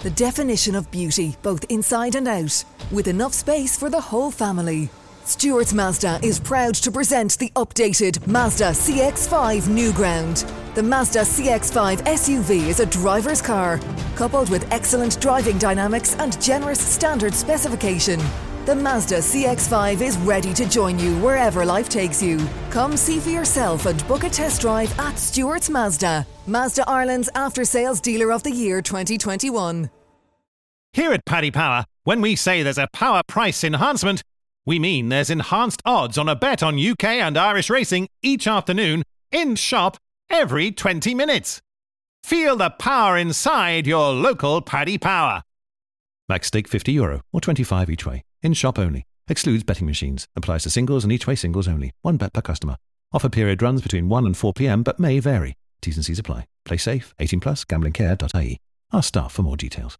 [0.00, 4.90] The definition of beauty, both inside and out, with enough space for the whole family.
[5.24, 10.44] Stewart's Mazda is proud to present the updated Mazda CX5 New Ground.
[10.76, 13.80] The Mazda CX5 SUV is a driver's car,
[14.14, 18.20] coupled with excellent driving dynamics and generous standard specification.
[18.66, 22.38] The Mazda CX5 is ready to join you wherever life takes you.
[22.70, 27.64] Come see for yourself and book a test drive at Stewart's Mazda, Mazda Ireland's after
[27.66, 29.90] sales dealer of the year 2021.
[30.94, 34.22] Here at Paddy Power, when we say there's a power price enhancement,
[34.64, 39.02] we mean there's enhanced odds on a bet on UK and Irish racing each afternoon
[39.30, 39.98] in shop
[40.30, 41.60] every 20 minutes.
[42.22, 45.42] Feel the power inside your local Paddy Power.
[46.30, 48.24] Max stake 50 euro or 25 each way.
[48.42, 49.06] In shop only.
[49.28, 50.26] Excludes betting machines.
[50.34, 51.92] Applies to singles and each way singles only.
[52.00, 52.76] One bet per customer.
[53.12, 54.82] Offer period runs between 1 and 4 p.m.
[54.82, 55.54] but may vary.
[55.88, 56.46] T's and C's apply.
[56.66, 57.14] Play safe.
[57.18, 57.64] 18 plus.
[57.64, 58.58] Gamblingcare.ie.
[58.92, 59.96] Ask staff for more details.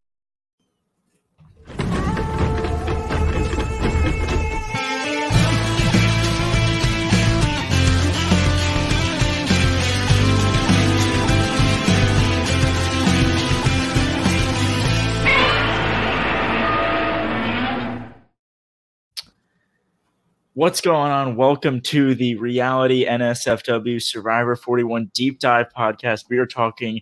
[20.58, 21.36] What's going on?
[21.36, 26.24] Welcome to the Reality NSFW Survivor 41 Deep Dive podcast.
[26.28, 27.00] We are talking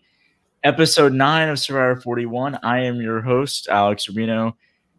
[0.62, 2.58] episode 9 of Survivor 41.
[2.62, 4.52] I am your host, Alex Rubino.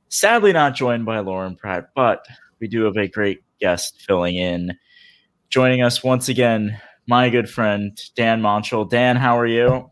[0.10, 2.26] Sadly, not joined by Lauren Pratt, but
[2.60, 4.76] we do have a great guest filling in.
[5.50, 8.90] Joining us once again, my good friend, Dan Monchel.
[8.90, 9.92] Dan, how are you?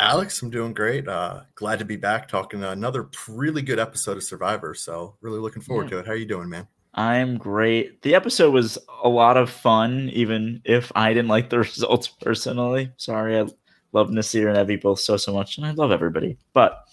[0.00, 1.06] Alex, I'm doing great.
[1.06, 4.74] Uh, glad to be back talking another really good episode of Survivor.
[4.74, 5.90] So, really looking forward yeah.
[5.90, 6.06] to it.
[6.06, 6.66] How are you doing, man?
[6.94, 8.02] I'm great.
[8.02, 12.92] The episode was a lot of fun, even if I didn't like the results personally.
[12.96, 13.46] Sorry, I
[13.92, 16.36] love Naseer and Evvie both so so much, and I love everybody.
[16.52, 16.84] But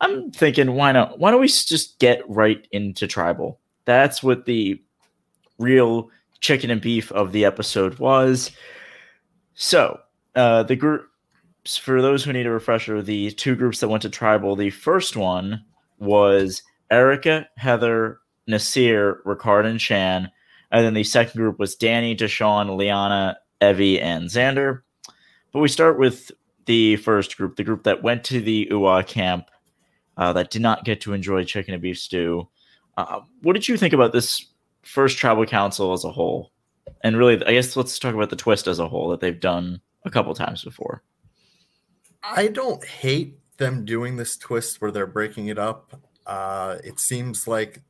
[0.00, 1.18] I'm thinking, why not?
[1.18, 3.60] Why don't we just get right into tribal?
[3.86, 4.80] That's what the
[5.58, 8.50] real chicken and beef of the episode was.
[9.54, 10.00] So,
[10.34, 14.10] uh, the groups, for those who need a refresher, the two groups that went to
[14.10, 15.64] tribal, the first one
[15.98, 18.18] was Erika, Heather,
[18.48, 20.30] Naseer, Ricard, and Shan.
[20.70, 24.82] And then the second group was Danny, Deshawn, Liana, Evvie, and Xander.
[25.52, 26.32] But we start with
[26.66, 29.50] the first group, the group that went to the UA camp
[30.16, 32.48] uh, that did not get to enjoy chicken and beef stew.
[32.96, 34.46] Uh, what did you think about this
[34.82, 36.52] first tribal council as a whole?
[37.02, 39.80] And really, I guess let's talk about the twist as a whole that they've done
[40.04, 41.02] a couple times before.
[42.22, 46.00] I don't hate them doing this twist where they're breaking it up.
[46.26, 47.82] Uh, it seems like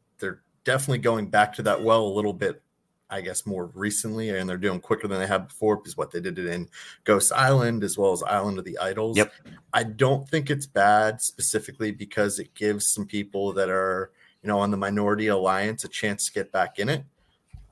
[0.64, 2.62] definitely going back to that well a little bit
[3.10, 6.20] I guess more recently, and they're doing quicker than they have before because what they
[6.20, 6.68] did it in
[7.04, 9.16] Ghost Island as well as Island of the Idols.
[9.16, 9.32] Yep.
[9.72, 14.10] I don't think it's bad specifically because it gives some people that are,
[14.42, 17.04] you know, on the minority alliance a chance to get back in it.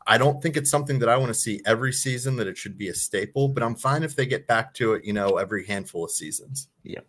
[0.06, 2.76] I don't think it's something that I want to see every season that it should
[2.76, 5.64] be a staple, but I'm fine if they get back to it, you know, every
[5.66, 6.68] handful of seasons.
[6.82, 7.06] Yep.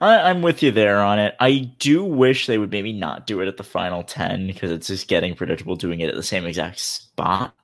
[0.00, 1.34] I, am with you there on it.
[1.40, 4.88] I do wish they would maybe not do it at the final 10 because it's
[4.88, 7.54] just getting predictable doing it at the same exact spot.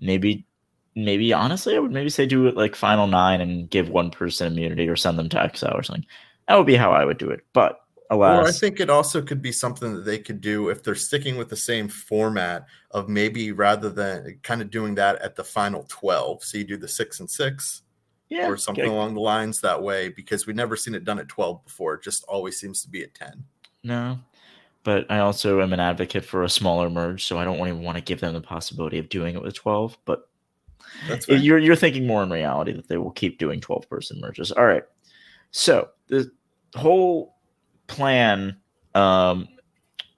[0.00, 0.46] Maybe,
[0.94, 4.52] maybe honestly, I would maybe say do it like final nine and give one person
[4.52, 6.06] immunity or send them to exile or something.
[6.48, 7.40] That would be how I would do it.
[7.52, 7.80] But
[8.10, 8.44] alas.
[8.44, 11.36] Or I think it also could be something that they could do if they're sticking
[11.36, 15.84] with the same format of maybe rather than kind of doing that at the final
[15.88, 16.44] 12.
[16.44, 17.82] So you do the six and six
[18.30, 18.92] yeah, or something okay.
[18.92, 21.94] along the lines that way because we've never seen it done at 12 before.
[21.94, 23.44] It just always seems to be at 10.
[23.84, 24.18] No,
[24.84, 27.98] but I also am an advocate for a smaller merge, so I don't even want
[27.98, 29.98] to give them the possibility of doing it with 12.
[30.06, 30.28] But
[31.28, 34.52] you're you're thinking more in reality that they will keep doing 12 person merges.
[34.52, 34.84] All right.
[35.50, 36.30] So the
[36.74, 37.36] whole
[37.86, 38.56] plan
[38.94, 39.48] um,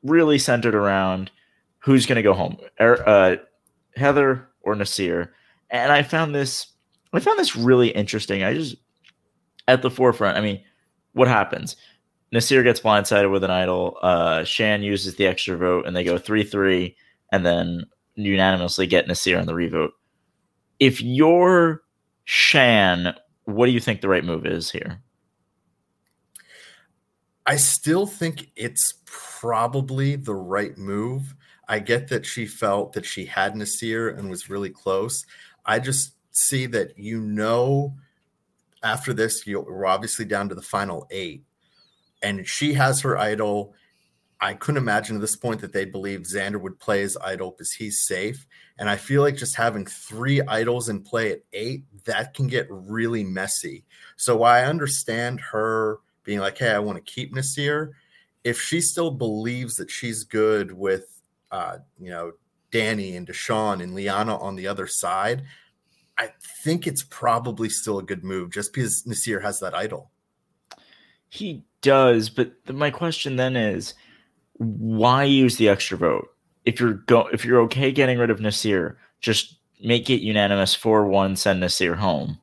[0.03, 1.31] really centered around
[1.79, 3.37] who's going to go home, er, uh,
[3.97, 5.31] Heather or Naseer.
[5.71, 6.69] And I found this,
[7.13, 8.43] I found this really interesting.
[8.43, 8.77] I just
[9.69, 10.37] at the forefront.
[10.37, 10.63] I mean,
[11.13, 11.77] what happens?
[12.33, 13.99] Naseer gets blindsided with an idol.
[14.03, 16.97] Uh, Shan uses the extra vote, and they go three three,
[17.31, 19.93] and then unanimously get Naseer on the revote.
[20.81, 21.83] If you're
[22.25, 25.03] Shan, what do you think the right move is here?
[27.45, 31.35] I still think it's probably the right move.
[31.69, 35.25] I get that she felt that she had Naseer and was really close.
[35.67, 37.95] I just see that you know
[38.83, 41.45] after this, you we're obviously down to the final eight,
[42.23, 43.75] and she has her idol.
[44.41, 47.73] I couldn't imagine at this point that they believe Xander would play his idol because
[47.73, 48.45] he's safe.
[48.77, 52.67] And I feel like just having three idols in play at eight, that can get
[52.69, 53.85] really messy.
[54.17, 57.93] So I understand her being like, hey, I want to keep Naseer.
[58.43, 61.21] If she still believes that she's good with,
[61.53, 62.33] uh, you know,
[62.73, 65.45] Danny and Deshawn and Liana on the other side,
[66.19, 66.31] I
[66.65, 70.11] think it's probably still a good move just because Naseer has that idol.
[71.29, 73.95] He does, but my question then is
[74.55, 76.29] why use the extra vote?
[76.65, 81.37] If you're go if you're okay getting rid of Naseer, just make it unanimous 4-1
[81.39, 82.39] send Naseer home.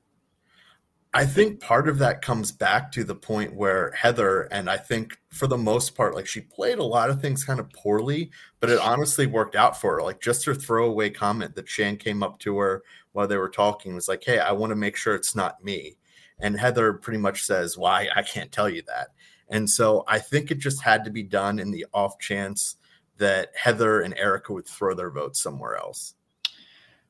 [1.12, 5.18] I think part of that comes back to the point where Heather, and I think
[5.32, 8.30] for the most part, like she played a lot of things kind of poorly,
[8.60, 10.04] but it honestly worked out for her.
[10.04, 12.84] Like just her throwaway comment that Shan came up to her
[13.14, 15.98] while they were talking was like, Hey, I want to make sure it's not me.
[16.40, 18.04] And Heather pretty much says, Why?
[18.04, 19.08] Well, I can't tell you that.
[19.50, 22.76] And so I think it just had to be done in the off chance
[23.18, 26.14] that Heather and Erika would throw their votes somewhere else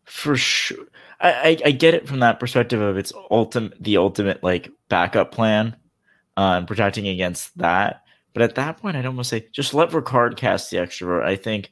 [0.09, 0.85] for sure.
[1.19, 5.31] I, I, I get it from that perspective of its ultimate the ultimate like backup
[5.31, 5.75] plan
[6.35, 8.03] uh, and protecting against that.
[8.33, 11.25] But at that point, I'd almost say just let Ricard cast the extra vote.
[11.25, 11.71] I think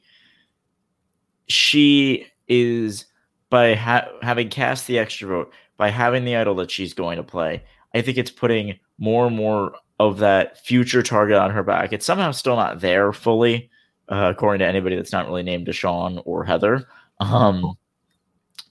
[1.48, 3.06] she is
[3.50, 7.22] by ha- having cast the extra vote by having the idol that she's going to
[7.22, 7.64] play.
[7.94, 11.92] I think it's putting more and more of that future target on her back.
[11.92, 13.70] It's somehow still not there fully,
[14.08, 16.86] uh, according to anybody that's not really named Deshawn or Heather.
[17.20, 17.76] Um,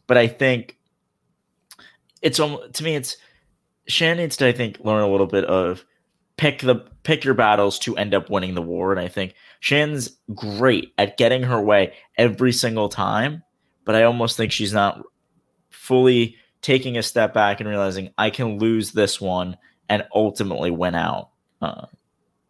[0.07, 0.77] but I think
[2.21, 3.17] it's to me it's
[3.87, 5.85] Shan needs to I think learn a little bit of
[6.37, 8.91] pick the pick your battles to end up winning the war.
[8.91, 13.43] And I think Shan's great at getting her way every single time,
[13.85, 15.01] but I almost think she's not
[15.69, 19.57] fully taking a step back and realizing I can lose this one
[19.89, 21.29] and ultimately win out.
[21.61, 21.85] Uh,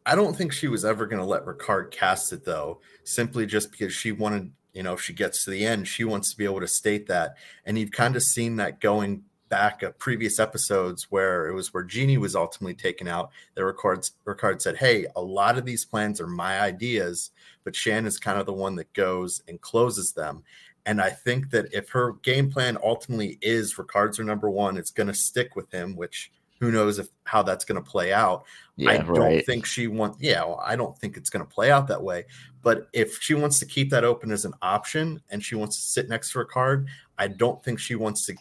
[0.06, 3.72] I don't think she was ever going to let Ricard cast it though, simply just
[3.72, 6.46] because she wanted you know, if she gets to the end, she wants to be
[6.46, 7.36] able to state that.
[7.66, 11.82] And you've kind of seen that going back at previous episodes where it was where
[11.82, 13.32] Genie was ultimately taken out.
[13.56, 17.32] That Ricard, Ricard said, Hey, a lot of these plans are my ideas,
[17.64, 20.44] but Shan is kind of the one that goes and closes them.
[20.86, 24.92] And I think that if her game plan ultimately is Ricard's her number one, it's
[24.92, 28.46] going to stick with him, which who knows if how that's going to play out.
[28.76, 29.46] Yeah, I don't right.
[29.46, 30.18] think she wants.
[30.20, 32.26] Yeah, well, I don't think it's going to play out that way.
[32.62, 35.82] But if she wants to keep that open as an option and she wants to
[35.84, 36.88] sit next to Ricard,
[37.18, 38.36] I don't think she wants to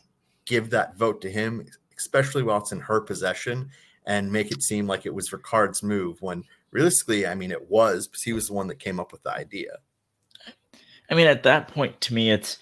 [0.45, 1.67] give that vote to him,
[1.99, 3.71] especially while it's in her possession,
[4.07, 8.07] and make it seem like it was Ricard's move when realistically, I mean, it was
[8.07, 9.79] because he was the one that came up with the idea.
[11.11, 12.59] I mean, at that point, to me, it's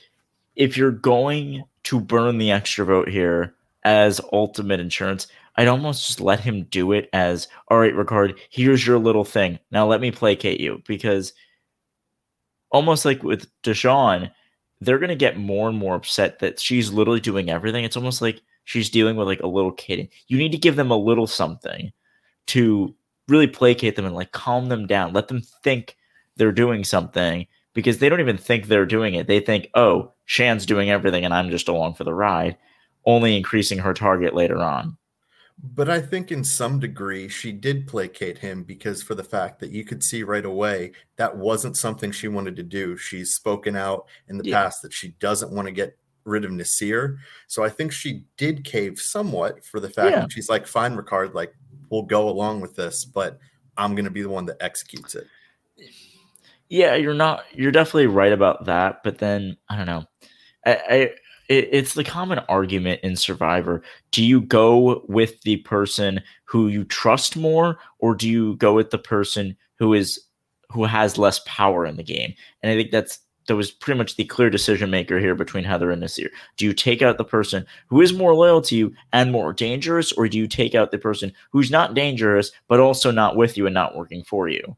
[0.56, 6.20] if you're going to burn the extra vote here as ultimate insurance, I'd almost just
[6.20, 9.58] let him do it as, all right, Ricard, here's your little thing.
[9.70, 11.32] Now let me placate you because
[12.70, 14.30] almost like with Deshawn,
[14.80, 17.84] they're going to get more and more upset that she's literally doing everything.
[17.84, 20.08] It's almost like she's dealing with like a little kid.
[20.26, 21.92] You need to give them a little something
[22.48, 22.94] to
[23.28, 25.12] really placate them and like calm them down.
[25.12, 25.96] Let them think
[26.36, 29.28] they're doing something because they don't even think they're doing it.
[29.28, 32.56] They think, oh, Shan's doing everything and I'm just along for the ride,
[33.06, 34.96] only increasing her target later on.
[35.62, 39.70] But I think in some degree she did placate him because for the fact that
[39.70, 42.96] you could see right away that wasn't something she wanted to do.
[42.96, 44.64] She's spoken out in the yeah.
[44.64, 47.18] past that she doesn't want to get rid of Naseer.
[47.46, 50.20] So I think she did cave somewhat for the fact yeah.
[50.20, 51.54] that she's like, fine, Ricard, like
[51.90, 53.38] we'll go along with this, but
[53.76, 55.26] I'm gonna be the one that executes it.
[56.68, 60.04] Yeah, you're not you're definitely right about that, but then I don't know.
[60.66, 61.10] I, I
[61.48, 63.82] it, it's the common argument in Survivor.
[64.10, 68.90] Do you go with the person who you trust more, or do you go with
[68.90, 70.20] the person who is
[70.70, 72.34] who has less power in the game?
[72.62, 75.90] And I think that's that was pretty much the clear decision maker here between Heather
[75.90, 76.28] and Naseer.
[76.56, 80.12] Do you take out the person who is more loyal to you and more dangerous,
[80.12, 83.66] or do you take out the person who's not dangerous but also not with you
[83.66, 84.76] and not working for you?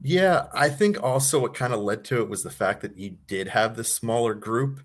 [0.00, 3.16] Yeah, I think also what kind of led to it was the fact that you
[3.26, 4.80] did have this smaller group.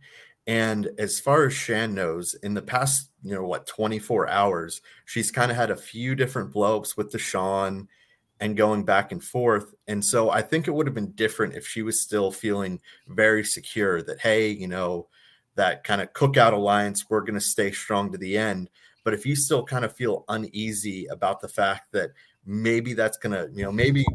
[0.46, 5.32] And as far as Shan knows, in the past, you know, what, 24 hours, she's
[5.32, 7.88] kind of had a few different blowups with Deshawn
[8.42, 9.74] and going back and forth.
[9.88, 13.44] And so I think it would have been different if she was still feeling very
[13.46, 15.08] secure that, hey, you know,
[15.56, 18.70] that kind of cookout alliance, we're going to stay strong to the end.
[19.06, 22.12] But if you still kind of feel uneasy about the fact that
[22.46, 24.06] maybe that's going to, you know, maybe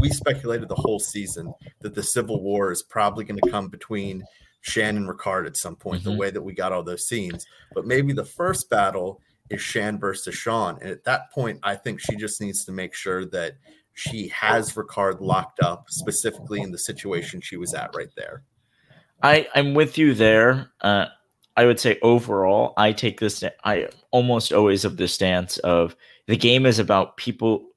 [0.00, 4.22] we speculated the whole season that the Civil War is probably going to come between
[4.60, 6.10] Shan and Ricard at some point, mm-hmm.
[6.10, 7.44] the way that we got all those scenes.
[7.74, 10.78] But maybe the first battle is Shan versus Sean.
[10.80, 13.54] And at that point, I think she just needs to make sure that
[13.94, 18.42] she has Ricard locked up, specifically in the situation she was at right there.
[19.22, 20.70] I, I'm with you there.
[20.80, 21.06] Uh,
[21.56, 23.42] I would say overall, I take this.
[23.64, 25.96] I almost always of the stance of
[26.28, 27.70] the game is about people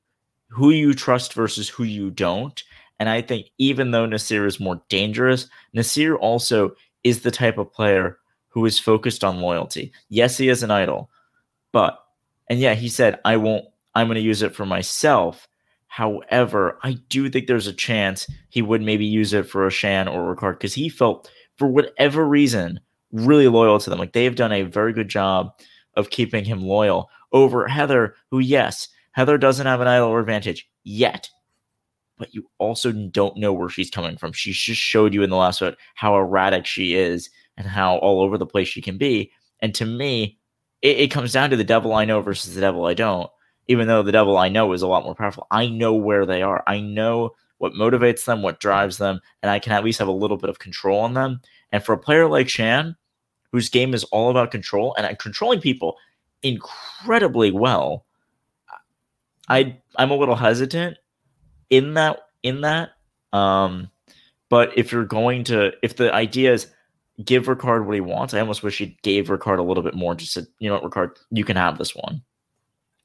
[0.50, 2.64] who you trust versus who you don't.
[3.02, 7.74] And I think even though Naseer is more dangerous, Naseer also is the type of
[7.74, 9.92] player who is focused on loyalty.
[10.10, 11.10] Yes, he is an idol,
[11.72, 11.98] but
[12.48, 13.66] and yeah, he said, I won't,
[13.96, 15.48] I'm going to use it for myself.
[15.88, 20.08] However, I do think there's a chance he would maybe use it for a Shan
[20.08, 21.28] or Ricard because he felt,
[21.58, 22.80] for whatever reason,
[23.12, 23.98] really loyal to them.
[23.98, 25.60] Like they have done a very good job
[25.96, 30.70] of keeping him loyal over Heather, who, yes, Heather doesn't have an idol or advantage
[30.84, 31.32] yet,
[32.22, 34.32] but you also don't know where she's coming from.
[34.32, 38.22] She just showed you in the last one how erratic she is and how all
[38.22, 39.32] over the place she can be.
[39.60, 40.40] And to me,
[40.82, 43.30] it, it comes down to the devil I know versus the devil I don't
[43.72, 46.42] even though the devil I know is a lot more powerful, I know where they
[46.42, 46.62] are.
[46.68, 50.12] I know what motivates them, what drives them, and I can at least have a
[50.12, 51.42] little bit of control on them.
[51.72, 52.98] And for a player like Shan,
[53.52, 55.96] whose game is all about control and uh, controlling people
[56.44, 58.06] incredibly well,
[59.48, 60.98] I I'm a little hesitant
[61.72, 62.92] in that in that.
[63.34, 63.90] Um,
[64.50, 66.68] but if you're going to, if the idea is
[67.24, 70.14] give Ricard what he wants, I almost wish he gave Ricard a little bit more.
[70.14, 72.22] Just said, you know what, Ricard, you can have this one.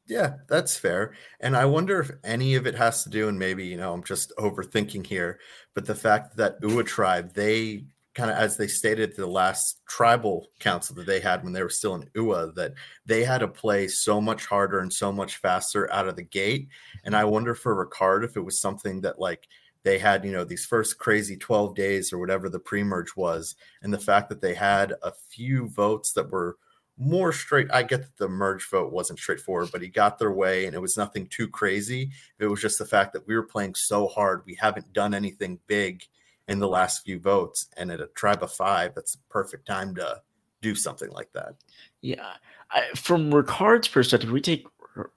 [0.08, 1.14] Yeah, that's fair.
[1.40, 4.04] And I wonder if any of it has to do, and maybe, you know, I'm
[4.04, 5.40] just overthinking here,
[5.74, 10.48] but the fact that Ua tribe, they kind of, as they stated the last tribal
[10.58, 12.72] council that they had when they were still in Ua, that
[13.04, 16.68] they had to play so much harder and so much faster out of the gate.
[17.04, 19.46] And I wonder for Ricard if it was something that like
[19.82, 23.54] they had, you know, these first crazy 12 days or whatever the pre merge was,
[23.82, 26.56] and the fact that they had a few votes that were
[26.98, 27.68] more straight.
[27.70, 30.80] I get that the merge vote wasn't straightforward, but he got their way and it
[30.80, 32.10] was nothing too crazy.
[32.38, 34.40] It was just the fact that we were playing so hard.
[34.46, 36.02] We haven't done anything big
[36.48, 37.66] in the last few votes.
[37.76, 40.20] And at a tribe of five, that's the perfect time to
[40.62, 41.54] do something like that.
[42.02, 42.34] Yeah.
[42.70, 44.66] I, from Ricard's perspective, we take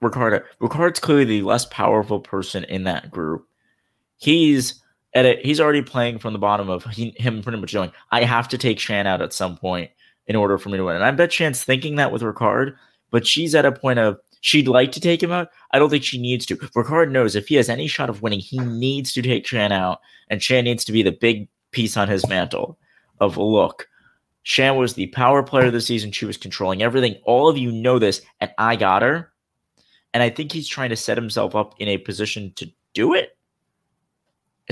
[0.03, 0.43] Ricard.
[0.61, 3.47] Ricard's clearly the less powerful person in that group.
[4.17, 4.81] He's
[5.15, 5.45] at it.
[5.45, 8.57] He's already playing from the bottom of he, him pretty much going, I have to
[8.57, 9.91] take Shan out at some point
[10.27, 10.95] in order for me to win.
[10.95, 12.75] And I bet Shan's thinking that with Ricard,
[13.09, 15.49] but she's at a point of she'd like to take him out.
[15.71, 16.55] I don't think she needs to.
[16.55, 19.99] Ricard knows if he has any shot of winning, he needs to take Shan out,
[20.29, 22.77] and Shan needs to be the big piece on his mantle
[23.19, 23.87] of look.
[24.43, 26.11] Shan was the power player of the season.
[26.11, 27.15] She was controlling everything.
[27.25, 29.31] All of you know this, and I got her.
[30.13, 33.37] And I think he's trying to set himself up in a position to do it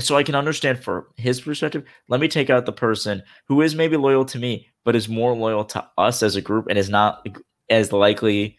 [0.00, 1.84] so I can understand for his perspective.
[2.08, 5.36] Let me take out the person who is maybe loyal to me, but is more
[5.36, 7.26] loyal to us as a group and is not
[7.68, 8.56] as likely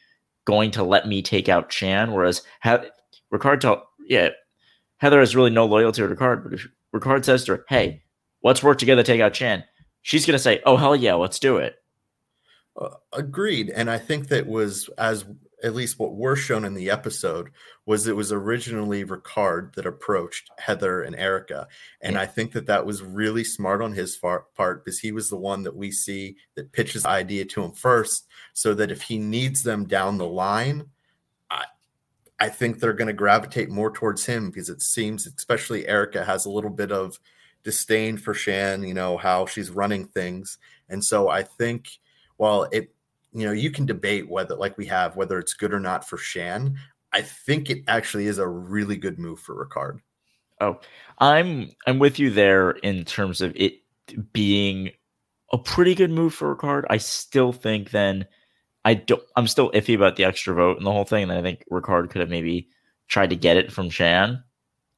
[0.50, 2.86] going to let me take out Shan, Whereas ha-
[3.32, 4.30] Ricard, told, yeah,
[4.98, 6.44] Heather has really no loyalty to Ricard.
[6.44, 8.02] But if Ricard says to her, "Hey,
[8.44, 9.64] let's work together to take out Shan,"
[10.02, 11.76] she's gonna say, "Oh hell yeah, let's do it."
[12.76, 15.24] Uh, agreed, and I think that was as
[15.64, 17.52] at least what we're shown in the episode
[17.86, 21.68] was it was originally Ricard that approached Heather and Erika.
[22.02, 22.22] And yeah.
[22.22, 25.38] I think that that was really smart on his far, part because he was the
[25.38, 29.18] one that we see that pitches the idea to him first so that if he
[29.18, 30.86] needs them down the line,
[31.50, 31.66] I,
[32.40, 36.46] I think they're going to gravitate more towards him because it seems, especially Erika, has
[36.46, 37.20] a little bit of
[37.64, 40.58] disdain for Shan, you know, how she's running things.
[40.88, 41.90] And so I think
[42.38, 42.94] while it
[43.34, 46.18] you know, you can debate whether, like we have, whether it's good or not for
[46.18, 46.78] Shan.
[47.14, 50.00] I think it actually is a really good move for Ricard.
[50.62, 50.80] Oh,
[51.20, 53.76] I'm I'm with you there in terms of it
[54.34, 54.92] being
[55.52, 56.84] a pretty good move for Ricard.
[56.90, 58.26] I still think then
[58.86, 61.24] I don't I'm still iffy about the extra vote and the whole thing.
[61.24, 62.70] And I think Ricard could have maybe
[63.08, 64.44] tried to get it from Shan,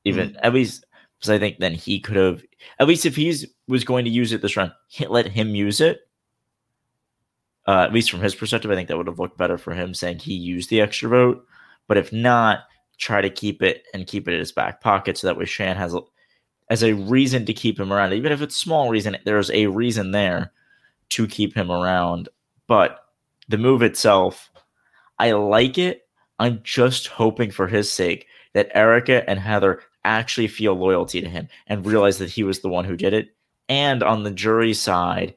[0.04, 0.40] even mm-hmm.
[0.44, 0.86] at least
[1.20, 2.44] because I think then he could have
[2.80, 4.74] at least if he's was going to use it this run,
[5.08, 6.00] let him use it.
[7.72, 9.94] Uh, at least from his perspective, I think that would have looked better for him
[9.94, 11.48] saying he used the extra vote.
[11.88, 12.66] But if not,
[12.98, 15.78] try to keep it and keep it in his back pocket so that way Shan
[15.78, 15.96] has
[16.70, 18.12] as a reason to keep him around.
[18.12, 20.52] Even if it's small reason, there's a reason there
[21.12, 22.28] to keep him around.
[22.68, 23.06] But
[23.48, 24.52] the move itself,
[25.18, 26.10] I like it.
[26.40, 31.48] I'm just hoping for his sake that Erika and Heather actually feel loyalty to him
[31.68, 33.30] and realize that he was the one who did it.
[33.70, 35.36] And on the jury side,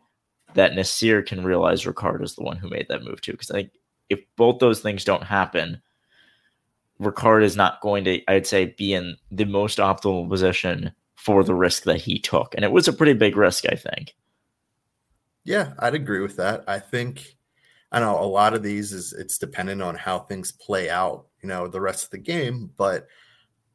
[0.54, 3.32] that Naseer can realize Ricard is the one who made that move too.
[3.32, 3.70] Because I think
[4.08, 5.80] if both those things don't happen,
[7.00, 11.54] Ricard is not going to, I'd say, be in the most optimal position for the
[11.54, 12.54] risk that he took.
[12.54, 14.14] And it was a pretty big risk, I think.
[15.44, 16.64] Yeah, I'd agree with that.
[16.66, 17.36] I think
[17.92, 21.48] I know a lot of these is it's dependent on how things play out, you
[21.48, 23.06] know, the rest of the game, but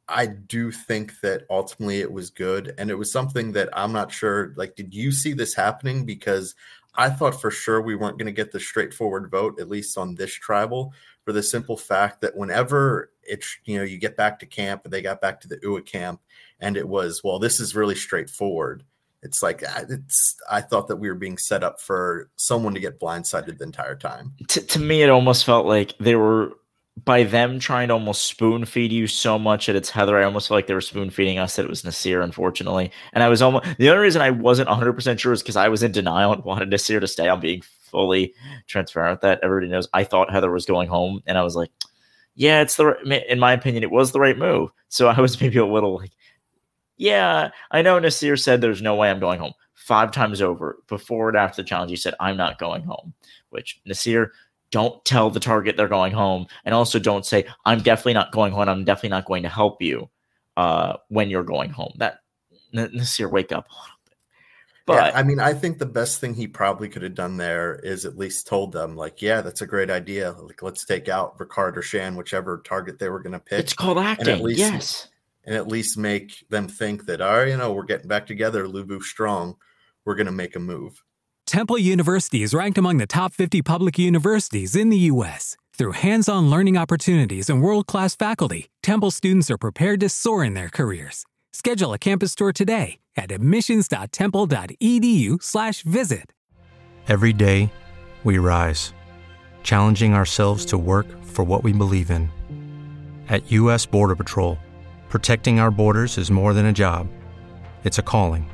[0.09, 4.11] I do think that ultimately it was good and it was something that I'm not
[4.11, 6.05] sure like did you see this happening?
[6.05, 6.55] Because
[6.95, 10.15] I thought for sure we weren't going to get the straightforward vote at least on
[10.15, 14.45] this tribal for the simple fact that whenever it's you know you get back to
[14.45, 16.19] camp and they got back to the UA camp
[16.59, 18.83] and it was well this is really straightforward.
[19.21, 22.99] It's like it's i thought that we were being set up for someone to get
[22.99, 24.33] blindsided the entire time.
[24.47, 26.53] To, to me it almost felt like they were
[27.05, 30.47] by them trying to almost spoon feed you so much that it's Heather, I almost
[30.47, 32.91] feel like they were spoon feeding us that it was Naseer, unfortunately.
[33.13, 35.83] And I was almost the only reason I wasn't 100% sure is because I was
[35.83, 37.29] in denial and wanted Naseer to stay.
[37.29, 38.33] I'm being fully
[38.67, 39.39] transparent with that.
[39.43, 41.71] Everybody knows I thought Heather was going home, and I was like,
[42.35, 44.71] yeah, it's the right, in my opinion, it was the right move.
[44.87, 46.11] So I was maybe a little like,
[46.97, 51.29] yeah, I know Naseer said there's no way I'm going home five times over before
[51.29, 51.89] and after the challenge.
[51.91, 53.13] He said, I'm not going home,
[53.49, 54.29] which Naseer,
[54.71, 56.47] don't tell the target they're going home.
[56.65, 58.69] And also don't say, I'm definitely not going home.
[58.69, 60.09] I'm definitely not going to help you
[60.57, 61.93] uh, when you're going home.
[61.97, 62.19] That
[62.73, 63.67] Naseer, wake up.
[64.85, 67.75] But yeah, I mean, I think the best thing he probably could have done there
[67.83, 70.31] is at least told them, like, yeah, that's a great idea.
[70.31, 73.59] Like, let's take out Ricard or Shan, whichever target they were going to pick.
[73.59, 74.27] It's called acting.
[74.27, 75.07] And at least, yes
[75.49, 78.67] and at least make them think that, all right, you know, we're getting back together,
[78.67, 79.55] Luvu strong.
[80.05, 81.01] We're going to make a move.
[81.49, 85.57] Temple University is ranked among the top 50 public universities in the U.S.
[85.75, 90.43] Through hands on learning opportunities and world class faculty, Temple students are prepared to soar
[90.43, 91.25] in their careers.
[91.51, 96.33] Schedule a campus tour today at admissions.temple.edu/slash visit.
[97.07, 97.73] Every day,
[98.23, 98.93] we rise,
[99.63, 102.29] challenging ourselves to work for what we believe in.
[103.27, 103.87] At U.S.
[103.87, 104.59] Border Patrol,
[105.09, 107.07] Protecting our borders is more than a job,
[107.83, 108.47] it's a calling.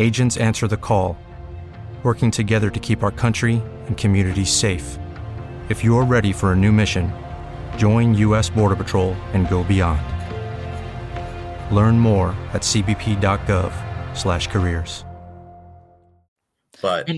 [0.00, 1.18] Agents answer the call,
[2.04, 4.98] working together to keep our country and communities safe.
[5.68, 7.12] If you're ready for a new mission,
[7.76, 8.48] join U.S.
[8.48, 10.00] Border Patrol and go beyond.
[11.70, 15.04] Learn more at cbp.gov/careers.
[16.80, 17.10] But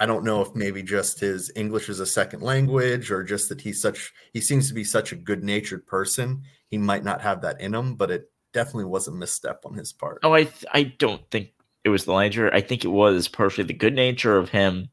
[0.00, 3.60] I don't know if maybe just his English is a second language or just that
[3.60, 6.44] he's such he seems to be such a good-natured person.
[6.68, 9.92] He might not have that in him, but it definitely was a misstep on his
[9.92, 10.20] part.
[10.22, 11.50] Oh, I th- I don't think
[11.84, 12.50] it was the language.
[12.52, 14.88] I think it was partially the good nature of him,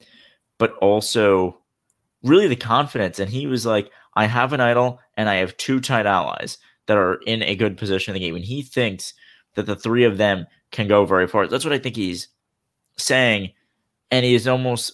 [0.58, 1.60] but also
[2.23, 3.19] really the confidence.
[3.19, 6.97] And he was like, I have an idol and I have two tight allies that
[6.97, 8.36] are in a good position in the game.
[8.36, 9.13] And he thinks
[9.56, 11.47] that the three of them can go very far.
[11.47, 12.28] That's what I think he's
[12.97, 13.52] saying.
[14.12, 14.93] And he is almost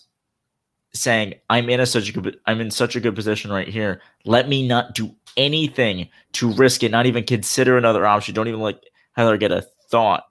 [0.93, 4.01] saying I'm in a such a good I'm in such a good position right here.
[4.25, 8.33] Let me not do anything to risk it, not even consider another option.
[8.33, 8.81] Don't even like
[9.13, 10.25] Heather get a thought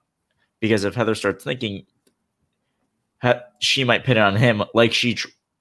[0.65, 1.85] because if Heather starts thinking,
[3.59, 5.19] she might pin it on him like she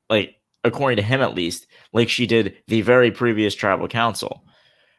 [0.10, 4.46] like according to him at least like she did the very previous tribal council.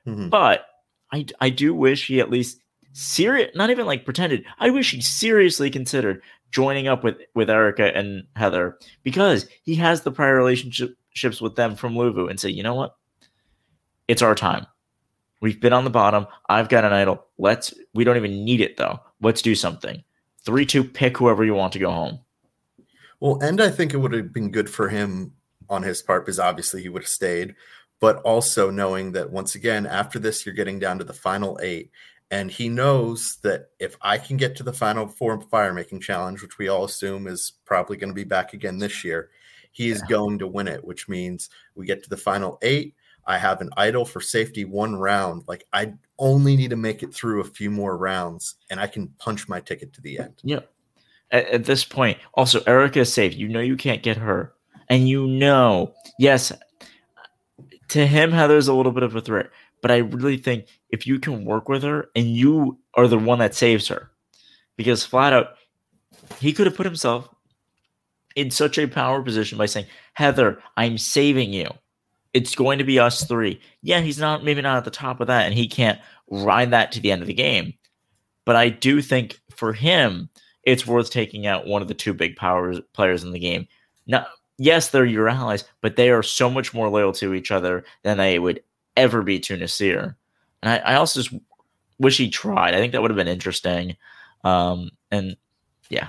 [0.06, 0.28] Mm-hmm.
[0.28, 0.66] But
[1.10, 2.60] I I do wish he at least
[2.92, 4.44] serious not even like pretended.
[4.58, 10.02] I wish he seriously considered joining up with with Erika and Heather because he has
[10.02, 12.94] the prior relationships with them from Luvu and say, you know what,
[14.06, 14.66] it's our time.
[15.40, 16.26] We've been on the bottom.
[16.50, 17.24] I've got an idol.
[17.38, 17.72] Let's.
[17.94, 19.00] We don't even need it though.
[19.24, 20.04] Let's do something.
[20.44, 20.84] Three two.
[20.84, 22.20] Pick whoever you want to go home.
[23.20, 25.32] Well, and I think it would have been good for him
[25.70, 27.54] on his part because obviously he would have stayed,
[28.00, 31.90] but also knowing that once again after this you're getting down to the final eight
[32.30, 36.42] and he knows that if I can get to the final four fire making challenge,
[36.42, 39.30] which we all assume is probably going to be back again this year,
[39.72, 40.16] he is yeah.
[40.16, 42.94] going to win it, which means we get to the final eight.
[43.26, 45.44] I have an idol for safety one round.
[45.46, 49.08] Like I only need to make it through a few more rounds and I can
[49.18, 50.34] punch my ticket to the end.
[50.42, 50.70] Yep.
[51.30, 53.34] At, at this point, also Erika is safe.
[53.34, 54.52] You know you can't get her.
[54.88, 56.52] And you know, yes,
[57.88, 59.50] to him, Heather's a little bit of a threat.
[59.80, 63.38] But I really think if you can work with her and you are the one
[63.38, 64.10] that saves her,
[64.76, 65.56] because flat out
[66.38, 67.28] he could have put himself
[68.36, 71.68] in such a power position by saying, Heather, I'm saving you.
[72.34, 73.60] It's going to be us three.
[73.82, 76.92] Yeah, he's not maybe not at the top of that, and he can't ride that
[76.92, 77.74] to the end of the game.
[78.44, 80.28] But I do think for him,
[80.64, 83.66] it's worth taking out one of the two big powers players in the game.
[84.06, 84.26] Now,
[84.58, 88.18] yes, they're your allies, but they are so much more loyal to each other than
[88.18, 88.62] they would
[88.96, 90.14] ever be to Naseer.
[90.62, 91.34] And I, I also just
[91.98, 92.74] wish he tried.
[92.74, 93.96] I think that would have been interesting.
[94.42, 95.36] Um, and
[95.88, 96.08] yeah.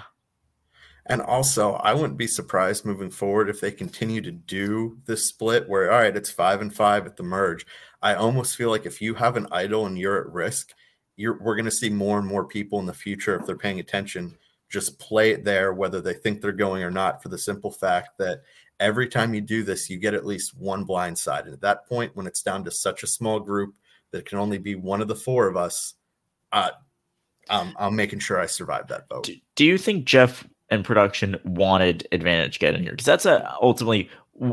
[1.07, 5.69] And also, I wouldn't be surprised moving forward if they continue to do this split
[5.69, 7.65] where, all right, it's five and five at the merge.
[8.01, 10.73] I almost feel like if you have an idol and you're at risk,
[11.15, 13.79] you're, we're going to see more and more people in the future, if they're paying
[13.79, 14.35] attention,
[14.67, 18.17] just play it there, whether they think they're going or not, for the simple fact
[18.17, 18.41] that
[18.79, 21.45] every time you do this, you get at least one blind side.
[21.45, 23.75] And at that point, when it's down to such a small group
[24.11, 25.93] that can only be one of the four of us,
[26.51, 26.71] uh,
[27.49, 29.25] um, I'm making sure I survive that vote.
[29.25, 34.09] Do, do you think Jeff and production wanted advantageddon here because that's a ultimately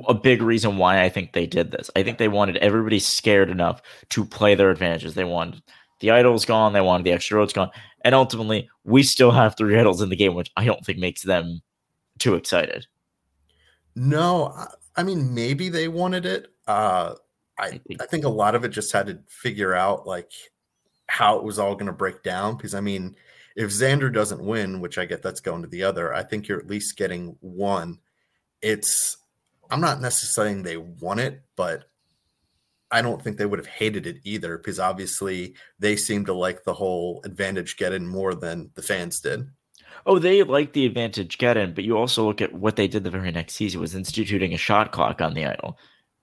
[0.06, 1.90] a big reason why I think they did this.
[1.96, 5.14] I think they wanted everybody scared enough to play their advantages.
[5.14, 5.62] They wanted
[6.00, 7.70] the idols gone, they wanted the extra roads gone,
[8.04, 11.22] and ultimately we still have three idols in the game, which I don't think makes
[11.22, 11.62] them
[12.18, 12.86] too excited.
[13.94, 14.54] No,
[14.96, 16.48] I mean maybe they wanted it.
[16.66, 17.14] Uh,
[17.58, 20.30] I I think a lot of it just had to figure out like
[21.08, 23.16] how it was all going to break down because I mean
[23.56, 26.60] if Xander doesn't win, which I get that's going to the other, I think you're
[26.60, 27.98] at least getting one.
[28.60, 29.16] It's
[29.70, 31.84] I'm not necessarily saying they won it, but
[32.90, 36.64] I don't think they would have hated it either because obviously they seem to like
[36.64, 39.48] the whole advantageddon more than the fans did.
[40.04, 43.30] Oh, they like the advantageddon, but you also look at what they did the very
[43.30, 45.78] next season was instituting a shot clock on the idol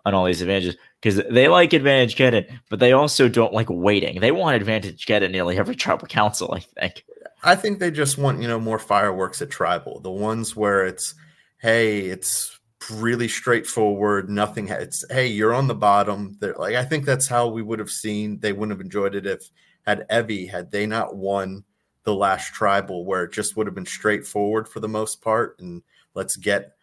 [0.05, 4.19] on all these advantages because they like advantageddon, but they also don't like waiting.
[4.19, 7.03] They want advantageddon nearly every tribal council, I think.
[7.43, 9.99] I think they just want, you know, more fireworks at tribal.
[9.99, 11.15] The ones where it's,
[11.60, 12.60] hey, it's
[12.91, 14.69] really straightforward, nothing.
[14.69, 16.38] It's hey, you're on the bottom.
[16.39, 18.39] They're, like I think that's how we would have seen.
[18.39, 19.49] They wouldn't have enjoyed it if
[19.86, 21.63] had Evvie had they not won
[22.04, 25.82] the last tribal, where it just would have been straightforward for the most part, and
[26.13, 26.73] let's get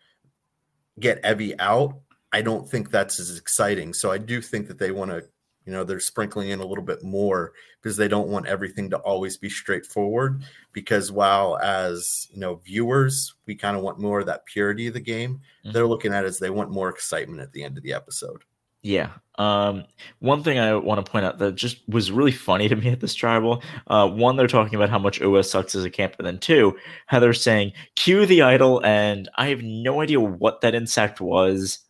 [1.00, 1.98] get Evvie out.
[2.32, 3.94] I don't think that's as exciting.
[3.94, 5.24] So I do think that they want to
[5.66, 7.52] you know they're sprinkling in a little bit more
[7.82, 13.34] because they don't want everything to always be straightforward because while as you know viewers
[13.46, 15.72] we kind of want more of that purity of the game mm-hmm.
[15.72, 18.44] they're looking at is they want more excitement at the end of the episode
[18.82, 19.84] yeah um,
[20.20, 23.00] one thing i want to point out that just was really funny to me at
[23.00, 26.26] this tribal uh, one they're talking about how much os sucks as a camp and
[26.26, 26.76] then two
[27.06, 31.80] how they're saying cue the idol and i have no idea what that insect was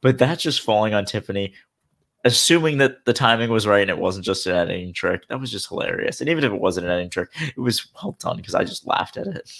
[0.00, 1.54] but that's just falling on tiffany
[2.24, 5.50] assuming that the timing was right and it wasn't just an editing trick, that was
[5.50, 6.20] just hilarious.
[6.20, 8.86] And even if it wasn't an editing trick, it was well done because I just
[8.86, 9.50] laughed at it.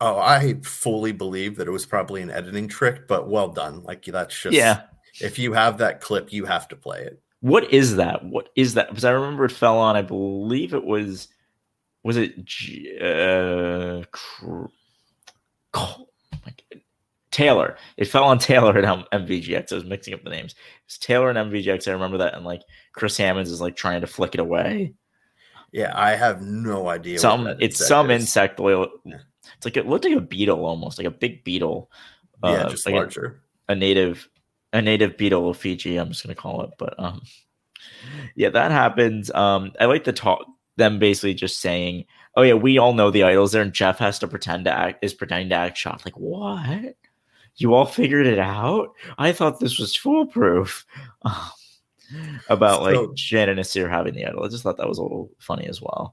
[0.00, 3.82] Oh, I fully believe that it was probably an editing trick, but well done.
[3.82, 4.82] Like that's just yeah.
[5.20, 7.20] If you have that clip, you have to play it.
[7.40, 8.24] What is that?
[8.24, 8.88] What is that?
[8.88, 9.96] Because I remember it fell on.
[9.96, 11.28] I believe it was.
[12.02, 12.34] Was it?
[13.02, 14.66] Uh, cr-
[17.30, 17.76] Taylor.
[17.96, 19.72] It fell on Taylor and MVGX.
[19.72, 20.54] I was mixing up the names.
[20.86, 21.88] It's Taylor and MVGX.
[21.88, 22.34] I remember that.
[22.34, 22.62] And like
[22.92, 24.94] Chris Hammonds is like trying to flick it away.
[25.72, 27.18] Yeah, I have no idea.
[27.18, 28.22] Some it's some is.
[28.22, 28.88] insect oil.
[29.04, 31.90] It's like it looked like a beetle almost, like a big beetle.
[32.42, 33.42] Yeah, uh, just like larger.
[33.68, 34.28] A, a, native,
[34.72, 35.96] a native beetle of Fiji.
[35.96, 36.70] I'm just gonna call it.
[36.78, 37.22] But um,
[38.34, 39.30] yeah, that happens.
[39.30, 40.44] Um, I like the talk.
[40.76, 44.18] Them basically just saying, "Oh yeah, we all know the idols there," and Jeff has
[44.20, 46.04] to pretend to act is pretending to act shocked.
[46.04, 46.96] Like what?
[47.56, 48.94] You all figured it out?
[49.18, 50.84] I thought this was foolproof.
[52.12, 54.44] Um, about so, like Jen and Naseer having the idol.
[54.44, 56.12] I just thought that was a little funny as well.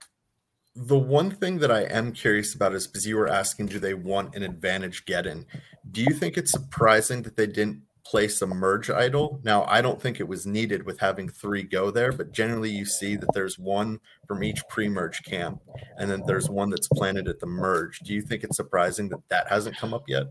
[0.76, 3.96] The one thing that I am curious about is because you were asking, do they
[3.96, 5.46] want an advantageddon?
[5.90, 9.42] Do you think it's surprising that they didn't place a merge idol?
[9.44, 12.86] Now, I don't think it was needed with having three go there, but generally you
[12.86, 15.62] see that there's one from each pre merge camp,
[15.98, 18.00] and then there's one that's planted at the merge.
[18.00, 20.28] Do you think it's surprising that that hasn't come up yet?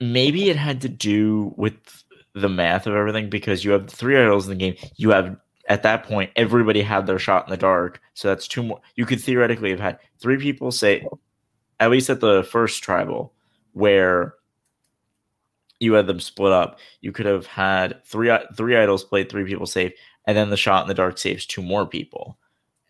[0.00, 1.74] Maybe it had to do with
[2.34, 4.76] the math of everything because you have three idols in the game.
[4.96, 5.36] You have
[5.68, 8.80] at that point everybody had their shot in the dark, so that's two more.
[8.96, 11.06] You could theoretically have had three people say,
[11.80, 13.32] at least at the first tribal,
[13.72, 14.34] where
[15.80, 16.78] you had them split up.
[17.00, 19.92] You could have had three three idols played, three people safe,
[20.26, 22.38] and then the shot in the dark saves two more people.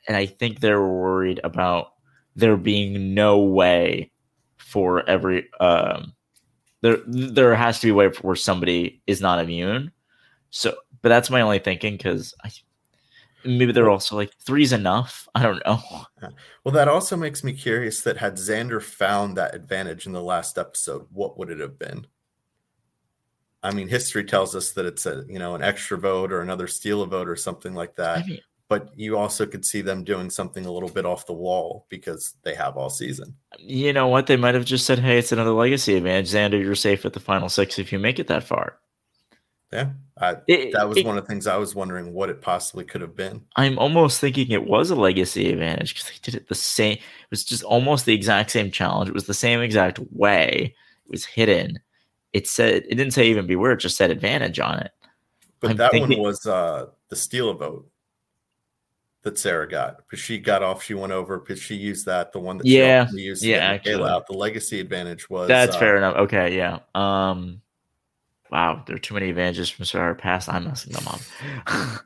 [0.09, 1.93] And I think they were worried about
[2.37, 4.11] there being no way
[4.57, 6.15] for every um,
[6.85, 9.91] there there has to be a way where somebody is not immune.
[10.51, 12.35] So, but that's my only thinking because
[13.43, 15.27] maybe they're also like three's enough.
[15.35, 15.81] I don't know.
[16.63, 20.59] Well, that also makes me curious that had Xander found that advantage in the last
[20.59, 22.07] episode, what would it have been?
[23.63, 26.67] I mean, history tells us that it's a you know an extra vote or another
[26.67, 28.19] steal a vote or something like that.
[28.19, 31.33] I mean, but you also could see them doing something a little bit off the
[31.33, 33.37] wall because they have all season.
[33.59, 34.27] You know what?
[34.27, 36.31] They might have just said, "Hey, it's another legacy advantage.
[36.31, 38.79] Xander, you're safe at the final six if you make it that far."
[39.73, 42.41] Yeah, I, It- that was it- one of the things I was wondering what it
[42.41, 43.43] possibly could have been.
[43.57, 46.93] I'm almost thinking it was a legacy advantage because they did it the same.
[46.95, 49.09] It was just almost the exact same challenge.
[49.09, 50.75] It was the same exact way.
[51.07, 51.81] It was hidden.
[52.33, 53.73] It said it didn't say even beware.
[53.73, 54.93] It just said advantage on it.
[55.61, 57.89] But I'm that thinking- one was uh, the steal a vote
[59.25, 60.83] that Sara got because she got off.
[60.83, 62.33] She went over because she used that.
[62.33, 64.05] The one that Yeah, ultimately used yeah, actually.
[64.05, 64.27] out.
[64.27, 66.17] The legacy advantage was That's uh, fair enough.
[66.17, 66.81] Okay, yeah.
[66.95, 67.61] Um,
[68.51, 70.49] wow, there are too many advantages from Sarah past.
[70.49, 71.21] I'm messing them up.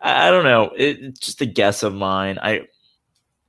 [0.00, 0.72] I, I don't know.
[0.76, 2.38] It, it's just a guess of mine.
[2.40, 2.62] I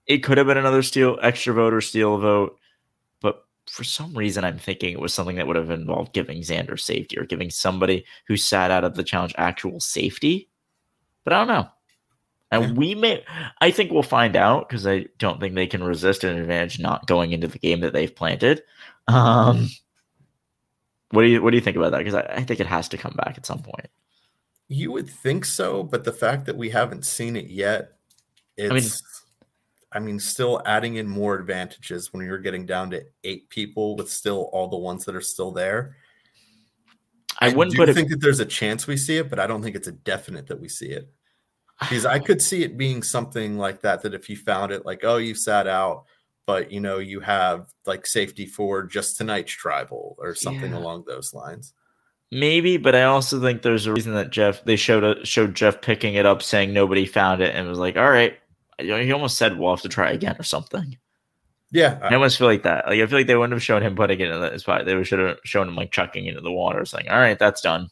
[0.08, 2.58] it could have been another steal extra vote or steal vote,
[3.22, 6.80] but for some reason I'm thinking it was something that would have involved giving Xander
[6.80, 10.50] safety or giving somebody who sat out of the challenge actual safety.
[11.24, 11.68] But I don't know.
[12.54, 12.72] And Yeah.
[12.74, 13.26] we may
[13.62, 17.08] I think we'll find out because I don't think they can resist an advantage not
[17.08, 18.64] going into the game that they've planted.
[19.08, 19.70] Um
[21.12, 22.00] what do you what do you think about that?
[22.00, 23.88] Because I, I think it has to come back at some point.
[24.68, 27.98] You would think so, but the fact that we haven't seen it yet,
[28.58, 28.72] it's.
[28.72, 28.90] I mean-
[29.96, 34.10] I mean, still adding in more advantages when you're getting down to eight people with
[34.10, 35.98] still all the ones that are still there.
[37.40, 39.46] I, wouldn't do put it think that there's a chance we see it, but I
[39.46, 41.12] don't think it's a definite that we see it.
[41.80, 44.02] Because I could see it being something like that.
[44.04, 46.06] That if you found it, like, oh, you sat out,
[46.46, 50.78] but you know, you have like safety for just tonight's tribal or something Yeah.
[50.78, 51.74] along those lines.
[52.32, 55.82] Maybe, but I also think there's a reason that Jeff they showed a, showed Jeff
[55.82, 58.38] picking it up, saying nobody found it, and was like, "All right."
[58.80, 60.98] You He almost said we'll have to try again or something.
[61.72, 62.88] Yeah, I almost feel like that.
[62.88, 64.86] Like I feel like they wouldn't have shown him putting it in the spot.
[64.86, 67.90] They should have shown him like chucking into the water, saying, "All right, that's done."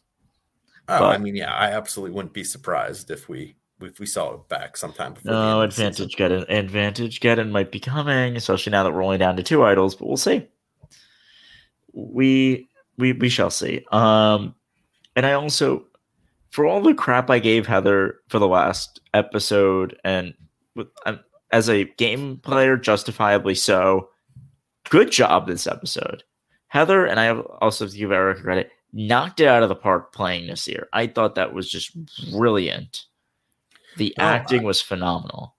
[0.87, 3.55] Oh, But- I mean, yeah, I absolutely wouldn't be surprised if we
[3.87, 5.31] if we saw it back sometime before.
[5.31, 6.05] No end of the season.
[6.05, 6.49] advantage it.
[6.49, 9.95] Advantage it might be coming, especially now that we're only down to two idols.
[9.95, 10.47] But we'll see.
[11.93, 13.85] We we we shall see.
[13.91, 14.55] Um,
[15.15, 15.85] and I also,
[16.51, 20.33] for all the crap I gave Heather for the last episode, and
[20.75, 21.19] with, um,
[21.51, 24.09] as a game player, justifiably so.
[24.89, 26.23] Good job this episode,
[26.67, 27.29] Heather, and I
[27.61, 28.71] also have to give Eric credit.
[28.91, 30.89] Knocked it out of the park playing this year.
[30.91, 31.95] I thought that was just
[32.31, 33.05] brilliant.
[33.97, 35.56] The No, acting was phenomenal.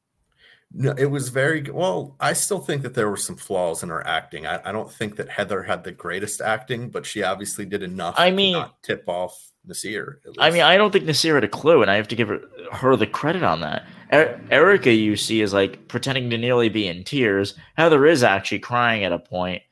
[0.74, 1.62] No, it was very.
[1.62, 4.46] Well, I still think that there were some flaws in her acting.
[4.46, 8.14] I, I don't think that Heather had the greatest acting, but she obviously did enough.
[8.16, 10.16] I to mean- not tip off Naseer.
[10.38, 10.62] I mean.
[10.62, 12.40] I don't think Naseer had a clue, and I have to give her,
[12.72, 13.84] her the credit on that.
[14.12, 17.54] Er- Erika, you see, is like pretending to nearly be in tears.
[17.76, 19.62] Heather is actually crying at a point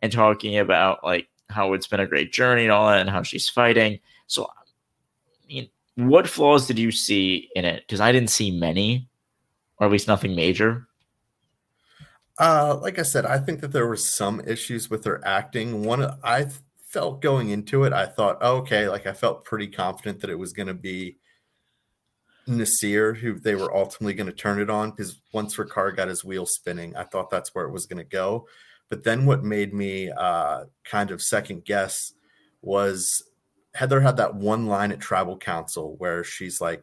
[0.00, 3.22] and talking about like how it's been a great journey and all that, and how
[3.22, 3.98] she's fighting.
[4.28, 4.57] So, I
[5.98, 7.82] what flaws did you see in it?
[7.84, 9.08] Because I didn't see many,
[9.78, 10.86] or at least nothing major.
[12.38, 15.82] Uh, like I said, I think that there were some issues with her acting.
[15.82, 16.46] One, I
[16.84, 20.38] felt going into it, I thought, oh, okay, like I felt pretty confident that it
[20.38, 21.16] was going to be
[22.46, 26.24] Nasir who they were ultimately going to turn it on because once Ricard got his
[26.24, 28.46] wheel spinning, I thought that's where it was going to go.
[28.88, 32.12] But then what made me uh, kind of second guess
[32.62, 33.24] was
[33.78, 36.82] Heather had that one line at Tribal Council where she's like,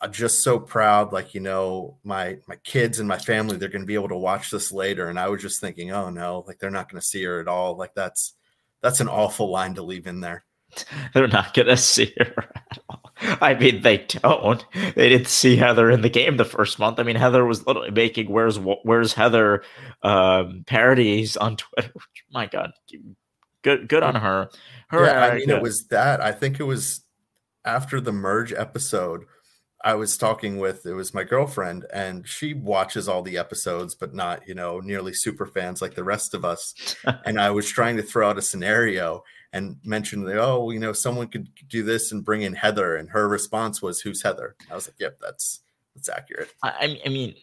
[0.00, 3.86] I'm just so proud, like you know, my my kids and my family, they're to
[3.86, 5.08] be able to watch this later.
[5.08, 7.76] And I was just thinking, oh no, like they're not to see her at all.
[7.76, 8.34] Like that's
[8.82, 10.44] that's an awful line to leave in there.
[11.14, 13.12] They're not gonna see her at all.
[13.40, 14.66] I mean, they don't.
[14.74, 16.98] They didn't see Heather in the game the first month.
[16.98, 19.62] I mean, Heather was literally making "Where's Where's Heather"
[20.02, 21.92] um, parodies on Twitter.
[22.32, 22.72] My God,
[23.62, 24.50] good good on her.
[24.88, 26.20] Her, yeah, I mean, uh, it was that.
[26.20, 27.02] I think it was
[27.64, 29.24] after the merge episode.
[29.84, 34.14] I was talking with it was my girlfriend, and she watches all the episodes, but
[34.14, 36.96] not you know nearly super fans like the rest of us.
[37.24, 40.92] and I was trying to throw out a scenario and mention that oh you know
[40.92, 44.56] someone could do this and bring in Heather, and her response was who's Heather?
[44.70, 45.60] I was like, yep, that's
[45.94, 46.52] that's accurate.
[46.62, 47.34] I, I mean,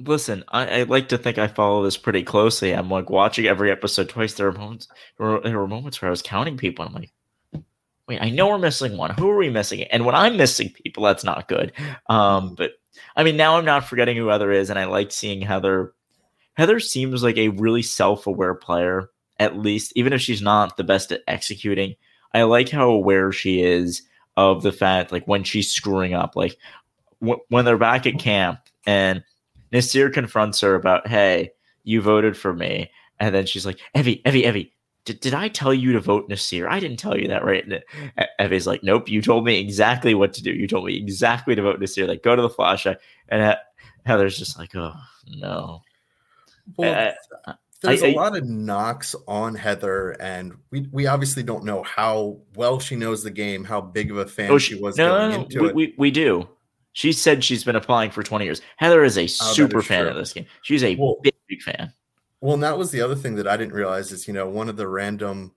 [0.00, 2.72] listen, I, I like to think I follow this pretty closely.
[2.72, 4.34] I'm like watching every episode twice.
[4.34, 6.84] There were moments, there were, moments where I was counting people.
[6.84, 7.12] I'm like,
[8.08, 9.10] wait, I know we're missing one.
[9.18, 9.82] Who are we missing?
[9.84, 11.72] And when I'm missing people, that's not good.
[12.08, 12.72] Um, but
[13.16, 15.92] I mean, now I'm not forgetting who Heather is, and I like seeing Heather.
[16.54, 21.12] Heather seems like a really self-aware player, at least, even if she's not the best
[21.12, 21.94] at executing.
[22.34, 24.02] I like how aware she is
[24.36, 26.56] of the fact, like when she's screwing up, like
[27.20, 29.22] w- when they're back at camp and
[29.72, 31.52] Naseer confronts her about, hey,
[31.84, 32.90] you voted for me.
[33.18, 34.70] And then she's like, Evvie, Evvie, Evvie,
[35.04, 36.68] did, did I tell you to vote Naseer?
[36.68, 37.64] I didn't tell you that, right?
[37.64, 37.82] And
[38.40, 40.52] Evvie's like, nope, you told me exactly what to do.
[40.52, 42.06] You told me exactly to vote Naseer.
[42.06, 42.98] Like, go to the flashlight.
[43.28, 43.56] And
[44.04, 44.94] Heather's just like, oh,
[45.28, 45.82] no.
[46.76, 47.14] Well,
[47.46, 51.82] uh, there's I, a lot of knocks on Heather, and we, we obviously don't know
[51.82, 54.96] how well she knows the game, how big of a fan oh, she, she was
[54.96, 55.74] no, going no, into we, it.
[55.74, 56.48] We, we do.
[56.92, 58.60] She said she's been applying for 20 years.
[58.76, 60.10] Heather is a oh, super is fan true.
[60.10, 60.46] of this game.
[60.62, 61.92] She's a well, big, big fan.
[62.40, 64.68] Well, and that was the other thing that I didn't realize is, you know, one
[64.68, 65.52] of the random,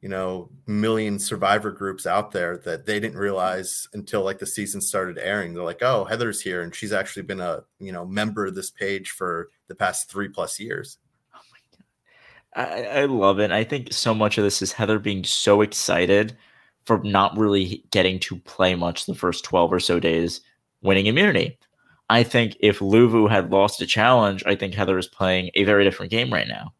[0.00, 4.80] you know, million survivor groups out there that they didn't realize until like the season
[4.80, 5.52] started airing.
[5.52, 6.62] They're like, oh, Heather's here.
[6.62, 10.28] And she's actually been a, you know, member of this page for the past three
[10.28, 10.98] plus years.
[11.34, 12.86] Oh my God.
[12.86, 13.50] I, I love it.
[13.50, 16.36] I think so much of this is Heather being so excited
[16.86, 20.40] for not really getting to play much the first 12 or so days
[20.82, 21.58] winning immunity.
[22.10, 25.84] I think if Luvu had lost a challenge, I think Heather is playing a very
[25.84, 26.72] different game right now.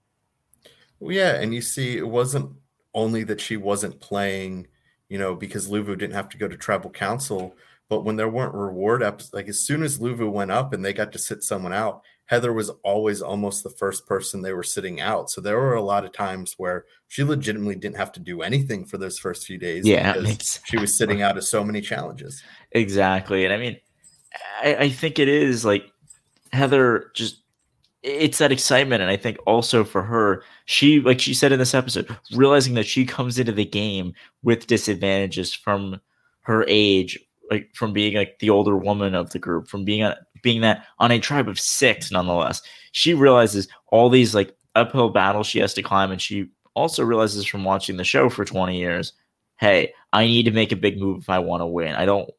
[1.00, 2.50] Well, yeah, and you see, it wasn't
[2.94, 4.68] only that she wasn't playing,
[5.08, 7.54] you know, because Luvu didn't have to go to tribal council,
[7.88, 10.92] but when there weren't reward ups, like as soon as Luvu went up and they
[10.92, 15.00] got to sit someone out, Heather was always almost the first person they were sitting
[15.00, 15.30] out.
[15.30, 18.84] So there were a lot of times where she legitimately didn't have to do anything
[18.84, 19.86] for those first few days.
[19.86, 20.14] Yeah,
[20.64, 22.42] she was sitting out of so many challenges.
[22.72, 23.78] Exactly, and I mean,
[24.62, 25.90] I, I think it is like
[26.52, 27.42] Heather just
[28.02, 31.74] it's that excitement and i think also for her she like she said in this
[31.74, 36.00] episode realizing that she comes into the game with disadvantages from
[36.42, 37.18] her age
[37.50, 40.86] like from being like the older woman of the group from being on being that
[40.98, 42.62] on a tribe of six nonetheless.
[42.92, 47.44] She realizes all these like uphill battles she has to climb and she also realizes
[47.44, 49.12] from watching the show for 20 years
[49.56, 51.94] hey i need to make a big move if i want to win.
[51.96, 52.30] I don't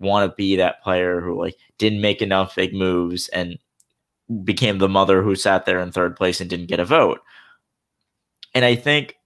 [0.00, 3.58] want to be that player who like didn't make enough big moves and
[4.44, 7.20] became the mother who sat there in third place and didn't get a vote.
[8.54, 9.16] And I think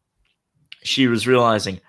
[0.82, 1.80] she was realizing,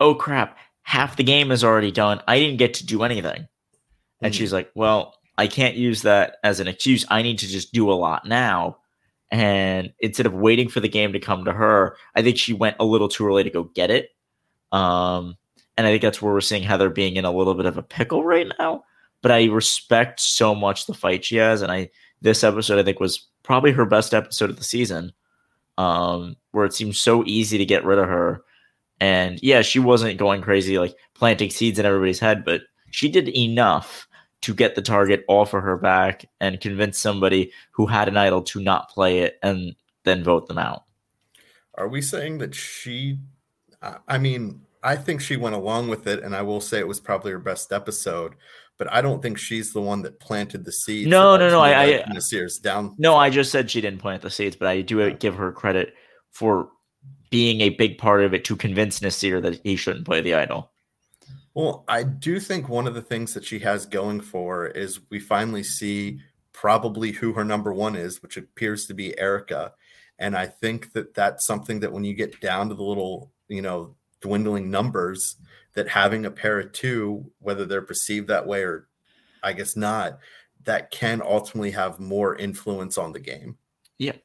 [0.00, 2.20] oh crap, half the game is already done.
[2.26, 3.42] I didn't get to do anything.
[3.42, 4.24] Mm-hmm.
[4.24, 7.04] And she's like, well, I can't use that as an excuse.
[7.08, 8.78] I need to just do a lot now.
[9.30, 12.76] And instead of waiting for the game to come to her, I think she went
[12.78, 14.10] a little too early to go get it.
[14.70, 15.36] Um,
[15.76, 17.82] and I think that's where we're seeing Heather being in a little bit of a
[17.82, 18.84] pickle right now.
[19.22, 23.00] But I respect so much the fight she has, and I this episode I think
[23.00, 25.12] was probably her best episode of the season,
[25.78, 28.42] um, where it seemed so easy to get rid of her.
[29.00, 33.28] And yeah, she wasn't going crazy like planting seeds in everybody's head, but she did
[33.36, 34.06] enough
[34.42, 38.42] to get the target off of her back and convince somebody who had an idol
[38.42, 40.84] to not play it and then vote them out.
[41.76, 43.18] Are we saying that she?
[44.06, 47.00] I mean, I think she went along with it, and I will say it was
[47.00, 48.34] probably her best episode.
[48.76, 51.08] But I don't think she's the one that planted the seeds.
[51.08, 51.60] No, no, no.
[51.60, 52.94] I, I Naseer's down.
[52.98, 55.94] No, I just said she didn't plant the seeds, but I do give her credit
[56.32, 56.68] for
[57.30, 60.72] being a big part of it to convince Naseer that he shouldn't play the idol.
[61.54, 65.20] Well, I do think one of the things that she has going for is we
[65.20, 66.20] finally see
[66.52, 69.72] probably who her number one is, which appears to be Erika.
[70.18, 73.62] And I think that that's something that when you get down to the little, you
[73.62, 73.94] know,
[74.24, 75.36] dwindling numbers
[75.74, 78.88] that having a pair of two, whether they're perceived that way or
[79.42, 80.18] I guess not,
[80.64, 83.58] that can ultimately have more influence on the game.
[83.98, 84.16] Yeah,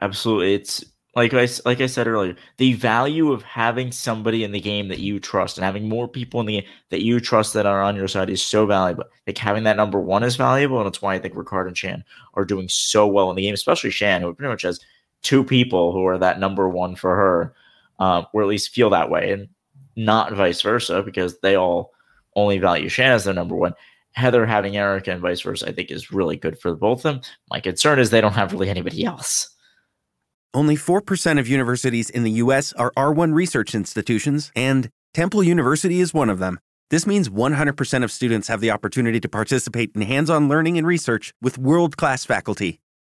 [0.00, 0.54] absolutely.
[0.54, 4.88] It's like I like I said earlier, the value of having somebody in the game
[4.88, 7.82] that you trust and having more people in the game that you trust that are
[7.82, 9.04] on your side is so valuable.
[9.28, 12.04] Like having that number one is valuable, and it's why I think Ricard and Shan
[12.34, 14.80] are doing so well in the game, especially Shan, who pretty much has
[15.22, 17.54] two people who are that number one for her
[17.98, 19.48] um, or at least feel that way, and
[19.96, 21.92] not vice versa because they all
[22.34, 23.74] only value Shan as their number one.
[24.12, 27.20] Heather having Erika and vice versa, I think, is really good for both of them.
[27.50, 29.50] My concern is they don't have really anybody else.
[30.54, 32.72] Only 4% of universities in the U.S.
[32.74, 36.58] are R1 research institutions, and Temple University is one of them.
[36.88, 40.86] This means 100% of students have the opportunity to participate in hands on learning and
[40.86, 42.80] research with world class faculty.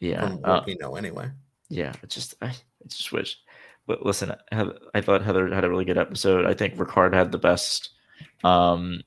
[0.00, 0.28] Yeah.
[0.28, 1.30] From what uh, we know anyway.
[1.68, 3.38] yeah, it's just I, I just wish.
[3.86, 6.44] But listen, I thought Heather had a really good episode.
[6.44, 7.90] I think Ricard had the best
[8.44, 9.02] um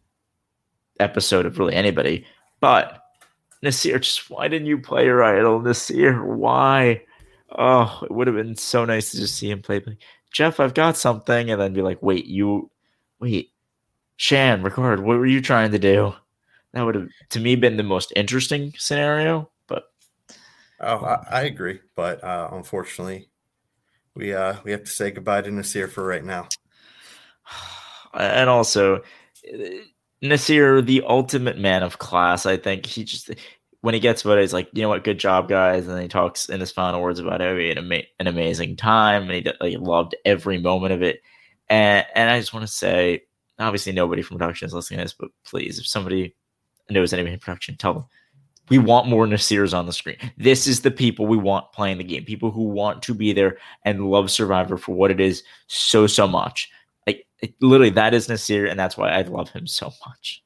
[0.99, 2.25] episode of really anybody.
[2.59, 3.03] But
[3.63, 6.23] Naseer, just why didn't you play your idol, Naseer?
[6.25, 7.03] Why?
[7.57, 9.83] Oh, it would have been so nice to just see him play.
[10.31, 12.71] Jeff, I've got something, and then be like, wait, you,
[13.19, 13.51] wait,
[14.15, 16.13] Shan, Ricard, what were you trying to do?
[16.73, 19.50] That would have, to me, been the most interesting scenario.
[20.81, 23.29] Oh, I, I agree, but uh, unfortunately,
[24.15, 26.47] we uh, we have to say goodbye to Naseer for right now.
[28.13, 29.01] and also
[30.23, 32.45] Naseer, the ultimate man of class.
[32.45, 33.31] I think he just
[33.81, 35.87] when he gets voted, he's like, you know what, good job, guys.
[35.87, 39.29] And he talks in his final words about how he had ama- an amazing time
[39.29, 41.21] and he, he loved every moment of it.
[41.69, 43.23] And and I just want to say,
[43.59, 46.35] obviously, nobody from production is listening to this, but please, if somebody
[46.89, 48.05] knows anybody in production, tell them
[48.71, 50.15] we want more Naseers on the screen.
[50.37, 52.23] This is the people we want playing the game.
[52.23, 56.25] People who want to be there and love Survivor for what it is so so
[56.25, 56.69] much.
[57.05, 60.41] Like it, literally, that is Naseer, and that's why I love him so much.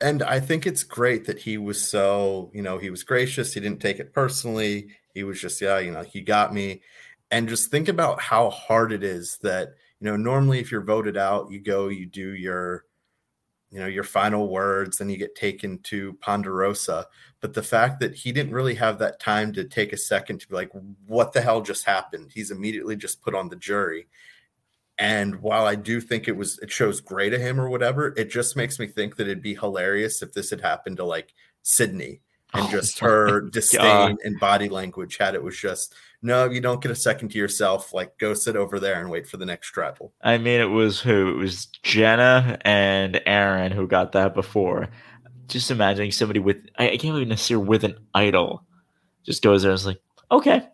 [0.00, 3.54] And I think it's great that he was so, you know, he was gracious.
[3.54, 4.88] He didn't take it personally.
[5.14, 6.82] He was just, yeah, you know, he got me.
[7.30, 9.68] And just think about how hard it is that,
[10.00, 12.86] you know, normally if you're voted out, you go, you do your,
[13.70, 17.06] you know, your final words, and you get taken to Ponderosa.
[17.40, 20.48] But the fact that he didn't really have that time to take a second to
[20.48, 20.70] be like,
[21.06, 22.30] what the hell just happened?
[22.34, 24.08] He's immediately just put on the jury.
[24.98, 28.30] And while I do think it was it shows great of him or whatever, it
[28.30, 31.32] just makes me think that it'd be hilarious if this had happened to like
[31.62, 32.20] Sydney
[32.52, 33.52] and Oh just her God.
[33.52, 37.38] disdain and body language had it was just no, you don't get a second to
[37.38, 37.94] yourself.
[37.94, 40.12] Like go sit over there and wait for the next tribal.
[40.22, 41.30] I mean, it was who?
[41.30, 44.88] It was Jenna and Aaron who got that before.
[45.48, 48.64] Just imagining somebody with I, I can't Naseer with an idol
[49.24, 50.66] just goes there and is like, okay.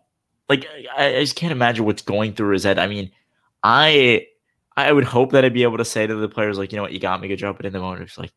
[0.47, 0.67] Like
[0.97, 2.79] I, I just can't imagine what's going through his head.
[2.79, 3.11] I mean,
[3.63, 4.27] I
[4.77, 6.83] I would hope that I'd be able to say to the players, like, you know
[6.83, 7.57] what, you got me, good job.
[7.57, 8.31] But in the moment, it's like,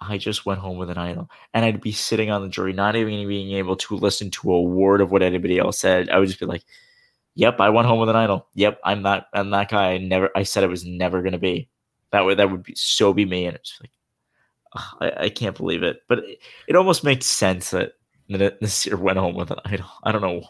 [0.00, 1.30] I just went home with an idol.
[1.54, 4.62] And I'd be sitting on the jury, not even being able to listen to a
[4.62, 6.10] word of what anybody else said.
[6.10, 6.64] I would just be like,
[7.34, 8.48] Yep, I went home with an idol.
[8.54, 9.92] Yep, I'm that I'm that guy.
[9.92, 11.68] I never I said it was never gonna be.
[12.10, 13.46] That would that would be so be me.
[13.46, 13.92] And it's like
[14.74, 16.02] I, I can't believe it.
[16.08, 16.38] But it,
[16.68, 17.92] it almost makes sense that
[18.30, 19.86] Naseer went home with an idol.
[20.04, 20.42] I don't know.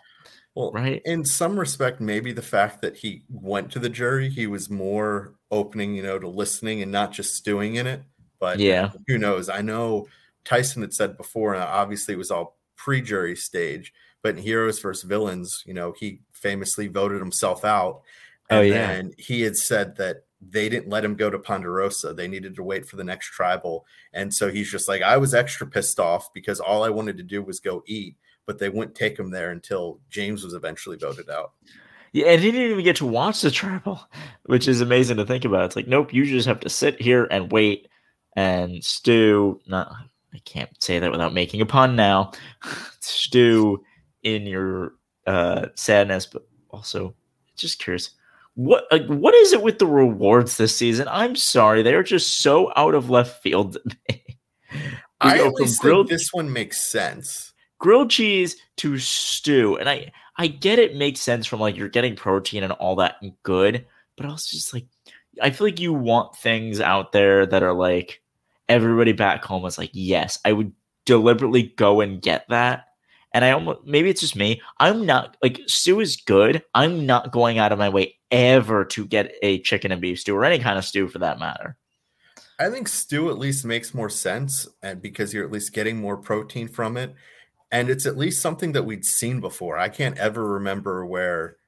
[0.54, 1.00] Well, right.
[1.04, 5.34] In some respect, maybe the fact that he went to the jury, he was more
[5.50, 8.02] opening, you know, to listening and not just stewing in it.
[8.40, 8.90] But Yeah.
[9.06, 9.48] who knows?
[9.48, 10.08] I know
[10.44, 13.92] Tyson had said before, and obviously it was all pre-jury stage,
[14.22, 18.02] but in Heroes versus Villains, you know, he famously voted himself out.
[18.50, 18.86] Oh, And yeah.
[18.86, 22.14] then he had said that they didn't let him go to Ponderosa.
[22.14, 23.86] They needed to wait for the next tribal.
[24.12, 27.24] And so he's just like, I was extra pissed off because all I wanted to
[27.24, 28.16] do was go eat,
[28.46, 31.52] but they wouldn't take him there until James was eventually voted out.
[32.12, 34.00] Yeah, and he didn't even get to watch the tribal,
[34.46, 35.66] which is amazing to think about.
[35.66, 37.88] It's like, nope, you just have to sit here and wait
[38.36, 39.60] and stew.
[39.66, 39.92] Not,
[40.32, 42.32] I can't say that without making a pun now.
[43.00, 43.84] stew
[44.22, 44.94] in your
[45.26, 47.14] uh, sadness, but also
[47.56, 48.10] just curious.
[48.58, 51.06] What like, what is it with the rewards this season?
[51.08, 53.74] I'm sorry, they are just so out of left field.
[53.74, 54.24] to me.
[54.72, 54.80] We
[55.20, 57.52] I at least grilled think this one makes sense.
[57.78, 59.76] grilled cheese to stew.
[59.76, 63.14] And I I get it makes sense from like you're getting protein and all that
[63.22, 63.86] and good,
[64.16, 64.88] but also just like
[65.40, 68.20] I feel like you want things out there that are like
[68.68, 70.72] everybody back home is like, yes, I would
[71.06, 72.86] deliberately go and get that.
[73.32, 74.60] And I almost maybe it's just me.
[74.80, 76.64] I'm not like stew is good.
[76.74, 80.36] I'm not going out of my way ever to get a chicken and beef stew
[80.36, 81.76] or any kind of stew for that matter.
[82.58, 86.16] I think stew at least makes more sense and because you're at least getting more
[86.16, 87.14] protein from it.
[87.70, 89.78] And it's at least something that we'd seen before.
[89.78, 91.58] I can't ever remember where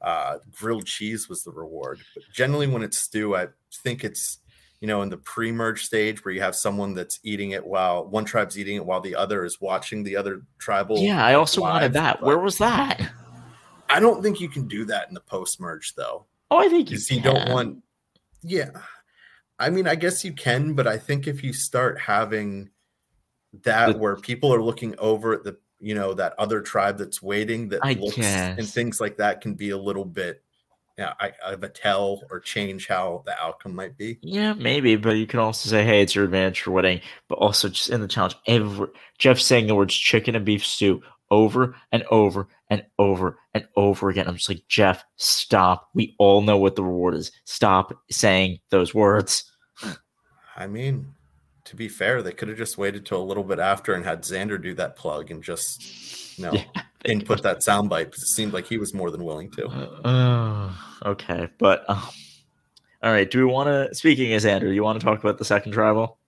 [0.00, 2.00] uh, grilled cheese was the reward.
[2.14, 3.48] But generally, when it's stew, I
[3.84, 4.38] think it's,
[4.80, 8.06] you know, in the pre merge stage where you have someone that's eating it while
[8.06, 10.98] one tribe's eating it while the other is watching the other tribal.
[10.98, 12.20] Yeah, I also live, wanted that.
[12.20, 13.10] but Where was that?
[13.90, 16.26] I don't think you can do that in the post merge, though.
[16.50, 17.82] Oh, I think you, Because you don't want,
[18.42, 18.70] yeah.
[19.58, 22.70] I mean, I guess you can, but I think if you start having
[23.64, 27.20] that The- where people are looking over at the, you know, that other tribe that's
[27.22, 30.42] waiting that I looks and things like that can be a little bit,
[30.98, 34.18] yeah, I, of a tell or change how the outcome might be.
[34.22, 37.68] Yeah, maybe, but you can also say, "Hey, it's your advantage for winning." But also,
[37.70, 38.88] just in the challenge, every
[39.18, 44.10] Jeff saying the words "chicken and beef stew" over and over and over and over
[44.10, 44.28] again.
[44.28, 45.88] I'm just like, Jeff, stop.
[45.94, 47.32] We all know what the reward is.
[47.44, 49.44] Stop saying those words.
[50.56, 51.14] I mean,
[51.64, 54.22] to be fair, they could have just waited till a little bit after and had
[54.22, 58.52] Xander do that plug and just, you know, yeah, input that soundbite because it seemed
[58.52, 59.68] like he was more than willing to.
[59.68, 60.72] Uh,
[61.04, 62.02] okay, but um,
[63.02, 63.30] all right.
[63.30, 63.94] Do we want to?
[63.94, 66.18] Speaking as Xander, you want to talk about the second tribal?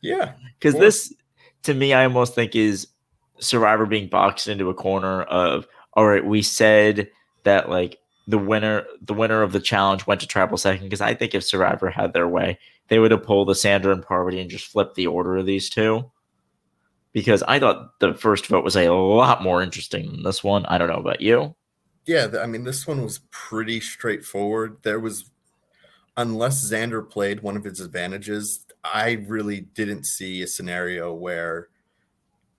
[0.00, 1.14] Yeah, because this,
[1.64, 2.88] to me, I almost think is
[3.38, 6.24] Survivor being boxed into a corner of all right.
[6.24, 7.10] We said
[7.44, 11.14] that like the winner, the winner of the challenge went to tribal second because I
[11.14, 12.58] think if Survivor had their way,
[12.88, 15.70] they would have pulled the Sandra and Parvati and just flipped the order of these
[15.70, 16.10] two.
[17.12, 20.66] Because I thought the first vote was a lot more interesting than this one.
[20.66, 21.54] I don't know about you.
[22.04, 24.76] Yeah, I mean, this one was pretty straightforward.
[24.82, 25.30] There was,
[26.16, 31.68] unless Xander played one of his advantages, I really didn't see a scenario where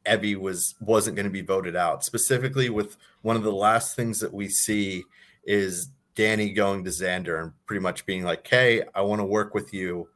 [0.07, 2.03] Evvie was wasn't going to be voted out.
[2.03, 5.03] Specifically, with one of the last things that we see
[5.43, 9.53] is Danny going to Xander and pretty much being like, "Hey, I want to work
[9.53, 10.09] with you,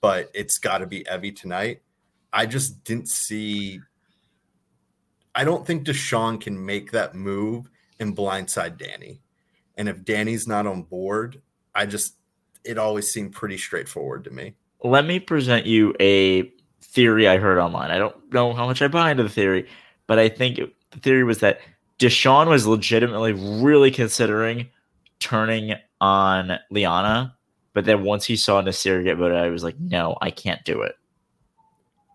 [0.00, 1.82] but it's got to be Evvie tonight."
[2.32, 3.80] I just didn't see.
[5.34, 7.70] I don't think Deshawn can make that move
[8.00, 9.20] and blindside Danny.
[9.76, 11.40] And if Danny's not on board,
[11.74, 12.14] I just
[12.64, 14.54] it always seemed pretty straightforward to me.
[14.82, 16.52] Let me present you a
[16.88, 17.90] theory I heard online.
[17.90, 19.68] I don't know how much I buy into the theory,
[20.06, 21.60] but I think it, the theory was that
[21.98, 24.68] Deshawn was legitimately really considering
[25.18, 27.36] turning on Liana,
[27.72, 30.82] but then once he saw Naseer get voted, I was like, no, I can't do
[30.82, 30.94] it.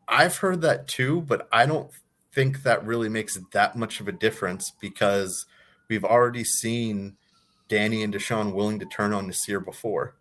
[0.08, 1.92] I've heard that too, but I don't
[2.34, 5.46] think that really makes that much of a difference because
[5.90, 7.16] we've already seen
[7.68, 10.16] Danny and Deshawn willing to turn on Naseer before.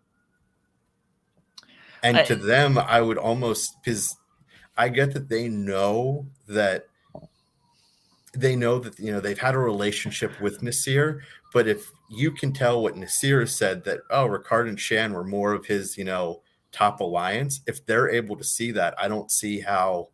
[2.01, 4.15] And I, to them, I would almost because
[4.77, 6.87] I get that they know that
[8.35, 11.19] they know that you know they've had a relationship with Naseer,
[11.53, 15.53] but if you can tell what Naseer said that oh Ricard and Shan were more
[15.53, 19.59] of his you know top alliance, if they're able to see that, I don't see
[19.59, 20.09] how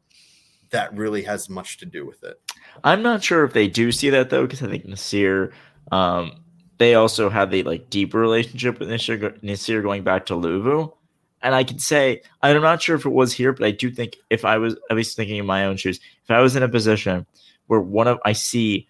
[0.72, 2.40] that really has much to do with it.
[2.84, 5.52] I'm not sure if they do see that though, because I think Naseer,
[5.92, 6.44] um,
[6.78, 10.94] they also have the like deeper relationship with Nasir, Naseer going back to Luvu.
[11.42, 14.18] And I can say, I'm not sure if it was here, but I do think
[14.30, 16.70] if I was at least thinking in my own shoes, if I was in a
[16.70, 17.26] position
[17.68, 18.88] where one of I see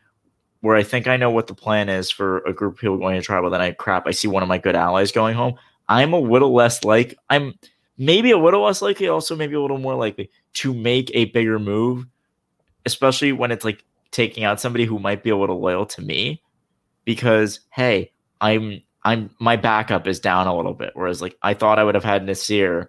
[0.61, 3.15] where I think I know what the plan is for a group of people going
[3.15, 5.55] to tribal, then I crap, I see one of my good allies going home.
[5.87, 7.53] I'm a little less like I'm
[7.97, 11.59] maybe a little less likely, also maybe a little more likely to make a bigger
[11.59, 12.05] move,
[12.85, 16.41] especially when it's like taking out somebody who might be a little loyal to me.
[17.05, 20.91] Because hey, I'm I'm my backup is down a little bit.
[20.93, 22.87] Whereas like I thought I would have had Naseer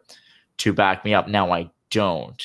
[0.58, 1.28] to back me up.
[1.28, 2.42] Now I don't.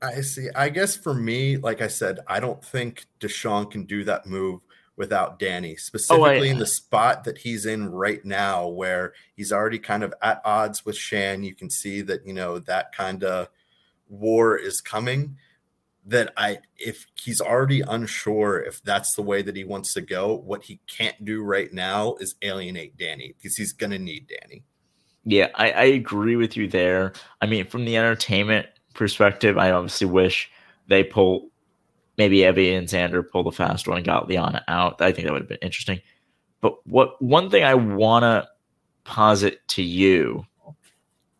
[0.00, 0.48] I see.
[0.54, 4.60] I guess for me, like I said, I don't think Deshawn can do that move
[4.96, 9.50] without Danny, specifically oh, I, in the spot that he's in right now, where he's
[9.50, 11.42] already kind of at odds with Shan.
[11.42, 13.48] You can see that, you know, that kind of
[14.08, 15.36] war is coming.
[16.08, 20.36] That I, if he's already unsure if that's the way that he wants to go,
[20.36, 24.62] what he can't do right now is alienate Danny because he's going to need Danny.
[25.24, 27.12] Yeah, I, I agree with you there.
[27.42, 30.48] I mean, from the entertainment perspective, I obviously wish
[30.86, 31.50] they pull
[32.16, 35.02] maybe Evvie and Xander pull the fast one and got Liana out.
[35.02, 36.00] I think that would have been interesting.
[36.60, 38.48] But what one thing I want to
[39.04, 40.46] posit to you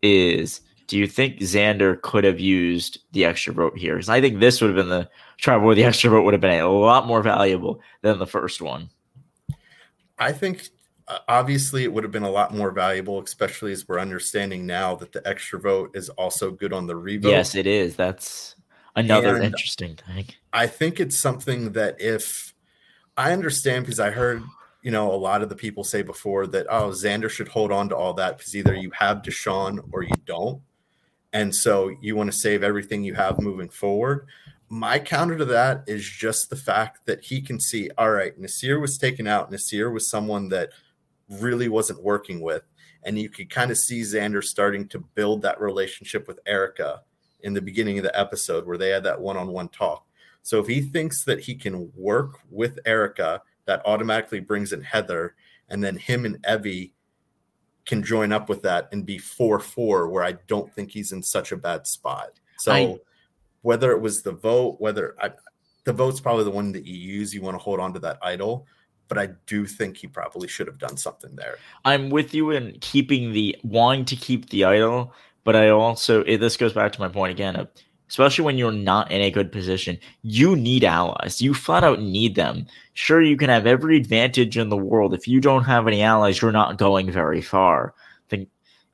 [0.02, 3.94] is do you think Xander could have used the extra vote here?
[3.94, 6.40] Because I think this would have been the tribal where the extra vote would have
[6.40, 8.90] been a lot more valuable than the first one.
[10.18, 10.68] I think
[11.08, 14.94] uh, obviously it would have been a lot more valuable, especially as we're understanding now
[14.96, 17.30] that the extra vote is also good on the revote.
[17.30, 17.96] Yes, it is.
[17.96, 18.56] That's
[18.94, 20.26] another and interesting thing.
[20.52, 22.54] I think it's something that if
[23.16, 24.42] I understand because I heard
[24.82, 27.88] you know a lot of the people say before that oh Xander should hold on
[27.90, 30.60] to all that because either you have Deshawn or you don't,
[31.32, 34.26] and so you want to save everything you have moving forward.
[34.68, 38.80] My counter to that is just the fact that he can see all right, Naseer
[38.80, 39.50] was taken out.
[39.50, 40.70] Naseer was someone that
[41.28, 42.62] really wasn't working with.
[43.04, 47.02] And you could kind of see Xander starting to build that relationship with Erika
[47.40, 50.04] in the beginning of the episode where they had that one on one talk.
[50.42, 55.34] So if he thinks that he can work with Erika, that automatically brings in Heather,
[55.68, 56.92] and then him and Evvie
[57.86, 61.22] can join up with that and be 4 4, where I don't think he's in
[61.22, 62.30] such a bad spot.
[62.58, 62.96] So I,
[63.62, 65.30] whether it was the vote, whether I,
[65.84, 68.18] the vote's probably the one that you use, you want to hold on to that
[68.22, 68.66] idol
[69.08, 71.56] but I do think he probably should have done something there.
[71.84, 75.12] I'm with you in keeping the wanting to keep the idol,
[75.44, 77.68] but I also this goes back to my point again of
[78.08, 81.40] especially when you're not in a good position, you need allies.
[81.40, 82.66] You flat out need them.
[82.94, 85.14] Sure, you can have every advantage in the world.
[85.14, 87.94] If you don't have any allies, you're not going very far.
[88.28, 88.48] Think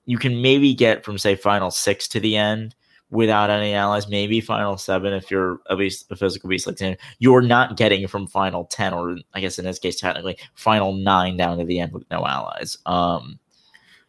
[0.07, 2.75] you can maybe get from say final six to the end
[3.11, 6.97] without any allies, maybe final seven if you're at least a physical beast like ten.
[7.19, 11.37] You're not getting from final ten, or I guess in this case technically final nine
[11.37, 12.79] down to the end with no allies.
[12.87, 13.39] Um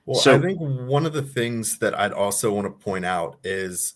[0.06, 3.38] well, so, I think one of the things that I'd also want to point out
[3.44, 3.94] is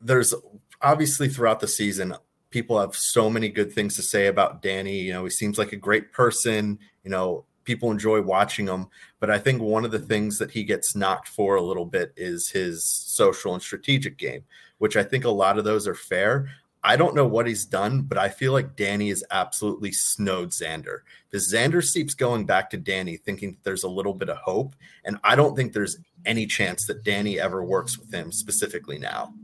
[0.00, 0.34] there's
[0.80, 2.14] obviously throughout the season,
[2.50, 4.98] people have so many good things to say about Danny.
[4.98, 6.78] You know, he seems like a great person.
[7.04, 8.88] You know, people enjoy watching him.
[9.20, 12.12] But I think one of the things that he gets knocked for a little bit
[12.16, 14.44] is his social and strategic game,
[14.78, 16.50] which I think a lot of those are fair.
[16.82, 21.00] I don't know what he's done, but I feel like Danny is absolutely snowed Xander.
[21.30, 24.74] Because Xander keeps going back to Danny, thinking there's a little bit of hope.
[25.04, 29.34] And I don't think there's any chance that Danny ever works with him specifically now.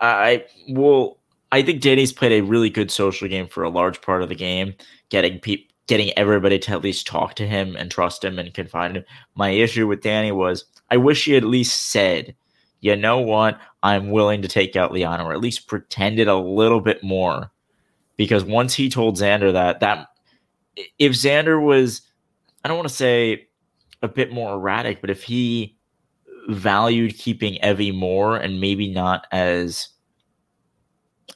[0.00, 1.18] I will.
[1.52, 4.34] I think Danny's played a really good social game for a large part of the
[4.34, 4.74] game,
[5.08, 8.92] getting people, getting everybody to at least talk to him and trust him and confide
[8.92, 9.04] in him.
[9.34, 12.34] My issue with Danny was I wish he at least said,
[12.80, 13.58] "You know what?
[13.82, 17.50] I'm willing to take out Liana," or at least pretended a little bit more.
[18.16, 20.08] Because once he told Xander that, that
[20.98, 22.02] if Xander was,
[22.62, 23.48] I don't want to say
[24.02, 25.76] a bit more erratic, but if he
[26.50, 29.88] valued keeping Evvie more and maybe not as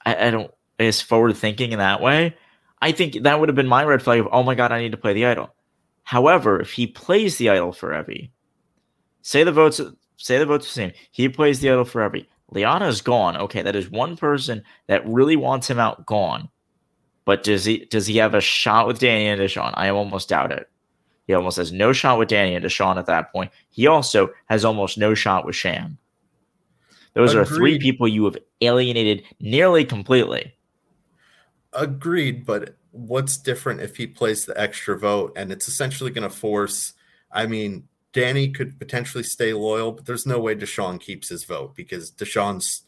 [0.05, 2.37] I, I don't as forward thinking in that way,
[2.83, 4.93] I think that would have been my red flag of oh my god, I need
[4.93, 5.55] to play the idol.
[6.03, 8.31] However, if he plays the idol for Evvie,
[9.23, 9.81] say the votes
[10.17, 12.27] say the votes the same, he plays the idol for Evvie.
[12.51, 13.37] Liana is gone.
[13.37, 16.49] Okay, that is one person that really wants him out gone.
[17.25, 19.73] But does he does he have a shot with Danny and Deshawn?
[19.75, 20.69] I almost doubt it.
[21.27, 23.51] He almost has no shot with Danny and Deshawn at that point.
[23.70, 25.97] He also has almost no shot with Shan.
[27.14, 27.43] Those Agreed.
[27.43, 30.55] are three people you have alienated nearly completely.
[31.72, 36.35] Agreed, but what's different if he plays the extra vote and it's essentially going to
[36.35, 36.95] force
[37.35, 41.75] I mean, Danny could potentially stay loyal, but there's no way Deshawn keeps his vote
[41.75, 42.83] because Deshawn's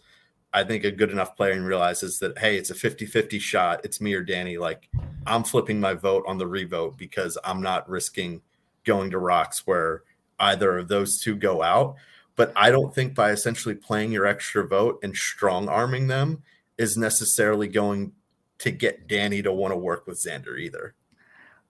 [0.57, 3.82] I think a good enough player and realizes that hey, it's a 50-50 shot.
[3.84, 4.57] It's me or Danny.
[4.57, 4.88] Like
[5.26, 8.40] I'm flipping my vote on the revote because I'm not risking
[8.84, 10.04] going to rocks where
[10.40, 11.96] either of those two go out.
[12.36, 16.42] But I don't think by essentially playing your extra vote and strong arming them
[16.78, 18.12] is necessarily going
[18.61, 20.94] to get Danny to want to work with Xander either.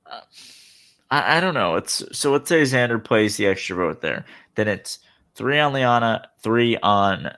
[0.09, 0.21] Uh,
[1.11, 1.75] I, I don't know.
[1.75, 4.25] It's so let's say Xander plays the extra vote there.
[4.55, 5.01] Then it's
[5.35, 7.33] three on Liana, three on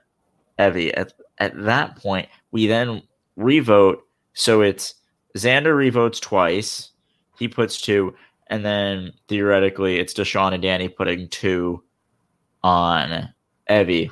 [0.58, 3.02] Evvie At, at that point, we then
[3.36, 4.02] revote.
[4.34, 4.94] So it's
[5.36, 6.90] Xander revotes twice.
[7.38, 8.14] He puts two,
[8.48, 11.82] and then theoretically it's Deshawn and Danny putting two
[12.62, 13.28] on
[13.68, 14.10] Evvie.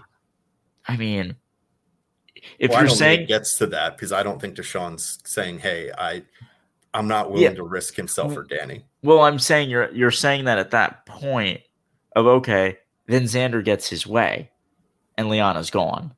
[0.86, 1.36] I mean,
[2.58, 5.90] if well, you're saying it gets to that because I don't think Deshawn's saying, "Hey,
[5.96, 6.22] I,
[6.94, 7.54] I'm not willing yeah.
[7.54, 11.60] to risk himself for Danny." Well, I'm saying you're you're saying that at that point
[12.14, 14.50] of okay, then Xander gets his way,
[15.18, 16.14] and Liana's gone.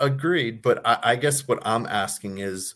[0.00, 2.74] Agreed, but I, I guess what I'm asking is,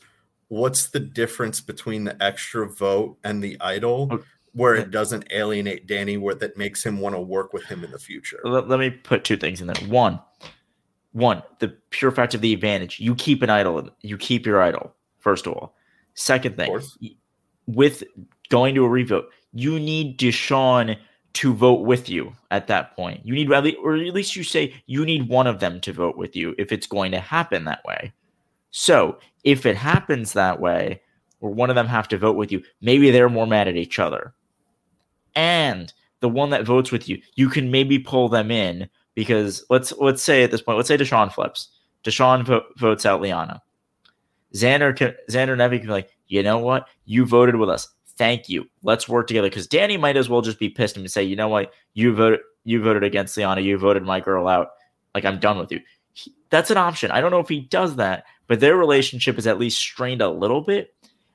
[0.48, 4.08] what's the difference between the extra vote and the idol?
[4.12, 7.84] Okay where it doesn't alienate Danny, where that makes him want to work with him
[7.84, 8.40] in the future.
[8.44, 9.76] Let, let, me put two things in there.
[9.88, 10.20] One,
[11.12, 13.00] one, the pure fact of the advantage.
[13.00, 13.90] You keep an idol.
[14.00, 14.94] You keep your idol.
[15.18, 15.74] First of all.
[16.14, 16.80] Second thing,
[17.66, 18.04] with
[18.48, 20.96] going to a revote, you need Deshawn
[21.34, 23.24] to vote with you at that point.
[23.24, 26.34] You need, or at least you say you need one of them to vote with
[26.36, 28.12] you if it's going to happen that way.
[28.70, 31.00] So if it happens that way,
[31.40, 33.98] or one of them have to vote with you, maybe they're more mad at each
[33.98, 34.34] other
[35.34, 39.92] and the one that votes with you, you can maybe pull them in because let's
[39.92, 41.68] let's say at this point, let's say Deshawn flips.
[42.04, 43.62] Deshawn vo- votes out Liana.
[44.54, 46.86] Xander can, Xander and Evvie can be like, you know what?
[47.04, 47.88] You voted with us.
[48.16, 48.66] Thank you.
[48.82, 49.48] Let's work together.
[49.48, 51.72] Because Danny might as well just be pissed and say, you know what?
[51.94, 53.60] You voted you voted against Liana.
[53.60, 54.70] You voted my girl out.
[55.14, 55.80] Like I'm done with you.
[56.12, 57.10] He, that's an option.
[57.10, 60.30] I don't know if he does that, but their relationship is at least strained a
[60.30, 60.94] little bit.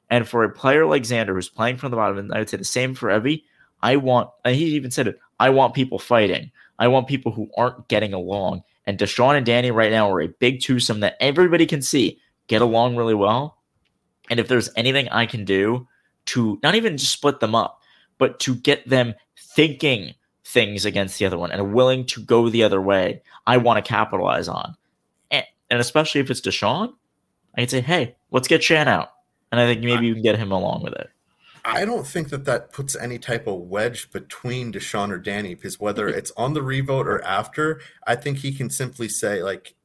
[0.10, 2.58] And for a player like Xander who's playing from the bottom, and I would say
[2.58, 3.44] the same for Evvie.
[3.82, 6.52] I want, and he even said it, I want people fighting.
[6.80, 8.64] I want people who aren't getting along.
[8.86, 12.62] And Deshawn and Danny right now are a big twosome that everybody can see get
[12.62, 13.58] along really well.
[14.30, 15.88] And if there's anything I can do
[16.30, 17.82] to not even just split them up,
[18.18, 20.14] but to get them thinking
[20.46, 23.88] things against the other one and willing to go the other way, I want to
[23.88, 24.76] capitalize on.
[25.32, 26.94] And, and especially if it's Deshawn,
[27.56, 29.10] I can say, hey, let's get Shan out.
[29.52, 31.10] And I think maybe you can get him along with it.
[31.66, 35.80] I don't think that that puts any type of wedge between Deshawn or Danny because
[35.80, 36.18] whether mm-hmm.
[36.18, 39.76] it's on the revote or after, I think he can simply say like,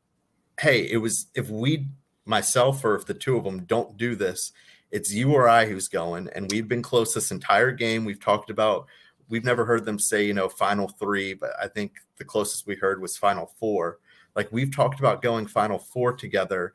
[0.61, 1.89] hey, it was if we
[2.25, 4.53] myself or if the two of them don't do this,
[4.95, 6.31] it's you or I who's going.
[6.37, 8.05] And we've been close this entire game.
[8.05, 8.87] We've talked about
[9.29, 12.77] we've never heard them say, you know, final three, but I think the closest we
[12.77, 13.99] heard was final four.
[14.37, 16.75] Like we've talked about going final four together.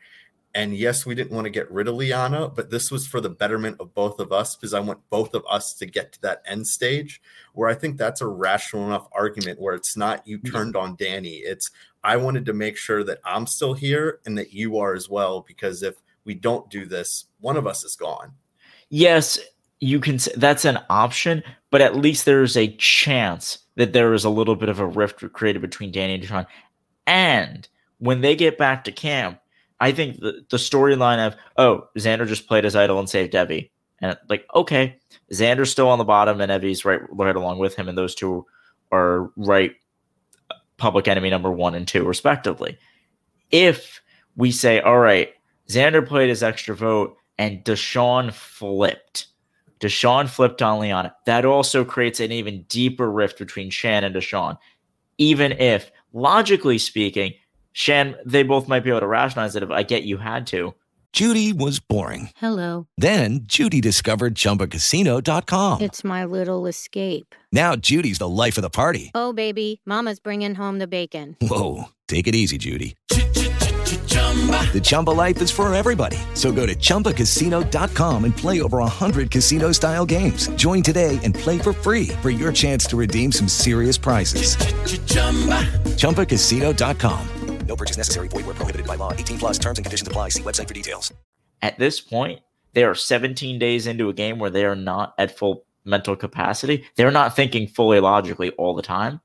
[0.54, 3.30] And yes, we didn't want to get rid of Liana, but this was for the
[3.30, 6.42] betterment of both of us because I want both of us to get to that
[6.46, 7.22] end stage
[7.54, 10.54] where I think that's a rational enough argument where it's not you mm-hmm.
[10.54, 11.36] turned on Danny.
[11.36, 11.72] It's
[12.04, 15.46] I wanted to make sure that I'm still here and that you are as well
[15.48, 15.96] because if
[16.30, 18.34] we don't do this, one of us is gone.
[18.90, 19.40] Yes,
[19.80, 24.30] you can that's an option, but at least there's a chance that there is a
[24.30, 26.46] little bit of a rift created between Danny and Deshawn.
[27.08, 27.68] And
[27.98, 29.40] when they get back to camp,
[29.80, 33.72] I think the, the storyline of, oh, Xander just played his idol and saved Evvie.
[34.00, 34.98] And like, okay,
[35.34, 38.46] Xander's still on the bottom and Evvie's right right along with him, and those two
[38.92, 39.72] are right
[40.52, 42.78] uh, public enemy number one and two, respectively.
[43.50, 44.04] If
[44.36, 45.34] we say, all right,
[45.70, 49.28] Xander played his extra vote and Deshawn flipped
[49.80, 51.16] Deshawn flipped on Liana.
[51.26, 54.58] That also creates an even deeper rift between Shan and Deshawn.
[55.18, 57.34] Even if, logically speaking,
[57.72, 60.74] Shan, they both might be able to rationalize it if I get you had to.
[61.12, 62.30] Judy was boring.
[62.36, 62.88] Hello.
[62.98, 65.82] Then Judy discovered chumbacasino.com.
[65.82, 67.34] It's my little escape.
[67.52, 69.12] Now Judy's the life of the party.
[69.16, 71.36] Oh, baby, Mama's bringing home the bacon.
[71.42, 71.86] Whoa.
[72.08, 72.96] Take it easy, Judy.
[74.74, 76.18] The Chumba life is for everybody.
[76.36, 80.48] So go to ChumbaCasino.com and play over 100 casino style games.
[80.50, 84.56] Join today and play for free for your chance to redeem some serious prizes.
[84.56, 85.66] Ch-ch-chumba.
[85.98, 87.28] ChumbaCasino.com.
[87.66, 88.28] No purchase necessary.
[88.28, 89.14] Void where prohibited by law.
[89.14, 90.30] 18 plus terms and conditions apply.
[90.30, 91.12] See website for details.
[91.62, 92.42] At this point,
[92.74, 96.86] they are 17 days into a game where they are not at full mental capacity.
[96.96, 99.22] They're not thinking fully logically all the time.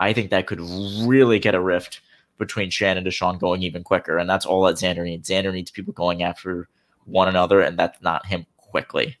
[0.00, 2.00] I think that could really get a rift
[2.38, 4.18] between Shannon and Deshawn going even quicker.
[4.18, 5.28] And that's all that Xander needs.
[5.28, 6.68] Xander needs people going after
[7.04, 9.16] one another, and that's not him quickly.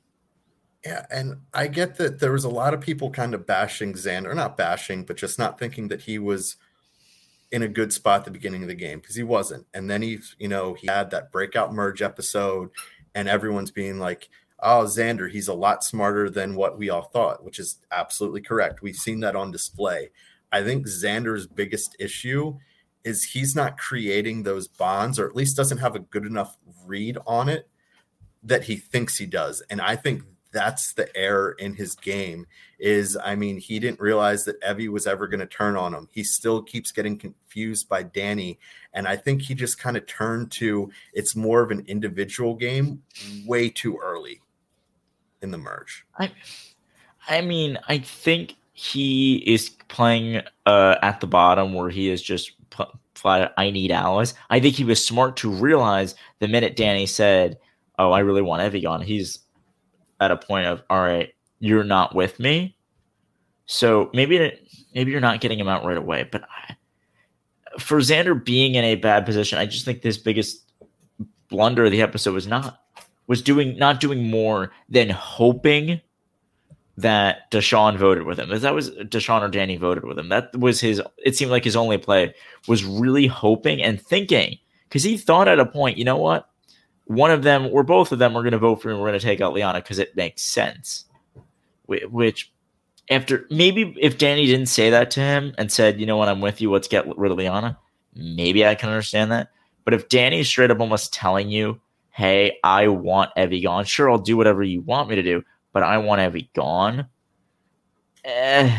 [0.84, 4.34] Yeah, and I get that there was a lot of people kind of bashing Xander,
[4.34, 6.56] not bashing, but just not thinking that he was
[7.50, 9.66] in a good spot at the beginning of the game because he wasn't.
[9.74, 12.70] And then he, you know, he had that breakout merge episode,
[13.14, 14.28] and everyone's being like,
[14.60, 18.82] oh, Xander, he's a lot smarter than what we all thought, which is absolutely correct.
[18.82, 20.10] We've seen that on display.
[20.52, 22.58] I think Xander's biggest issue
[23.08, 27.18] is he's not creating those bonds or at least doesn't have a good enough read
[27.26, 27.68] on it
[28.42, 29.62] that he thinks he does.
[29.70, 32.46] And i think that's the error in his game
[32.78, 36.08] is i mean he didn't realize that evvie was ever going to turn on him.
[36.10, 38.58] He still keeps getting confused by danny
[38.92, 43.02] and i think he just kind of turned to it's more of an individual game
[43.46, 44.40] way too early
[45.42, 46.06] in the merge.
[46.18, 46.32] I
[47.28, 52.52] i mean i think he is playing uh, at the bottom where he is just
[53.18, 54.34] flat I need allies.
[54.50, 57.58] I think he was smart to realize the minute Danny said,
[57.98, 59.40] "Oh, I really want Evvie on," he's
[60.20, 62.76] at a point of, "All right, you're not with me."
[63.66, 64.52] So maybe
[64.94, 66.76] maybe you're not getting him out right away, but I,
[67.78, 70.64] for Xander being in a bad position, I just think this biggest
[71.48, 72.80] blunder of the episode was not
[73.26, 76.00] was doing not doing more than hoping
[76.98, 78.50] that Deshawn voted with him.
[78.50, 80.30] That was Deshawn or Danny voted with him.
[80.30, 81.00] That was his.
[81.18, 82.34] It seemed like his only play
[82.66, 86.50] was really hoping and thinking because he thought at a point, you know what,
[87.04, 88.98] one of them or both of them are going to vote for him.
[88.98, 91.04] We're going to take out Liana because it makes sense.
[91.86, 92.52] Which,
[93.10, 96.40] after maybe if Danny didn't say that to him and said, you know what, I'm
[96.40, 96.72] with you.
[96.72, 97.78] Let's get rid of Liana.
[98.16, 99.52] Maybe I can understand that.
[99.84, 101.80] But if Danny's straight up almost telling you,
[102.10, 105.82] hey, I want Evvie gone, sure, I'll do whatever you want me to do but
[105.82, 107.06] I want Evvie gone.
[108.24, 108.76] Eh,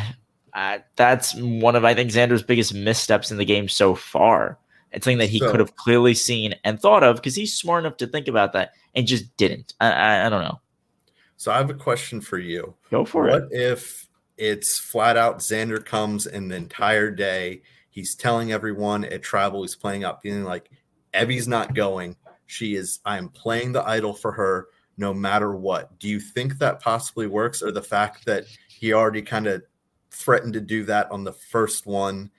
[0.54, 4.58] uh, that's one of I think Xander's biggest missteps in the game so far.
[4.92, 7.86] It's something that he so, could have clearly seen and thought of because he's smart
[7.86, 9.74] enough to think about that and just didn't.
[9.80, 10.60] I, I, I, don't know.
[11.38, 12.74] So I have a question for you.
[12.90, 13.44] Go for what it.
[13.44, 17.62] What if it's flat out Xander comes in the entire day?
[17.92, 20.70] He's telling everyone at tribal he's playing up, being like,
[21.14, 22.16] Evvie's not going.
[22.48, 23.00] She is.
[23.06, 24.68] I am playing the idol for her
[25.00, 25.98] no matter what.
[25.98, 29.64] Do you think that possibly works, or the fact that he already kind of
[30.12, 32.30] threatened to do that on the first one?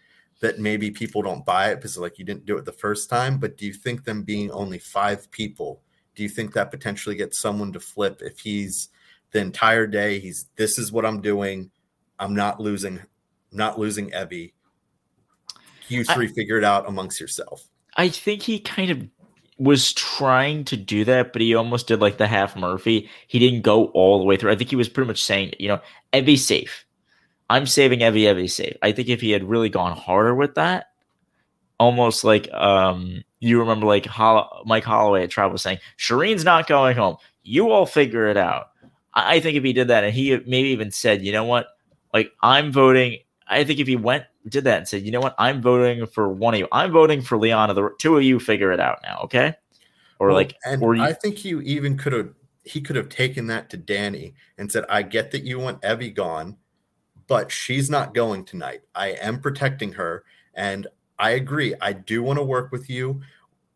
[0.40, 3.36] That maybe people don't buy it because like you didn't do it the first time,
[3.36, 5.82] but do you think them being only five people,
[6.14, 8.88] do you think that potentially gets someone to flip if he's
[9.32, 11.70] the entire day he's this is what I'm doing,
[12.18, 13.00] I'm not losing,
[13.52, 14.52] not losing Evvie
[15.88, 17.68] You three I, figure it out amongst yourself.
[17.96, 19.08] I think he kind of
[19.60, 23.10] was trying to do that, but he almost did like the half Murphy.
[23.28, 24.50] He didn't go all the way through.
[24.50, 25.80] I think he was pretty much saying, you know,
[26.14, 26.86] Evvie safe.
[27.50, 28.76] I'm saving Evie, Evvie safe.
[28.80, 30.86] I think if he had really gone harder with that,
[31.78, 36.96] almost like um you remember like Holl- Mike Holloway at was saying, Shirin's not going
[36.96, 37.16] home.
[37.42, 38.68] You all figure it out.
[39.12, 41.66] I, I think if he did that and he maybe even said, you know what,
[42.14, 43.18] like I'm voting.
[43.50, 46.28] I think if he went did that and said, you know what, I'm voting for
[46.28, 46.68] one of you.
[46.72, 47.74] I'm voting for Liana.
[47.74, 49.54] The two of you figure it out now, okay?
[50.18, 52.30] Or Well, like, and or you, I think you even could have
[52.64, 56.14] he could have taken that to Danny and said, I get that you want Evvie
[56.14, 56.56] gone,
[57.26, 58.82] but she's not going tonight.
[58.94, 60.24] I am protecting her.
[60.54, 60.86] And
[61.18, 61.74] I agree.
[61.80, 63.22] I do want to work with you.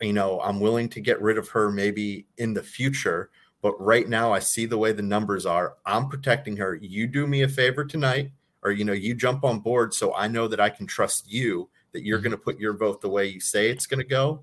[0.00, 3.30] You know, I'm willing to get rid of her maybe in the future.
[3.62, 5.76] But right now, I see the way the numbers are.
[5.86, 6.74] I'm protecting her.
[6.74, 8.30] You do me a favor tonight,
[8.64, 9.94] or, you know, you jump on board.
[9.94, 12.24] So I know that I can trust you that you're mm-hmm.
[12.24, 14.42] going to put your vote the way you say it's going to go.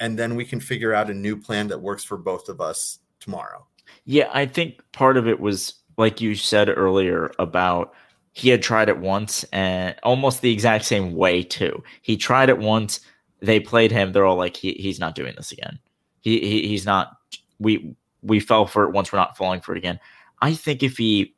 [0.00, 2.98] And then we can figure out a new plan that works for both of us
[3.20, 3.66] tomorrow.
[4.04, 7.92] Yeah, I think part of it was like you said earlier about
[8.32, 11.82] he had tried it once and almost the exact same way too.
[12.00, 13.00] He tried it once,
[13.40, 15.78] they played him, they're all like he, he's not doing this again.
[16.20, 17.16] He, he he's not
[17.58, 19.98] we we fell for it once, we're not falling for it again.
[20.40, 21.34] I think if he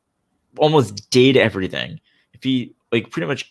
[0.58, 2.00] almost did everything,
[2.42, 3.50] he like pretty much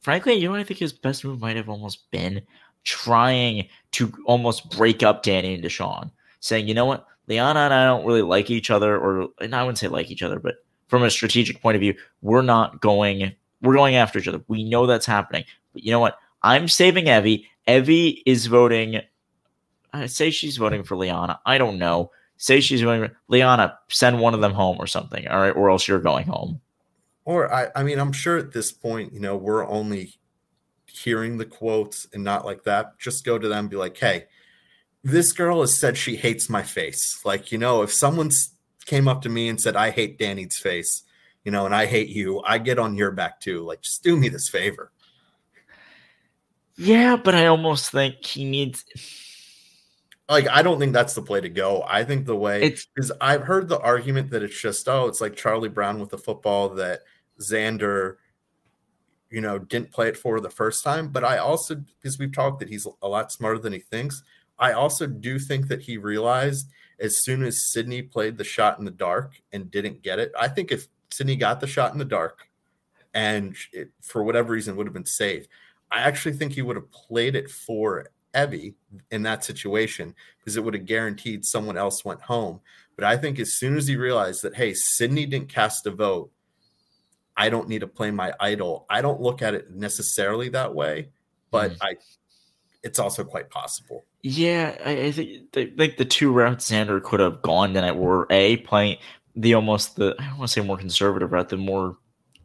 [0.00, 2.42] frankly, you know I think his best move might have almost been
[2.84, 6.10] trying to almost break up Danny and Deshawn,
[6.40, 9.62] saying, you know what, Liana and I don't really like each other, or and I
[9.62, 10.56] wouldn't say like each other, but
[10.88, 13.32] from a strategic point of view, we're not going,
[13.62, 14.42] we're going after each other.
[14.48, 15.44] We know that's happening.
[15.72, 16.18] But you know what?
[16.42, 17.44] I'm saving Evvie.
[17.68, 19.00] Evvie is voting.
[19.92, 21.38] I say she's voting for Liana.
[21.46, 22.10] I don't know.
[22.38, 25.28] Say she's voting Liana, send one of them home or something.
[25.28, 26.60] All right, or else you're going home.
[27.24, 30.18] Or I, I mean, I'm sure at this point, you know, we're only
[30.86, 32.98] hearing the quotes and not like that.
[32.98, 34.26] Just go to them be like, hey,
[35.02, 37.20] this girl has said she hates my face.
[37.24, 38.30] Like, you know, if someone
[38.86, 41.02] came up to me and said, I hate Danny's face,
[41.44, 43.62] you know, and I hate you, I get on your back too.
[43.64, 44.92] Like, just do me this favor.
[46.76, 48.84] Yeah, but I almost think he needs.
[50.30, 51.82] Like, I don't think that's the play to go.
[51.88, 55.20] I think the way It's- because I've heard the argument that it's just, oh, it's
[55.20, 57.02] like Charlie Brown with the football that
[57.40, 58.16] Xander,
[59.28, 61.08] you know, didn't play it for the first time.
[61.08, 64.22] But I also, because we've talked that he's a lot smarter than he thinks,
[64.58, 66.68] I also do think that he realized
[67.00, 70.46] as soon as Sydney played the shot in the dark and didn't get it, I
[70.48, 72.46] think if Sydney got the shot in the dark
[73.14, 75.48] and it, for whatever reason would have been saved,
[75.90, 78.74] I actually think he would have played it for Evvie
[79.10, 82.60] in that situation because it would have guaranteed someone else went home.
[82.96, 86.30] But I think as soon as he realized that, hey, Sydney didn't cast a vote,
[87.36, 88.86] I don't need to play my idol.
[88.90, 91.08] I don't look at it necessarily that way,
[91.50, 91.78] but mm.
[91.80, 91.96] I,
[92.82, 94.04] it's also quite possible.
[94.22, 98.26] Yeah, I, I think the, like the two routes Xander could have gone tonight were
[98.30, 98.98] a playing
[99.36, 101.96] the almost the I don't want to say more conservative route, the more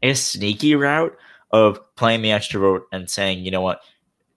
[0.02, 1.18] a sneaky route
[1.52, 3.82] of playing the extra vote and saying, you know what,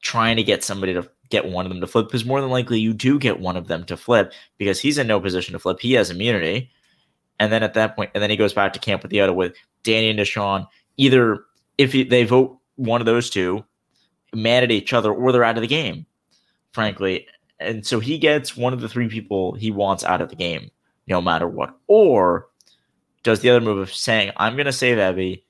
[0.03, 2.81] trying to get somebody to get one of them to flip because more than likely
[2.81, 5.81] you do get one of them to flip because he's in no position to flip.
[5.81, 6.71] He has immunity.
[7.41, 9.33] And then at that point, and then he goes back to camp with the other
[9.33, 10.67] with Danny and Deshawn.
[10.97, 11.45] Either
[11.77, 13.65] if he, they vote one of those two,
[14.35, 16.07] mad at each other, or they're out of the game,
[16.73, 17.27] frankly.
[17.61, 20.71] And so he gets one of the three people he wants out of the game,
[21.07, 21.77] no matter what.
[21.87, 22.49] Or
[23.23, 25.43] does the other move of saying, I'm going to save Evvie,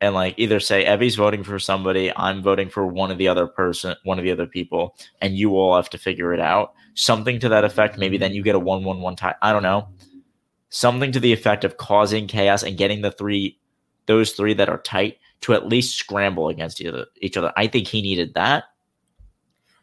[0.00, 3.46] and like either say Evvie's voting for somebody, I'm voting for one of the other
[3.46, 6.72] person, one of the other people, and you all have to figure it out.
[6.94, 7.98] Something to that effect.
[7.98, 9.34] Maybe then you get a one one one tie.
[9.42, 9.88] I don't know.
[10.70, 13.58] Something to the effect of causing chaos and getting the three,
[14.06, 17.06] those three that are tight to at least scramble against each other.
[17.20, 17.52] Each other.
[17.56, 18.64] I think he needed that,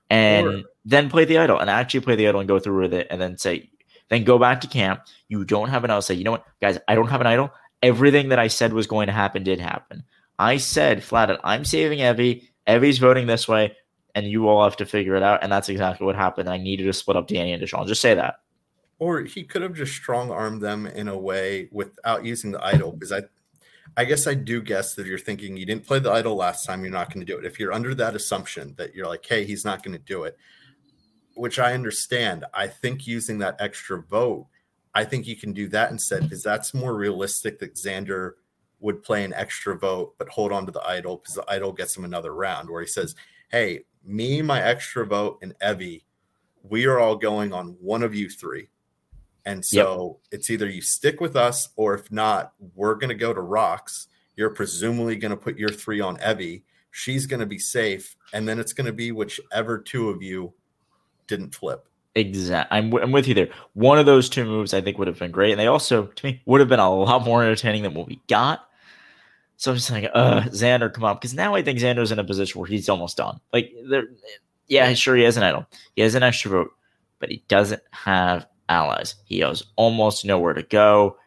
[0.09, 2.93] and Or- then play the idol and actually play the idol and go through with
[2.93, 3.69] it, and then say,
[4.09, 5.01] then go back to camp.
[5.27, 6.01] You don't have an idol.
[6.01, 7.51] Say, you know what, guys, I don't have an idol.
[7.83, 10.03] Everything that I said was going to happen did happen.
[10.39, 12.43] I said flat out, I'm saving Evvie.
[12.67, 13.75] Evvie's voting this way,
[14.13, 15.43] and you all have to figure it out.
[15.43, 16.49] And that's exactly what happened.
[16.49, 17.87] I needed to split up Danny and Deshawn.
[17.87, 18.35] Just say that.
[18.99, 22.91] Or he could have just strong armed them in a way without using the idol.
[22.91, 23.21] Because I,
[23.95, 26.81] I guess I do guess that you're thinking you didn't play the idol last time,
[26.81, 27.45] you're not going to do it.
[27.45, 30.37] If you're under that assumption that you're like, hey, he's not going to do it,
[31.35, 32.45] which I understand.
[32.53, 34.47] I think using that extra vote,
[34.97, 38.31] I think you can do that instead because that's more realistic that Xander
[38.79, 41.95] would play an extra vote but hold on to the idol because the idol gets
[41.95, 43.15] him another round where he says,
[43.49, 46.01] Hey, me, my extra vote, and Evvie,
[46.63, 48.69] we are all going on one of you three.
[49.45, 53.35] And so it's either you stick with us, or if not, we're going to go
[53.35, 54.07] to rocks.
[54.35, 56.63] You're presumably going to put your three on Evvie.
[56.89, 58.15] She's going to be safe.
[58.33, 60.53] And then it's going to be whichever two of you
[61.27, 61.87] didn't flip.
[62.17, 62.67] Exact.
[62.71, 63.49] I'm, w- I'm with you there.
[63.73, 66.25] One of those two moves I think would have been great, and they also to
[66.25, 68.67] me would have been a lot more entertaining than what we got.
[69.57, 72.23] So I'm just like, uh, Xander, come on, because now I think Xander's in a
[72.23, 73.39] position where he's almost done.
[73.53, 74.05] Like there,
[74.67, 75.65] yeah, sure, he has an idol.
[75.95, 76.71] He has an extra vote,
[77.19, 79.15] but he doesn't have allies.
[79.25, 81.17] He has almost nowhere to go.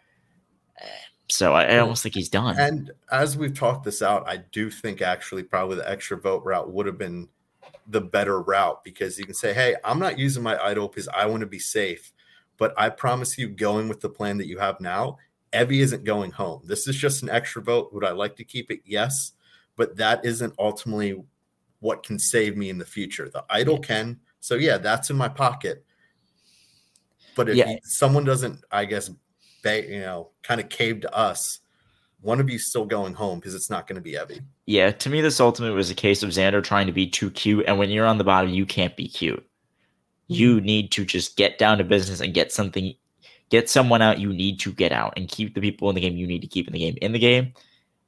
[1.28, 2.58] So I, I almost think he's done.
[2.58, 6.72] And as we've talked this out, I do think actually probably the extra vote route
[6.72, 7.28] would have been
[7.86, 11.26] the better route because you can say, hey, I'm not using my idol because I
[11.26, 12.12] want to be safe.
[12.56, 15.18] But I promise you, going with the plan that you have now,
[15.52, 16.62] Evvie isn't going home.
[16.64, 17.92] This is just an extra vote.
[17.92, 18.80] Would I like to keep it?
[18.84, 19.32] Yes.
[19.76, 21.22] But that isn't ultimately
[21.80, 23.30] what can save me in the future.
[23.30, 24.20] The idol can.
[24.40, 25.84] So, yeah, that's in my pocket.
[27.34, 27.76] But if Yeah.
[27.82, 29.10] someone doesn't, I guess,
[29.62, 31.59] ba- you know, kind of cave to us,
[32.22, 34.42] one of you still going home because it's not going to be Evvie.
[34.66, 37.64] Yeah, to me, this ultimately was a case of Xander trying to be too cute.
[37.66, 39.44] And when you're on the bottom, you can't be cute.
[40.28, 40.64] You hmm.
[40.64, 42.94] need to just get down to business and get something,
[43.48, 46.16] get someone out you need to get out and keep the people in the game
[46.16, 47.52] you need to keep in the game in the game.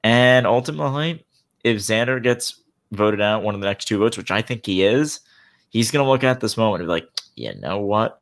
[0.04, 1.24] And ultimately,
[1.64, 2.60] if Xander gets
[2.90, 5.20] voted out one of the next two votes, which I think he is,
[5.70, 8.20] he's going to look at this moment and be like, you know what?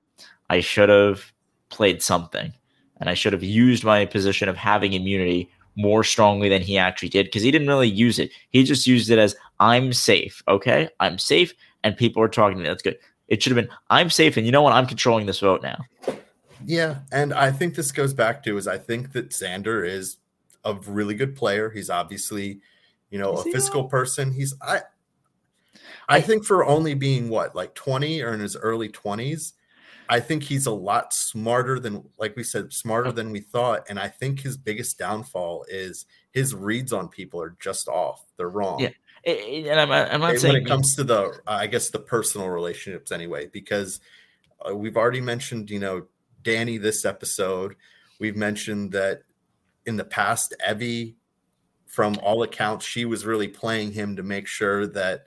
[0.49, 1.33] I should have
[1.69, 2.53] played something
[2.99, 7.09] and I should have used my position of having immunity more strongly than he actually
[7.09, 8.31] did because he didn't really use it.
[8.51, 10.43] He just used it as I'm safe.
[10.49, 10.89] Okay.
[11.01, 11.55] I'm safe
[11.85, 12.69] and people are talking to me.
[12.69, 12.99] That's good.
[13.29, 14.73] It should have been I'm safe and you know what?
[14.73, 15.85] I'm controlling this vote now.
[16.67, 20.19] Yeah, and I think this goes back to is I think that Xander is
[20.65, 21.71] a really good player.
[21.71, 22.61] He's obviously,
[23.09, 24.33] you know, Is a he physical person.
[24.33, 24.83] He's I
[26.09, 29.53] I think for only being what, like 20 or in his early 20s,
[30.11, 33.87] I think he's a lot smarter than like we said, smarter than we thought.
[33.89, 38.25] And I think his biggest downfall is his reads on people are just off.
[38.37, 38.81] They're wrong.
[38.81, 38.91] Yeah.
[39.25, 43.13] And I'm, I'm not when saying it comes to the i guess the personal relationships
[43.13, 44.01] anyway because
[44.67, 46.07] uh, we've already mentioned you know
[46.43, 47.77] danny this episode
[48.19, 49.25] we've mentioned that
[49.85, 51.17] in the past evvie
[51.87, 55.27] from all accounts she was really playing him to make sure that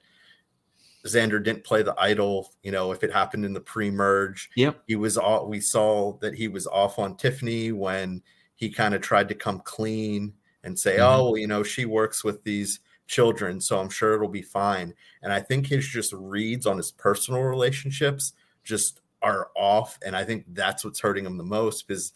[1.06, 4.84] xander didn't play the idol you know if it happened in the pre-merge Yep.
[4.88, 8.22] he was all we saw that he was off on tiffany when
[8.56, 10.34] he kind of tried to come clean
[10.64, 11.01] and say Mhm.
[11.01, 14.93] oh well, you know she works with these children so i'm sure it'll be fine
[15.22, 18.32] and i think his just reads on his personal relationships
[18.64, 22.14] just are off and i think that's what's hurting him the most because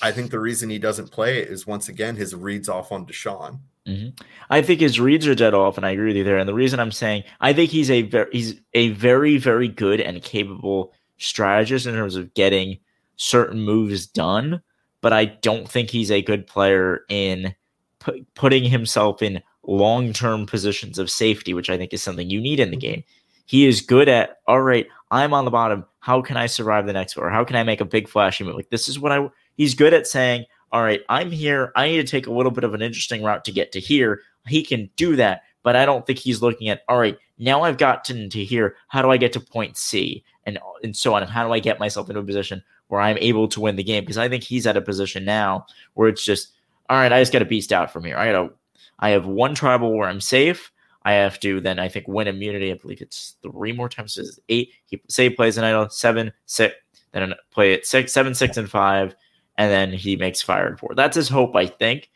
[0.00, 3.04] i think the reason he doesn't play it is once again his reads off on
[3.04, 3.58] deshawn
[3.88, 4.16] Mhm.
[4.48, 6.38] I think his reads are dead off, and I agree with you there.
[6.38, 10.00] And the reason I'm saying I think he's a very he's a very very good
[10.00, 12.78] and capable strategist in terms of getting
[13.16, 14.62] certain moves done,
[15.00, 17.54] but I don't think he's a good player in
[17.98, 22.40] pu- putting himself in long term positions of safety, which I think is something you
[22.40, 23.02] need in the game.
[23.46, 24.86] He is good at all right.
[25.10, 25.84] I'm on the bottom.
[25.98, 27.22] How can I survive the next vote?
[27.24, 28.54] Or how can I make a big flashy move?
[28.54, 29.28] Like this is what I.
[29.56, 31.72] He's good at saying all right, I'm here.
[31.76, 34.22] I need to take a little bit of an interesting route to get to here.
[34.46, 37.78] He can do that, but I don't think he's looking at, all right, now I've
[37.78, 38.76] gotten to here.
[38.88, 40.24] How do I get to point C?
[40.44, 41.22] And, and so on.
[41.22, 43.84] And how do I get myself into a position where I'm able to win the
[43.84, 44.02] game?
[44.02, 46.48] Because I think he's at a position now where it's just,
[46.90, 48.16] all right, I just got to beast out from here.
[48.16, 48.54] I got to,
[48.98, 50.72] I have one tribal where I'm safe.
[51.04, 52.72] I have to then, I think, win immunity.
[52.72, 54.14] I believe it's three more times.
[54.14, 54.70] So it's eight.
[54.86, 56.74] He say plays an idol, seven, six,
[57.12, 59.14] then play it six, seven, six, and five
[59.62, 60.94] and then he makes fire and four.
[60.96, 62.10] That's his hope, I think.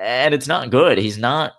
[0.00, 0.98] And it's not good.
[0.98, 1.54] He's not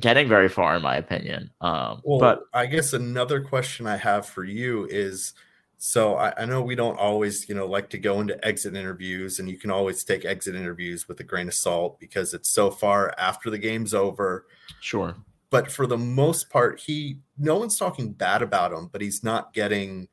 [0.00, 1.50] getting very far, in my opinion.
[1.60, 5.34] Um, Well, but I guess another question I have for you is
[5.78, 9.40] so I, I know we don't always, you know, like to go into exit interviews,
[9.40, 12.70] and you can always take exit interviews with a grain of salt because it's so
[12.70, 14.46] far after the game's over.
[14.80, 15.16] sure.
[15.50, 19.52] But for the most part, he no one's talking bad about him, but he's not
[19.52, 20.06] getting,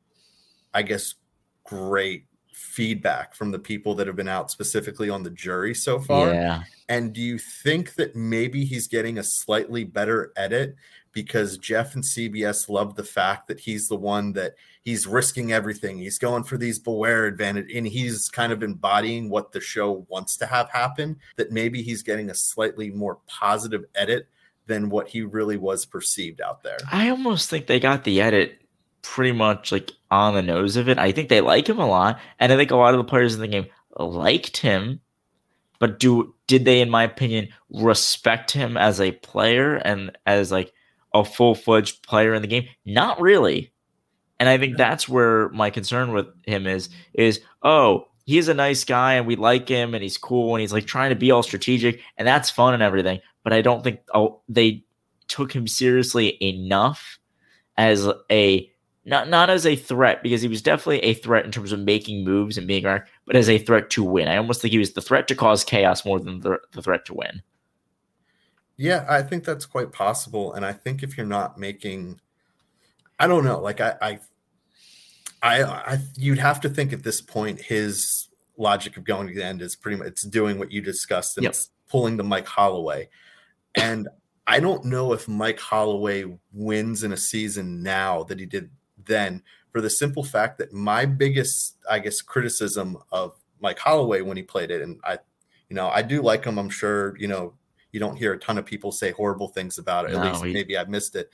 [0.73, 1.13] I guess,
[1.63, 2.25] great
[2.59, 6.33] feedback from the people that have been out specifically on the jury so far.
[6.33, 6.63] Yeah.
[6.87, 10.75] And do you think that maybe he's getting a slightly better edit
[11.11, 15.97] because Jeff and CBS love the fact that he's the one that he's risking everything.
[15.97, 20.37] He's going for these beware advantage and he's kind of embodying what the show wants
[20.37, 21.17] to have happen.
[21.37, 24.27] That maybe he's getting a slightly more positive edit
[24.67, 26.77] than what he really was perceived out there.
[26.91, 28.61] I almost think they got the edit
[29.01, 30.97] pretty much like on the nose of it.
[30.97, 33.35] I think they like him a lot, and I think a lot of the players
[33.35, 35.01] in the game liked him.
[35.79, 40.73] But do did they, in my opinion, respect him as a player and as like
[41.13, 42.67] a full fledged player in the game?
[42.85, 43.71] Not really.
[44.39, 48.83] And I think that's where my concern with him is is oh he's a nice
[48.83, 51.43] guy and we like him and he's cool and he's like trying to be all
[51.43, 53.19] strategic and that's fun and everything.
[53.43, 54.83] But I don't think oh they
[55.27, 57.19] took him seriously enough
[57.77, 58.68] as a
[59.09, 62.23] not not as a threat because he was definitely a threat in terms of making
[62.23, 64.27] moves and being around, but as a threat to win.
[64.27, 67.05] I almost think he was the threat to cause chaos more than the, the threat
[67.05, 67.41] to win.
[68.77, 70.53] Yeah, I think that's quite possible.
[70.53, 72.21] And I think if you're not making
[73.19, 73.59] I don't know.
[73.59, 74.19] Like I, I,
[75.43, 79.43] I, I, you'd have to think at this point his logic of going to the
[79.43, 81.51] end is pretty much it's doing what you discussed and yep.
[81.51, 83.09] it's pulling the Mike Holloway.
[83.75, 84.07] And
[84.47, 88.69] I don't know if Mike Holloway wins in a season now that he did
[89.05, 94.37] then for the simple fact that my biggest, I guess, criticism of Mike Holloway when
[94.37, 95.19] he played it, and I,
[95.69, 96.57] you know, I do like him.
[96.57, 97.53] I'm sure, you know,
[97.91, 100.11] you don't hear a ton of people say horrible things about it.
[100.11, 101.29] At no, least he, maybe I missed it.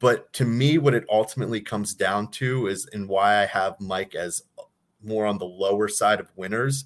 [0.00, 4.14] But to me, what it ultimately comes down to is, and why I have Mike
[4.14, 4.42] as
[5.02, 6.84] more on the lower side of winners,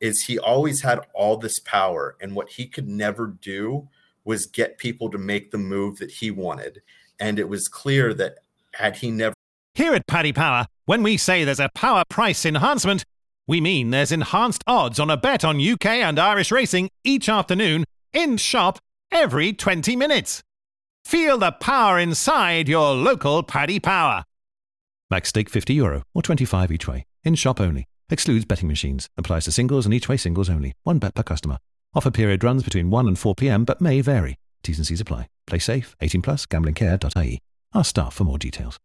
[0.00, 3.88] is he always had all this power, and what he could never do
[4.24, 6.80] was get people to make the move that he wanted.
[7.18, 8.38] And it was clear that
[8.74, 9.34] had he never.
[9.74, 13.04] Here at Paddy Power, when we say there's a power price enhancement,
[13.46, 17.84] we mean there's enhanced odds on a bet on UK and Irish racing each afternoon
[18.12, 18.78] in shop
[19.10, 20.42] every 20 minutes.
[21.04, 24.24] Feel the power inside your local Paddy Power.
[25.10, 27.06] Max stake 50 euro or 25 each way.
[27.24, 27.86] In shop only.
[28.10, 29.08] Excludes betting machines.
[29.16, 30.72] Applies to singles and each way singles only.
[30.84, 31.58] One bet per customer.
[31.94, 33.64] Offer period runs between 1 and 4 p.m.
[33.64, 34.36] but may vary.
[34.62, 35.28] T's and C's apply.
[35.46, 35.96] Play safe.
[36.00, 36.46] 18 plus.
[36.46, 37.40] Gamblingcare.ie.
[37.74, 38.78] Ask staff for more details.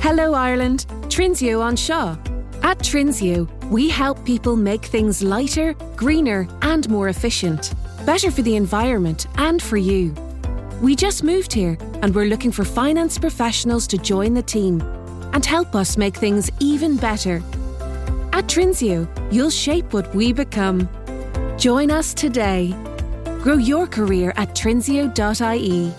[0.00, 0.86] Hello Ireland.
[1.08, 2.16] Trinseo on Shaw.
[2.62, 7.74] At Trinseo, we help people make things lighter, greener, and more efficient.
[8.06, 10.14] Better for the environment and for you.
[10.80, 14.80] We just moved here and we're looking for finance professionals to join the team
[15.32, 17.36] and help us make things even better.
[18.32, 20.88] At Trinseo, you'll shape what we become.
[21.58, 22.74] Join us today.
[23.42, 25.92] Grow your career at trinseo.ie.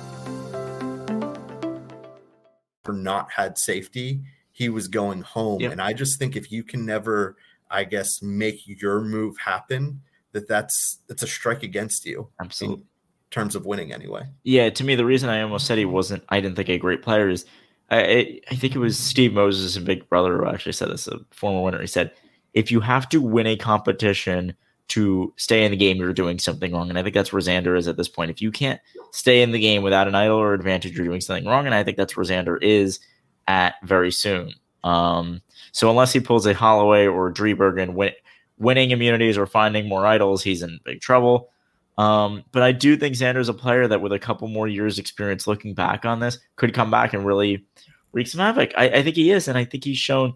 [2.83, 4.21] For not had safety,
[4.51, 5.61] he was going home.
[5.61, 5.71] Yep.
[5.71, 7.37] And I just think if you can never,
[7.69, 10.01] I guess, make your move happen,
[10.33, 12.29] that that's that's a strike against you.
[12.41, 12.85] Absolutely
[13.33, 14.23] terms of winning anyway.
[14.43, 17.01] Yeah, to me, the reason I almost said he wasn't, I didn't think a great
[17.01, 17.45] player is,
[17.89, 21.19] I, I think it was Steve Moses and Big Brother who actually said this, a
[21.31, 21.81] former winner.
[21.81, 22.11] He said,
[22.53, 24.55] if you have to win a competition
[24.89, 26.89] to stay in the game, you're doing something wrong.
[26.89, 28.31] And I think that's where Xander is at this point.
[28.31, 28.79] If you can't
[29.11, 31.65] stay in the game without an idol or advantage, you're doing something wrong.
[31.65, 32.99] And I think that's where Xander is
[33.47, 34.53] at very soon.
[34.83, 38.11] Um, so unless he pulls a Holloway or a Driebergen win,
[38.57, 41.49] winning immunities or finding more idols, he's in big trouble.
[41.97, 45.47] Um, but I do think Xander's a player that, with a couple more years' experience
[45.47, 47.65] looking back on this, could come back and really
[48.13, 48.71] wreak some havoc.
[48.75, 50.33] I, I think he is, and I think he's shown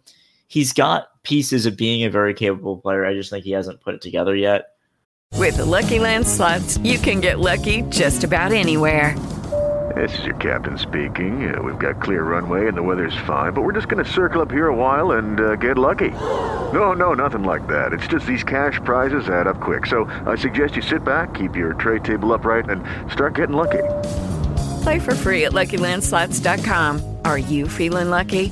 [0.48, 3.06] he's got pieces of being a very capable player.
[3.06, 4.70] I just think he hasn't put it together yet.
[5.34, 9.18] With the Lucky Land slots, you can get lucky just about anywhere.
[9.96, 11.54] This is your captain speaking.
[11.54, 14.42] Uh, we've got clear runway and the weather's fine, but we're just going to circle
[14.42, 16.12] up here a while and uh, get lucky.
[16.74, 17.94] No, no, nothing like that.
[17.94, 19.86] It's just these cash prizes add up quick.
[19.86, 23.84] So I suggest you sit back, keep your tray table upright, and start getting lucky.
[24.84, 27.18] Play for free at LuckyLandSlots.com.
[27.24, 28.52] Are you feeling lucky?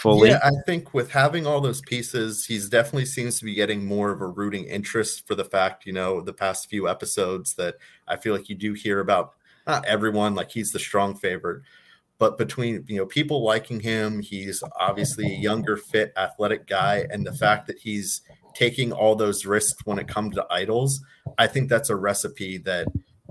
[0.00, 0.30] Fully.
[0.30, 4.10] Yeah, I think with having all those pieces, he's definitely seems to be getting more
[4.10, 7.74] of a rooting interest for the fact, you know, the past few episodes that
[8.08, 9.34] I feel like you do hear about
[9.66, 11.60] not everyone, like he's the strong favorite,
[12.16, 17.26] but between you know people liking him, he's obviously a younger, fit, athletic guy, and
[17.26, 18.22] the fact that he's
[18.54, 21.04] taking all those risks when it comes to idols,
[21.36, 22.86] I think that's a recipe that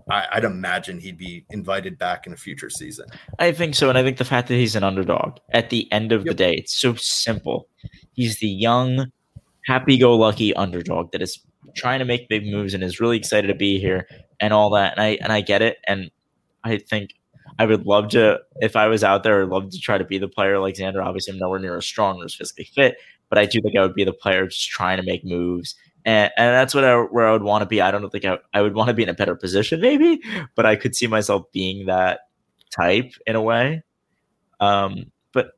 [0.10, 3.06] I, would imagine he'd be invited back in a future season.
[3.38, 6.12] I think so, and I think the fact that he's an underdog at the end
[6.12, 6.28] of yep.
[6.30, 7.68] the day, it's so simple.
[8.14, 9.12] He's the young,
[9.66, 11.40] happy-go-lucky underdog that is
[11.76, 14.08] trying to make big moves and is really excited to be here
[14.40, 14.94] and all that.
[14.94, 16.10] And I and I get it, and
[16.64, 17.12] I think
[17.60, 19.44] I would love to if I was out there.
[19.44, 21.06] I'd love to try to be the player like Xander.
[21.06, 22.98] Obviously, I'm nowhere near as strong or as physically fit,
[23.30, 25.76] but I do think I would be the player just trying to make moves
[26.10, 27.82] and, and that's what I, where I would want to be.
[27.82, 30.20] I don't think I, I would want to be in a better position, maybe,
[30.56, 32.22] but I could see myself being that
[32.76, 33.84] type in a way.
[34.60, 35.52] Um, but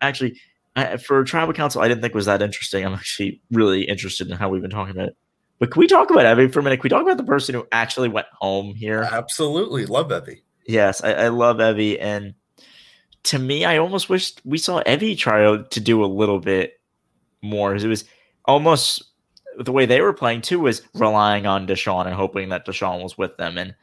[0.00, 0.40] actually,
[0.74, 2.86] I, for tribal council, I didn't think was that interesting.
[2.86, 5.16] I'm actually really interested in how we've been talking about it.
[5.58, 6.78] But can we talk about Evvie for a minute?
[6.78, 9.02] Can we talk about the person who actually went home here?
[9.02, 10.40] Absolutely, love Evvie.
[10.66, 12.32] Yes, I, I love Evvie, and
[13.24, 16.80] to me, I almost wished we saw Evvie try to do a little bit
[17.42, 17.74] more.
[17.74, 18.04] It was
[18.44, 19.07] almost
[19.58, 23.18] the way they were playing too was relying on Deshawn and hoping that Deshawn was
[23.18, 23.58] with them.
[23.58, 23.74] And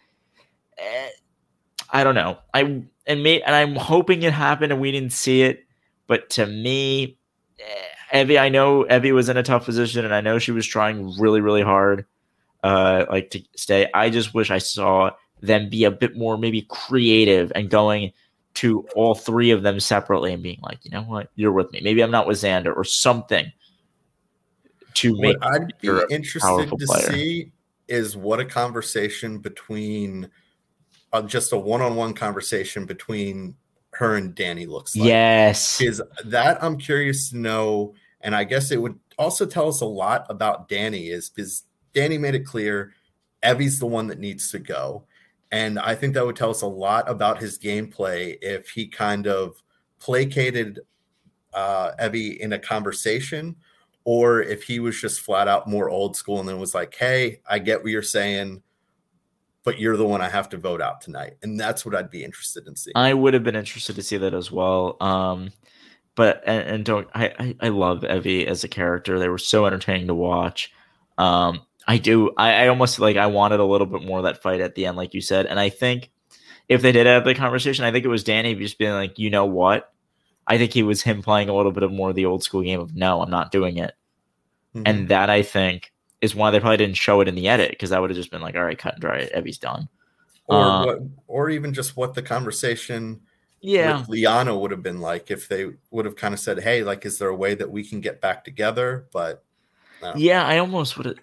[0.78, 1.10] eh,
[1.90, 2.38] I don't know.
[2.54, 5.66] I and me and I'm hoping it happened and we didn't see it.
[6.08, 7.18] But to me,
[7.60, 10.66] eh, Evvie, I know Evvie was in a tough position and I know she was
[10.66, 12.06] trying really, really hard,
[12.64, 13.90] uh, like to stay.
[13.94, 15.12] I just wish I saw
[15.42, 18.14] them be a bit more maybe creative and going
[18.56, 21.82] to all three of them separately and being like, you know what, you're with me.
[21.84, 23.52] Maybe I'm not with Xander or something
[24.96, 25.16] to.
[25.16, 27.12] What I'd be interested to player.
[27.12, 27.52] see
[27.88, 30.30] is what a conversation between
[31.14, 33.56] uh, just a one-on-one conversation between
[33.92, 35.08] her and Danny looks like.
[35.08, 39.82] Yes, is that I'm curious to know, and I guess it would also tell us
[39.82, 41.10] a lot about Danny.
[41.10, 41.64] Is because
[41.94, 42.94] Danny made it clear
[43.44, 45.06] Evvie's the one that needs to go.
[45.52, 49.28] And I think that would tell us a lot about his gameplay if he kind
[49.28, 49.62] of
[50.00, 50.82] placated
[51.54, 53.56] uh, Evvie in a conversation
[54.06, 57.42] or if he was just flat out more old school and then was like, hey,
[57.50, 58.62] I get what you're saying,
[59.64, 61.34] but you're the one I have to vote out tonight.
[61.42, 62.94] And that's what I'd be interested in seeing.
[62.96, 64.96] I would have been interested to see that as well.
[65.02, 65.52] Um,
[66.14, 69.20] but and, and don't I, I, I love Evvie as a character.
[69.20, 70.72] They were so entertaining to watch.
[71.18, 72.32] Um, I do.
[72.38, 74.86] I, I almost like I wanted a little bit more of that fight at the
[74.86, 75.48] end, like you said.
[75.48, 76.12] And I think
[76.70, 79.30] if they did have the conversation, I think it was Danny just being like, you
[79.30, 79.92] know what?
[80.48, 82.62] I think he was him playing a little bit of more of the old school
[82.62, 83.94] game of no, I'm not doing it.
[84.76, 84.84] Mm-hmm.
[84.86, 85.92] And that I think
[86.22, 88.32] is why they probably didn't show it in the edit because that would have just
[88.32, 89.90] been like, all right, cut and dry, Evvie's done.
[90.48, 93.22] Or uh, what, or even just what the conversation
[93.62, 96.84] yeah with Liana would have been like if they would have kind of said, Hey,
[96.84, 99.08] like, is there a way that we can get back together?
[99.12, 99.44] But
[100.04, 100.14] no.
[100.16, 101.18] yeah, I almost would have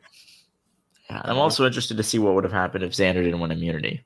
[1.10, 1.40] I'm uh-huh.
[1.40, 4.04] also interested to see what would have happened if Xander didn't win immunity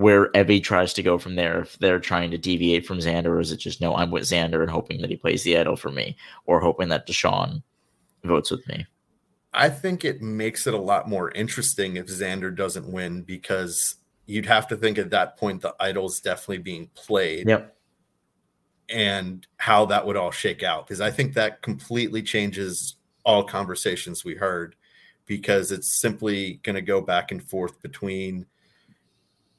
[0.00, 1.60] where Evvie tries to go from there.
[1.60, 4.62] If they're trying to deviate from Xander, or is it just no, I'm with Xander
[4.62, 6.16] and hoping that he plays the idol for me,
[6.46, 7.62] or hoping that Deshawn
[8.24, 8.86] votes with me?
[9.52, 14.46] I think it makes it a lot more interesting if Xander doesn't win because you'd
[14.46, 17.46] have to think at that point the idol's definitely being played.
[17.46, 17.76] Yep.
[18.88, 20.86] And how that would all shake out.
[20.86, 22.96] Because I think that completely changes
[23.26, 24.76] all conversations we heard
[25.26, 28.46] because it's simply going to go back and forth between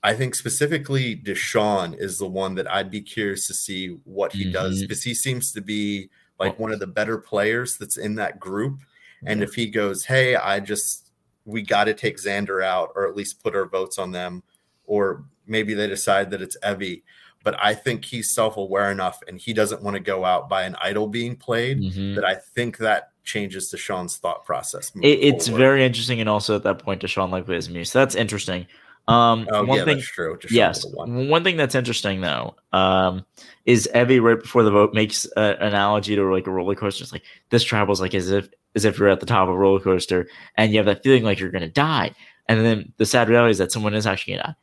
[0.04, 4.46] I think specifically Deshawn is the one that I'd be curious to see what he
[4.46, 4.54] mm-hmm.
[4.54, 6.10] does because he seems to be
[6.40, 8.80] like one of the better players that's in that group.
[9.24, 11.12] And if he goes, Hey, I just,
[11.46, 14.42] we got to take Xander out or at least put our votes on them,
[14.86, 17.04] or maybe they decide that it's Evvie.
[17.44, 20.64] But I think he's self aware enough and he doesn't want to go out by
[20.64, 22.16] an idol being played mm-hmm.
[22.16, 24.92] that I think that changes Deshawn's thought process.
[25.02, 25.60] It, it's forward.
[25.60, 26.20] very interesting.
[26.20, 27.84] And also at that point, Deshawn likely is me.
[27.84, 28.66] So that's interesting.
[29.08, 30.38] Um, oh, one yeah, thing, that's true.
[30.38, 30.86] Deshawn yes.
[30.86, 31.28] One.
[31.28, 33.26] one thing that's interesting though, um,
[33.66, 37.04] is Evvie right before the vote makes an analogy to like a roller coaster.
[37.04, 39.58] It's like this travels like as if as if you're at the top of a
[39.58, 42.12] roller coaster and you have that feeling like you're gonna die.
[42.48, 44.56] And then the sad reality is that someone is actually gonna die.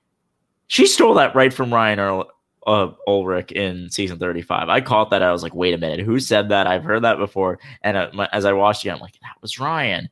[0.68, 2.30] She stole that right from Ryan Earl,
[2.66, 4.68] uh, Ulrich in season 35.
[4.68, 5.22] I caught that.
[5.22, 6.66] I was like, wait a minute, who said that?
[6.66, 7.58] I've heard that before.
[7.82, 10.10] And uh, my, as I watched it, I'm like, that was Ryan.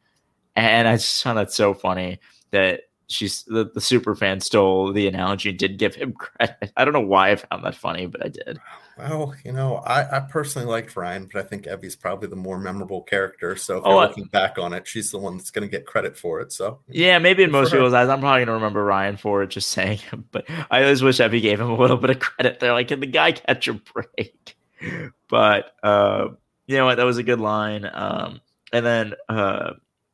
[0.56, 2.18] And I just found that so funny
[2.50, 6.72] that she's the, the super fan stole the analogy and did give him credit.
[6.76, 8.58] I don't know why I found that funny, but I did.
[8.98, 12.58] Well, you know, I, I personally liked Ryan, but I think Evvie's probably the more
[12.58, 13.54] memorable character.
[13.54, 15.86] So if oh, you're looking back on it, she's the one that's going to get
[15.86, 16.50] credit for it.
[16.50, 19.48] So yeah, maybe in most people's eyes, I'm probably going to remember Ryan for it,
[19.48, 19.98] just saying.
[20.32, 22.72] But I always wish Evvie gave him a little bit of credit there.
[22.72, 24.56] Like, can the guy catch a break?
[25.28, 26.28] But uh,
[26.66, 26.96] you know what?
[26.96, 27.88] That was a good line.
[27.92, 28.40] Um,
[28.72, 29.72] and then uh,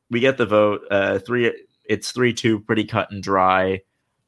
[0.09, 0.81] we get the vote.
[0.89, 1.51] Uh, three.
[1.85, 3.81] It's three two, pretty cut and dry.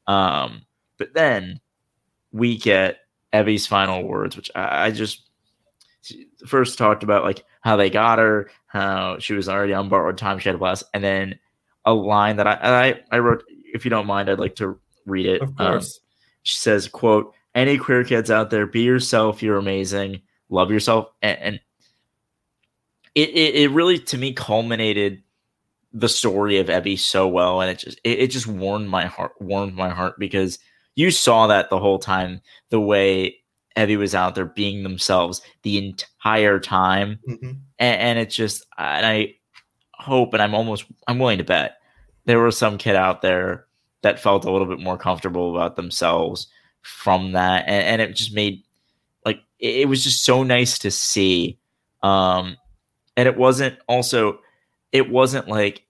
[0.06, 0.66] Um,
[0.98, 1.60] but then
[2.32, 2.98] we get
[3.32, 5.22] Evvie's final words, which I, I just
[6.46, 10.38] first talked about like how they got her, how she was already on borrowed time,
[10.38, 11.38] she had a blast, and then
[11.84, 13.44] a line that I I, I wrote.
[13.48, 15.42] If you don't mind, I'd like to read it.
[15.42, 15.96] Of um, course.
[15.96, 16.02] Um,
[16.42, 19.42] she says, "quote Any queer kids out there, be yourself.
[19.42, 20.22] You're amazing.
[20.48, 21.60] Love yourself." And, and
[23.14, 25.22] it, it it really to me culminated
[25.98, 29.32] the story of Evvie so well, and it just it, it just warmed my heart
[29.40, 30.58] warmed my heart because
[30.94, 32.40] you saw that the whole time,
[32.70, 33.36] the way
[33.76, 37.18] Evvie was out there being themselves the entire time.
[37.28, 37.50] Mm-hmm.
[37.78, 39.34] And, and it's just, and I
[39.92, 41.76] hope, and I'm almost, I'm willing to bet
[42.24, 43.66] there was some kid out there
[44.00, 46.48] that felt a little bit more comfortable about themselves
[46.80, 47.64] from that.
[47.66, 48.62] And, and it just made,
[49.26, 51.58] like, it, it was just so nice to see.
[52.02, 52.56] Um,
[53.14, 54.40] and it wasn't also,
[54.92, 55.85] it wasn't like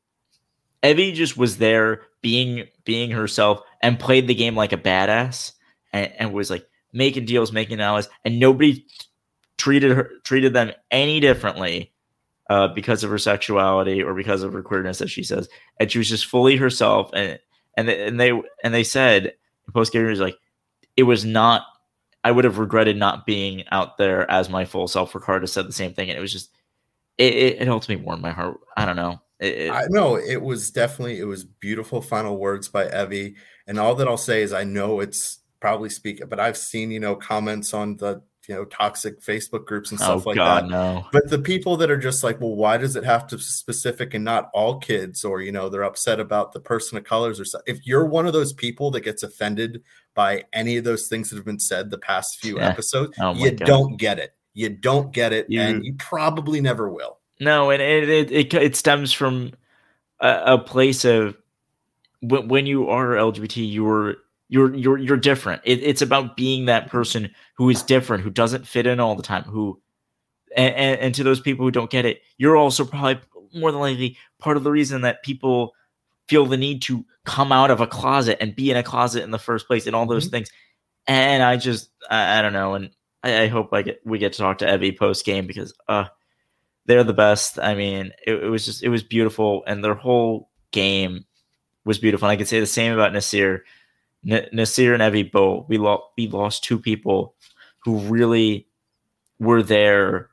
[0.87, 5.53] Evvie just was there being being herself and played the game like a badass
[5.93, 8.87] and, and was like making deals, making allies, and nobody
[9.59, 11.93] treated her treated them any differently
[12.51, 15.49] uh, because of her sexuality or because of her queerness, as she says,
[15.81, 17.11] and she was just fully herself.
[17.13, 17.39] And
[17.77, 18.31] and they, and they
[18.63, 19.35] and they said
[19.75, 20.39] post game was like,
[20.97, 21.63] it was not.
[22.23, 25.15] I would have regretted not being out there as my full self.
[25.15, 26.51] Ricardo said the same thing, and it was just
[27.19, 28.61] it, it, it ultimately warmed my heart.
[28.77, 29.21] I don't know.
[29.39, 33.35] It, I know it was definitely it was beautiful final words by Evvie,
[33.67, 37.01] and all that I'll say is I know it's probably speak, but I've seen you
[37.01, 40.65] know comments on the you know toxic Facebook groups and oh stuff oh, like God,
[40.65, 40.71] that.
[40.71, 41.05] No.
[41.13, 44.15] But the people that are just like, well, why does it have to be specific
[44.15, 47.45] and not all kids, or you know they're upset about the person of colors or
[47.45, 47.63] stuff.
[47.67, 49.83] If you're one of those people that gets offended
[50.15, 52.69] by any of those things that have been said the past few Yeah.
[52.71, 53.67] episodes, Oh, you God.
[53.67, 54.33] don't get it.
[54.55, 57.19] You don't get it, You- and you probably never will.
[57.41, 59.53] No, and it it it, it stems from
[60.21, 61.37] a, a place of
[62.21, 64.17] when, when you are LGBT, you're
[64.49, 65.63] you're you're you're different.
[65.65, 69.23] It, it's about being that person who is different, who doesn't fit in all the
[69.23, 69.81] time, who
[70.57, 73.21] and, and, and to those people who don't get it, you're also probably
[73.55, 75.73] more than likely part of the reason that people
[76.29, 79.31] feel the need to come out of a closet and be in a closet in
[79.31, 80.51] the first place and all those things.
[81.07, 82.91] And I just I, I don't know, and
[83.23, 86.07] I, I hope I get we get to talk to Evvie post game because uh
[86.87, 87.59] they're the best.
[87.59, 91.25] I mean, it, it was just it was beautiful, and their whole game
[91.85, 92.29] was beautiful.
[92.29, 93.61] And I could say the same about Naseer.
[94.29, 97.35] N- Naseer and Evvie both we lost we lost two people
[97.81, 98.67] who really
[99.39, 100.31] were there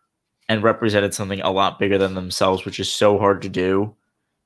[0.50, 3.96] and represented something a lot bigger than themselves, which is so hard to do.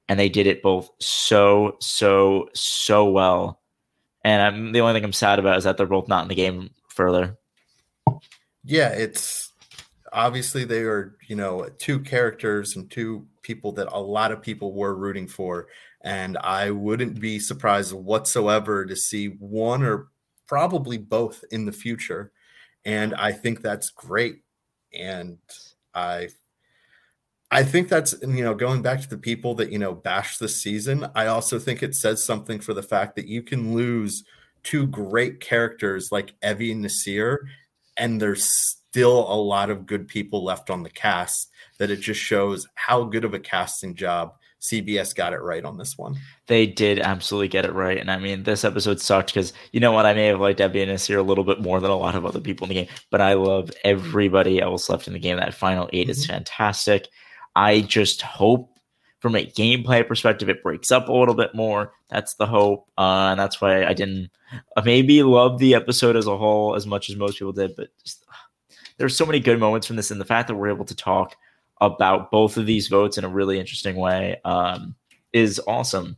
[0.09, 3.61] And they did it both so so so well.
[4.23, 6.35] And I'm the only thing I'm sad about is that they're both not in the
[6.35, 7.37] game further.
[8.63, 9.53] Yeah, it's
[10.17, 14.73] obviously they are, you know, two characters and two people that a lot of people
[14.73, 15.67] were rooting for.
[16.01, 20.07] And I wouldn't be surprised whatsoever to see one or
[20.47, 22.31] probably both in the future.
[22.83, 24.41] And I think that's great.
[24.91, 25.37] And
[25.93, 26.29] I
[27.51, 30.61] I think that's you know going back to the people that you know bash this
[30.61, 31.07] season.
[31.13, 34.23] I also think it says something for the fact that you can lose
[34.63, 37.37] two great characters like Evvie and Naseer,
[37.95, 41.51] and there's still a lot of good people left on the cast.
[41.77, 45.77] That it just shows how good of a casting job CBS got it right on
[45.77, 46.15] this one.
[46.47, 47.99] They did absolutely get it right.
[47.99, 50.07] And I mean, this episode sucked because you know what?
[50.07, 52.25] I may have liked Debbie and Naseer a little bit more than a lot of
[52.25, 55.37] other people in the game, but I love everybody else left in the game.
[55.37, 57.07] That final 8 is fantastic.
[57.55, 58.77] I just hope
[59.19, 61.93] from a gameplay perspective, it breaks up a little bit more.
[62.09, 62.87] That's the hope.
[62.97, 64.29] Uh, and that's why I didn't
[64.75, 67.89] uh, maybe love the episode as a whole as much as most people did, but
[68.03, 68.23] just,
[68.97, 70.11] there's so many good moments from this.
[70.11, 71.35] And the fact that we're able to talk
[71.81, 74.95] about both of these votes in a really interesting way um,
[75.33, 76.17] is awesome.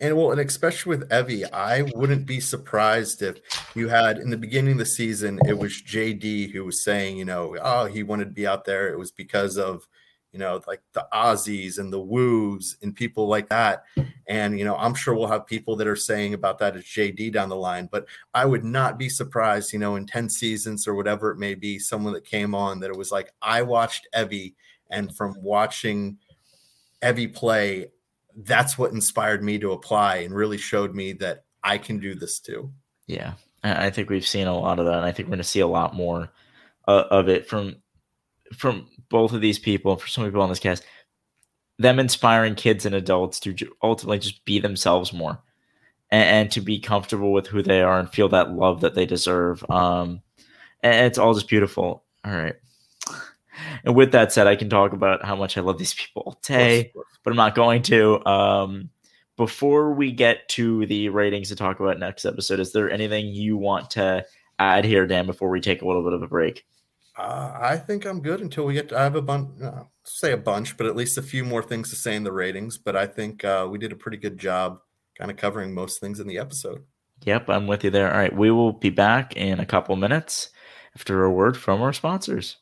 [0.00, 3.38] And well, and especially with Evvie, I wouldn't be surprised if
[3.74, 7.24] you had in the beginning of the season, it was JD who was saying, you
[7.24, 8.92] know, oh, he wanted to be out there.
[8.92, 9.86] It was because of,
[10.34, 13.84] you know, like the Aussies and the Woos and people like that.
[14.26, 17.32] And, you know, I'm sure we'll have people that are saying about that as JD
[17.32, 20.96] down the line, but I would not be surprised, you know, in 10 seasons or
[20.96, 24.54] whatever it may be, someone that came on that it was like, I watched Evvie,
[24.90, 26.18] and from watching
[27.00, 27.92] Evvie play,
[28.38, 32.40] that's what inspired me to apply and really showed me that I can do this
[32.40, 32.72] too.
[33.06, 35.44] Yeah, I think we've seen a lot of that, and I think we're going to
[35.44, 36.28] see a lot more
[36.88, 37.76] uh, of it from
[38.56, 40.84] from both of these people, for some people on this cast.
[41.78, 45.38] Them inspiring kids and adults to ultimately just be themselves more,
[46.10, 49.06] and, and to be comfortable with who they are and feel that love that they
[49.06, 49.64] deserve.
[49.70, 50.20] Um,
[50.82, 52.02] and it's all just beautiful.
[52.24, 52.56] All right.
[53.84, 56.40] And with that said, I can talk about how much I love these people all
[56.42, 56.92] day,
[57.22, 58.26] but I'm not going to.
[58.26, 58.90] Um,
[59.36, 63.56] before we get to the ratings to talk about next episode, is there anything you
[63.56, 64.26] want to
[64.58, 66.66] add here, Dan, before we take a little bit of a break?
[67.16, 68.88] Uh, I think I'm good until we get.
[68.88, 71.62] To, I have a bunch, uh, say a bunch, but at least a few more
[71.62, 72.76] things to say in the ratings.
[72.76, 74.80] But I think uh, we did a pretty good job,
[75.16, 76.82] kind of covering most things in the episode.
[77.22, 78.10] Yep, I'm with you there.
[78.10, 80.50] All right, we will be back in a couple minutes
[80.96, 82.56] after a word from our sponsors.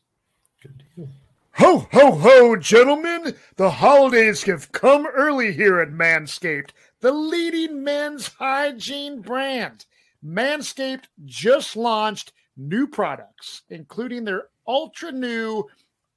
[1.57, 3.35] Ho, ho, ho, gentlemen!
[3.57, 6.71] The holidays have come early here at Manscaped,
[7.01, 9.85] the leading men's hygiene brand.
[10.25, 12.33] Manscaped just launched
[12.69, 15.65] new products, including their ultra new,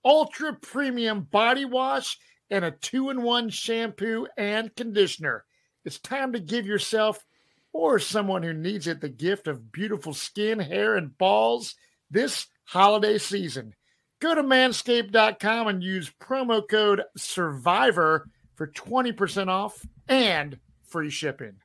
[0.03, 2.17] ultra premium body wash
[2.49, 5.45] and a two in one shampoo and conditioner.
[5.83, 7.23] It's time to give yourself
[7.73, 11.75] or someone who needs it the gift of beautiful skin, hair, and balls
[12.09, 13.73] this holiday season.
[14.21, 20.57] Go to manscaped.com and use promo code SURVIVOR for 20% off and
[20.87, 21.57] free shipping.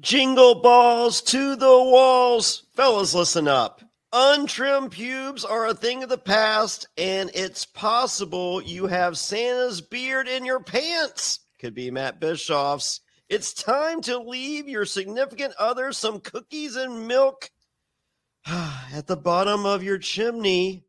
[0.00, 2.64] Jingle balls to the walls.
[2.74, 3.82] Fellas, listen up.
[4.12, 10.26] Untrimmed pubes are a thing of the past, and it's possible you have Santa's beard
[10.26, 11.40] in your pants.
[11.60, 13.00] Could be Matt Bischoff's.
[13.28, 17.50] It's time to leave your significant other some cookies and milk
[18.46, 20.84] at the bottom of your chimney.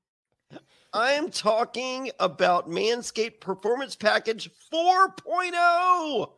[0.94, 6.32] I am talking about Manscaped Performance Package 4.0.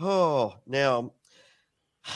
[0.00, 1.12] Oh, now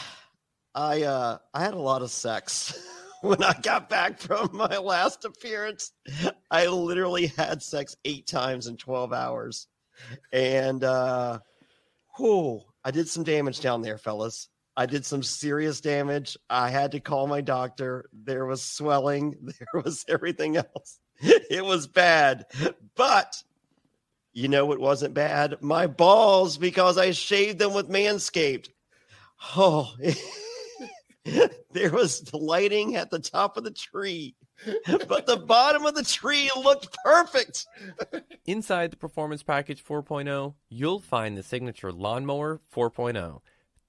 [0.75, 2.79] I uh I had a lot of sex
[3.23, 5.93] when I got back from my last appearance.
[6.51, 9.67] I literally had sex 8 times in 12 hours.
[10.33, 11.41] And uh
[12.17, 14.49] whew, I did some damage down there, fellas.
[14.77, 16.39] I did some serious damage.
[16.49, 18.09] I had to call my doctor.
[18.13, 20.99] There was swelling, there was everything else.
[21.23, 22.47] It was bad.
[22.97, 23.43] But
[24.33, 25.61] you know what wasn't bad?
[25.61, 28.69] My balls because I shaved them with Manscaped.
[29.57, 29.93] Oh,
[31.73, 34.35] there was lighting at the top of the tree,
[35.09, 37.67] but the bottom of the tree looked perfect.
[38.47, 43.41] Inside the Performance Package 4.0, you'll find the signature Lawnmower 4.0.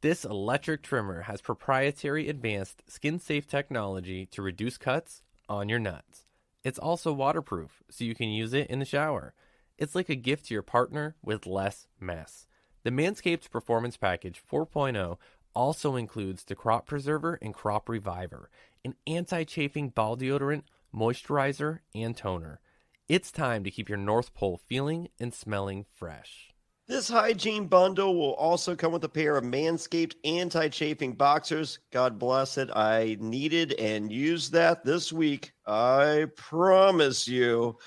[0.01, 6.25] This electric trimmer has proprietary advanced skin safe technology to reduce cuts on your nuts.
[6.63, 9.33] It's also waterproof, so you can use it in the shower.
[9.77, 12.45] It's like a gift to your partner with less mess.
[12.83, 15.17] The Manscaped Performance Package 4.0
[15.53, 18.49] also includes the Crop Preserver and Crop Reviver,
[18.83, 20.63] an anti chafing ball deodorant,
[20.93, 22.59] moisturizer, and toner.
[23.07, 26.51] It's time to keep your North Pole feeling and smelling fresh.
[26.87, 31.79] This hygiene bundle will also come with a pair of Manscaped anti chafing boxers.
[31.91, 32.69] God bless it.
[32.75, 35.53] I needed and used that this week.
[35.65, 37.77] I promise you.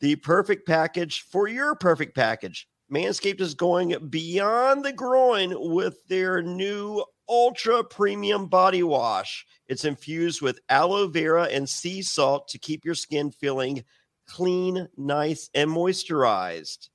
[0.00, 2.68] The perfect package for your perfect package.
[2.92, 9.46] Manscaped is going beyond the groin with their new ultra premium body wash.
[9.66, 13.84] It's infused with aloe vera and sea salt to keep your skin feeling
[14.26, 16.88] clean, nice, and moisturized.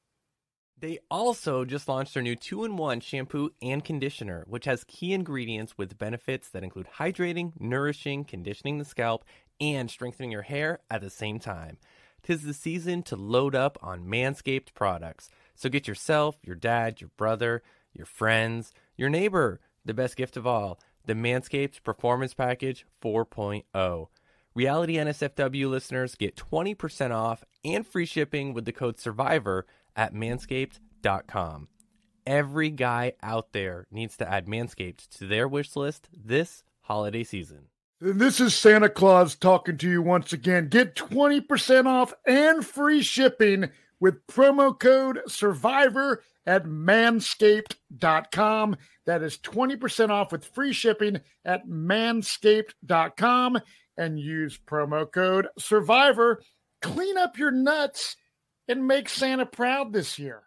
[0.78, 5.14] They also just launched their new 2 in 1 shampoo and conditioner, which has key
[5.14, 9.26] ingredients with benefits that include hydrating, nourishing, conditioning the scalp,
[9.60, 11.78] and strengthening your hair at the same time.
[12.24, 15.30] Tis the season to load up on Manscaped products.
[15.60, 17.61] So get yourself, your dad, your brother,
[17.94, 24.07] your friends, your neighbor, the best gift of all, the Manscaped Performance Package 4.0.
[24.56, 29.64] Reality NSFW listeners get 20% off and free shipping with the code SURVIVOR
[29.98, 31.68] at manscaped.com.
[32.26, 37.65] Every guy out there needs to add Manscaped to their wish list this holiday season.
[37.99, 40.69] This is Santa Claus talking to you once again.
[40.69, 48.78] Get 20% off and free shipping with promo code SURVIVOR at manscaped.com.
[49.06, 53.60] That is 20% off with free shipping at manscaped.com
[53.98, 56.38] and use promo code SURVIVOR.
[56.82, 58.16] Clean up your nuts
[58.68, 60.44] and make Santa proud this year.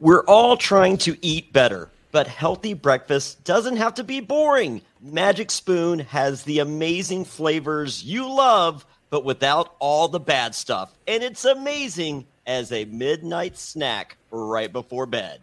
[0.00, 4.80] We're all trying to eat better, but healthy breakfast doesn't have to be boring.
[5.00, 10.92] Magic Spoon has the amazing flavors you love, but without all the bad stuff.
[11.06, 15.40] And it's amazing as a midnight snack right before bed.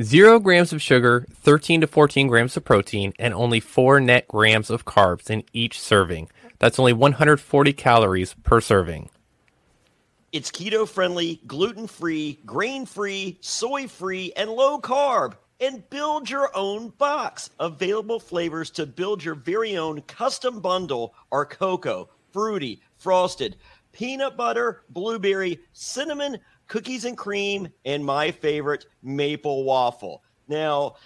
[0.00, 4.70] Zero grams of sugar, 13 to 14 grams of protein, and only four net grams
[4.70, 6.28] of carbs in each serving.
[6.58, 9.10] That's only 140 calories per serving.
[10.32, 15.34] It's keto friendly, gluten free, grain free, soy free, and low carb.
[15.60, 17.50] And build your own box.
[17.60, 23.56] Available flavors to build your very own custom bundle are cocoa, fruity, frosted,
[23.92, 30.22] peanut butter, blueberry, cinnamon, cookies and cream, and my favorite, maple waffle.
[30.48, 30.96] Now,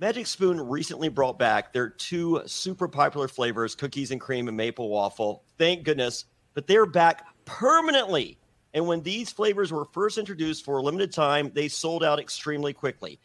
[0.00, 4.88] Magic Spoon recently brought back their two super popular flavors, cookies and cream and maple
[4.88, 5.44] waffle.
[5.58, 6.24] Thank goodness.
[6.54, 8.38] But they're back permanently.
[8.72, 12.72] And when these flavors were first introduced for a limited time, they sold out extremely
[12.72, 13.20] quickly.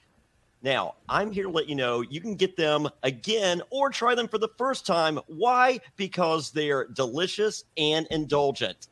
[0.66, 4.28] Now, I'm here to let you know you can get them again or try them
[4.28, 5.20] for the first time.
[5.28, 5.80] Why?
[5.96, 8.88] Because they're delicious and indulgent.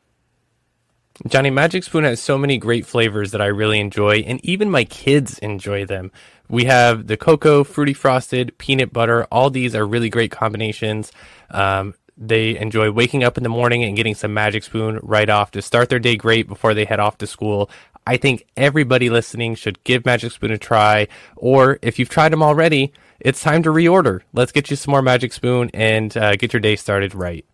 [1.26, 4.84] Johnny Magic Spoon has so many great flavors that I really enjoy, and even my
[4.84, 6.12] kids enjoy them.
[6.48, 9.24] We have the cocoa, fruity frosted, peanut butter.
[9.32, 11.10] All these are really great combinations.
[11.50, 15.50] Um, they enjoy waking up in the morning and getting some Magic Spoon right off
[15.50, 17.68] to start their day great before they head off to school.
[18.06, 22.42] I think everybody listening should give Magic Spoon a try, or if you've tried them
[22.42, 24.20] already, it's time to reorder.
[24.34, 27.46] Let's get you some more Magic Spoon and uh, get your day started right.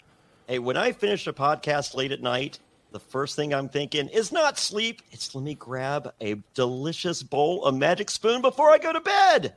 [0.49, 2.59] Hey, when I finish a podcast late at night,
[2.91, 5.03] the first thing I'm thinking is not sleep.
[5.13, 9.55] It's let me grab a delicious bowl of Magic Spoon before I go to bed.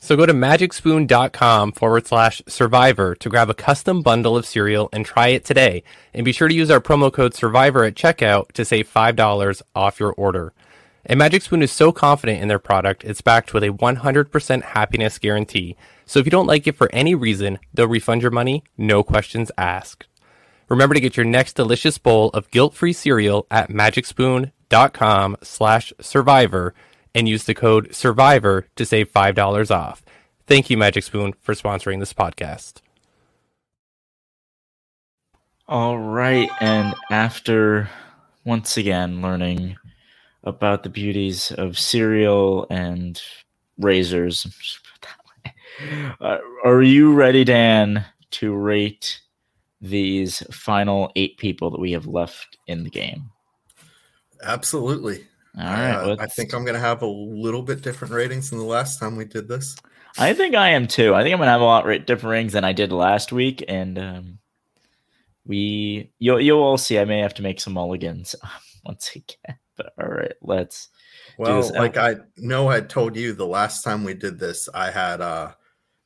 [0.00, 5.04] So go to magicspoon.com forward slash survivor to grab a custom bundle of cereal and
[5.04, 5.82] try it today.
[6.14, 9.98] And be sure to use our promo code survivor at checkout to save $5 off
[9.98, 10.52] your order.
[11.04, 15.18] And Magic Spoon is so confident in their product, it's backed with a 100% happiness
[15.18, 15.76] guarantee.
[16.06, 19.50] So if you don't like it for any reason, they'll refund your money, no questions
[19.58, 20.06] asked.
[20.68, 26.74] Remember to get your next delicious bowl of guilt-free cereal at magicspoon.com slash survivor
[27.18, 30.04] and use the code survivor to save $5 off.
[30.46, 32.80] Thank you, Magic Spoon, for sponsoring this podcast.
[35.66, 36.48] All right.
[36.60, 37.90] And after
[38.44, 39.76] once again learning
[40.44, 43.20] about the beauties of cereal and
[43.78, 44.46] razors,
[46.20, 49.20] uh, are you ready, Dan, to rate
[49.80, 53.30] these final eight people that we have left in the game?
[54.44, 55.27] Absolutely.
[55.56, 55.92] All right.
[55.94, 58.98] Uh, I think I'm going to have a little bit different ratings than the last
[58.98, 59.76] time we did this.
[60.18, 61.14] I think I am too.
[61.14, 63.98] I think I'm gonna have a lot different rings than I did last week, and
[63.98, 64.38] um,
[65.46, 66.98] we you'll you'll all see.
[66.98, 68.34] I may have to make some mulligans
[68.84, 69.58] once again.
[69.76, 70.88] But all right, let's
[71.38, 75.20] Well, like I know I told you the last time we did this, I had
[75.20, 75.52] uh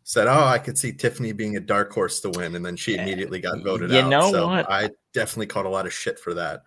[0.04, 2.96] said, "Oh, I could see Tiffany being a dark horse to win," and then she
[2.96, 4.10] immediately got voted you out.
[4.10, 4.70] know so what?
[4.70, 6.62] I definitely caught a lot of shit for that.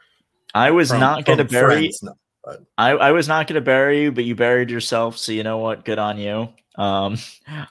[0.56, 1.76] I was from- not gonna from bury.
[1.76, 2.14] friends, no,
[2.46, 5.18] but- I, I was not gonna bury you, but you buried yourself.
[5.18, 5.84] So you know what?
[5.86, 6.50] Good on you.
[6.78, 7.18] Um,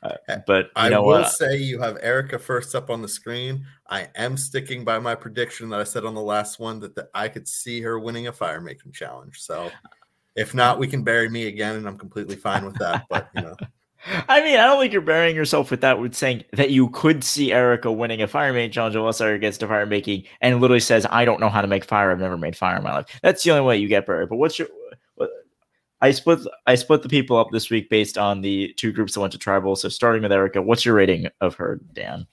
[0.03, 1.33] uh, but you I will what?
[1.33, 3.67] say you have Erika first up on the screen.
[3.89, 7.09] I am sticking by my prediction that I said on the last one that the,
[7.15, 9.41] I could see her winning a fire making challenge.
[9.41, 9.71] So
[10.37, 13.05] if not, we can bury me again, and I'm completely fine with that.
[13.11, 13.57] But you know,
[14.07, 15.99] I mean, I don't think you're burying yourself with that.
[15.99, 19.59] With saying that you could see Erika winning a fire making challenge unless Erika gets
[19.59, 22.11] to fire making and literally says, "I don't know how to make fire.
[22.11, 24.29] I've never made fire in my life." That's the only way you get buried.
[24.29, 24.69] But what's your?
[25.15, 25.31] What,
[26.01, 26.41] I split.
[26.67, 29.39] I split the people up this week based on the two groups that went to
[29.39, 29.75] tribal.
[29.77, 32.27] So starting with Erika, what's your rating of her, Dan?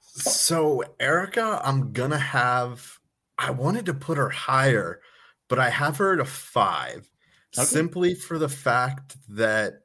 [0.00, 2.98] So Erika, I'm gonna have.
[3.38, 5.00] I wanted to put her higher,
[5.48, 7.10] but I have her at a five,
[7.56, 7.64] Okay.
[7.64, 9.80] simply for the fact that,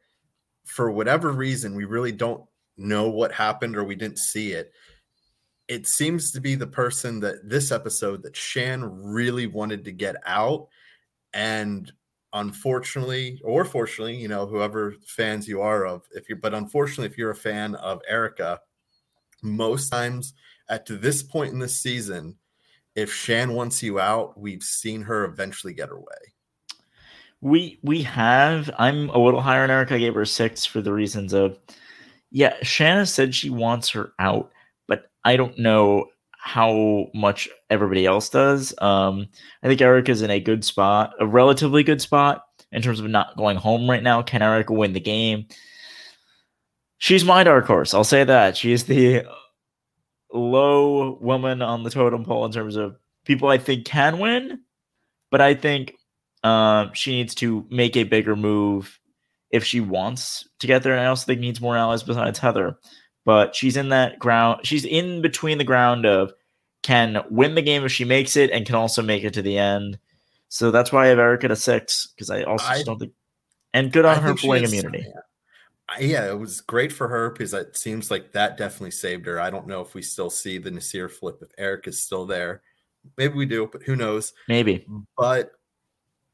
[0.66, 2.44] for whatever reason, we really don't
[2.78, 4.72] know what happened or we didn't see it.
[5.68, 10.16] It seems to be the person that this episode that Shan really wanted to get
[10.26, 10.68] out,
[11.34, 11.92] and
[12.34, 17.18] unfortunately, or fortunately, you know, whoever fans you are of, if you're, but unfortunately, if
[17.18, 18.60] you're a fan of Erika,
[19.42, 20.34] most times
[20.70, 22.36] at this point in the season,
[22.96, 26.35] if Shan wants you out, we've seen her eventually get her way.
[27.46, 28.72] We we have.
[28.80, 29.94] I'm a little higher on Erika.
[29.94, 31.60] I gave her six for the reasons of,
[32.32, 32.56] yeah.
[32.64, 34.50] Shanna said she wants her out,
[34.88, 38.74] but I don't know how much everybody else does.
[38.82, 39.28] Um,
[39.62, 43.38] I think Erika's in a good spot, a relatively good spot in terms of not
[43.38, 44.24] going home right now.
[44.24, 45.46] Can Erika win the game?
[46.98, 47.94] She's my dark horse.
[47.94, 49.24] I'll say that she's the
[50.34, 54.62] low woman on the totem pole in terms of people I think can win,
[55.30, 55.94] but I think
[56.46, 59.00] um, she needs to make a bigger move
[59.50, 60.94] if she wants to get there.
[60.94, 62.78] And I also think needs more allies besides Heather.
[63.26, 64.62] But she's in that ground.
[64.64, 66.32] She's in between the ground of
[66.84, 69.58] can win the game if she makes it and can also make it to the
[69.58, 69.98] end.
[70.50, 73.14] So that's why I have Erika to six because I also I- don't think.
[73.74, 75.06] And good on I her playing immunity.
[76.00, 79.40] Yeah, it was great for her because it seems like that definitely saved her.
[79.40, 82.62] I don't know if we still see the Naseer flip if Eric is still there.
[83.18, 84.34] Maybe we do, but who knows?
[84.48, 84.86] Maybe.
[85.18, 85.52] But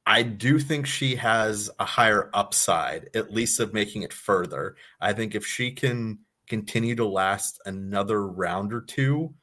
[0.05, 4.75] I do think she has a higher upside, at least of making it further.
[4.99, 9.33] I think if she can continue to last another round or two,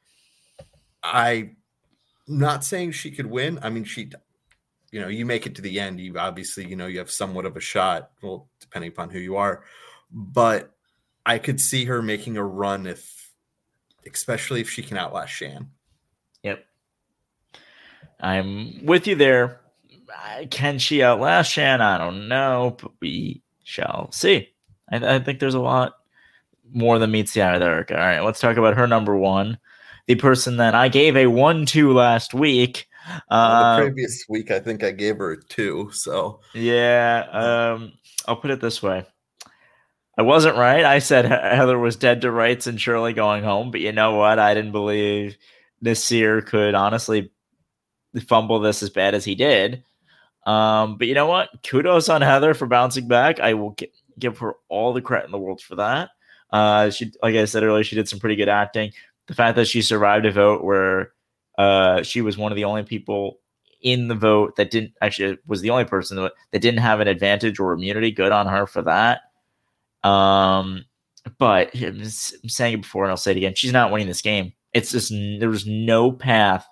[1.01, 1.51] I
[2.27, 3.57] not saying she could win.
[3.61, 4.11] I mean, she,
[4.91, 7.45] you know, you make it to the end, you obviously, you know, you have somewhat
[7.45, 8.11] of a shot.
[8.21, 9.63] Well, depending upon who you are,
[10.11, 10.75] but
[11.25, 13.31] I could see her making a run if,
[14.05, 15.69] especially if she can outlast Shan.
[16.43, 16.65] Yep.
[18.19, 19.61] I'm with you there.
[20.49, 21.81] Can she outlast Shan?
[21.81, 24.49] I don't know, but we shall see.
[24.91, 25.93] I, I think there's a lot
[26.71, 27.85] more than meets the eye there.
[27.89, 29.57] All right, let's talk about her number one,
[30.07, 32.87] the person that I gave a one to last week.
[33.29, 35.89] Uh, the previous week, I think I gave her a two.
[35.93, 37.93] So yeah, um,
[38.27, 39.05] I'll put it this way.
[40.17, 40.83] I wasn't right.
[40.83, 44.37] I said Heather was dead to rights and Shirley going home, but you know what?
[44.37, 45.37] I didn't believe
[45.83, 47.31] Naseer could honestly
[48.27, 49.83] fumble this as bad as he did.
[50.49, 51.49] Um, but you know what?
[51.63, 53.39] Kudos on Heather for bouncing back.
[53.39, 56.09] I will gi- give her all the credit in the world for that.
[56.51, 58.91] Uh, she, like I said earlier, she did some pretty good acting.
[59.27, 61.11] The fact that she survived a vote where
[61.59, 63.37] uh, she was one of the only people
[63.83, 67.07] in the vote that didn't actually was the only person that, that didn't have an
[67.07, 68.09] advantage or immunity.
[68.09, 69.21] Good on her for that.
[70.03, 70.83] Um,
[71.37, 73.53] but I'm saying it before and I'll say it again.
[73.53, 74.53] She's not winning this game.
[74.73, 76.65] It's just there's no path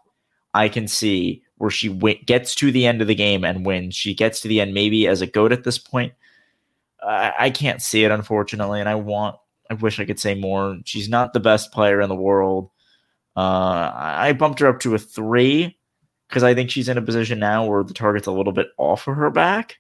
[0.56, 3.96] I can see where she w- gets to the end of the game and wins.
[3.96, 6.14] She gets to the end maybe as a goat at this point.
[7.02, 9.38] I, I can't see it unfortunately, and I want.
[9.70, 10.78] I wish I could say more.
[10.86, 12.70] She's not the best player in the world.
[13.36, 15.78] Uh, I bumped her up to a three
[16.28, 19.08] because I think she's in a position now where the target's a little bit off
[19.08, 19.78] of her back,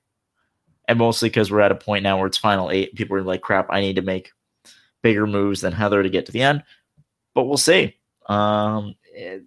[0.87, 2.95] and mostly because we're at a point now where it's final eight.
[2.95, 4.31] People are like, "Crap, I need to make
[5.01, 6.63] bigger moves than Heather to get to the end."
[7.33, 7.95] But we'll see.
[8.27, 8.95] Um,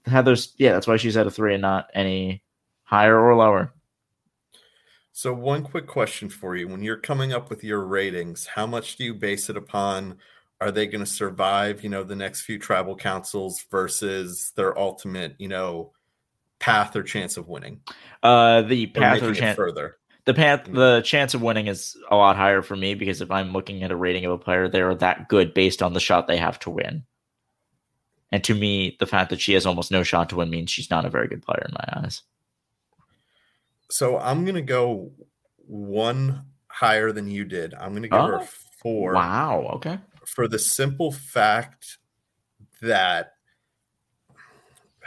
[0.07, 2.43] Heather's yeah, that's why she's at a three and not any
[2.83, 3.73] higher or lower.
[5.13, 8.97] So, one quick question for you: When you're coming up with your ratings, how much
[8.97, 10.19] do you base it upon?
[10.61, 15.35] Are they going to survive, you know, the next few tribal councils versus their ultimate,
[15.39, 15.93] you know,
[16.59, 17.81] path or chance of winning?
[18.23, 19.97] Uh, the path or, or chance further.
[20.27, 23.53] The path, the chance of winning is a lot higher for me because if I'm
[23.53, 26.37] looking at a rating of a player, they're that good based on the shot they
[26.37, 27.05] have to win.
[28.33, 30.91] And to me, the fact that she has almost no shot to win means she's
[30.91, 32.23] not a very good player in my eyes.
[33.91, 35.11] So I'm gonna go
[35.67, 37.75] one higher than you did.
[37.75, 38.49] I'm gonna give oh, her
[38.83, 39.15] four.
[39.15, 39.71] Wow.
[39.75, 39.99] Okay.
[40.27, 41.99] For the simple fact
[42.83, 43.35] that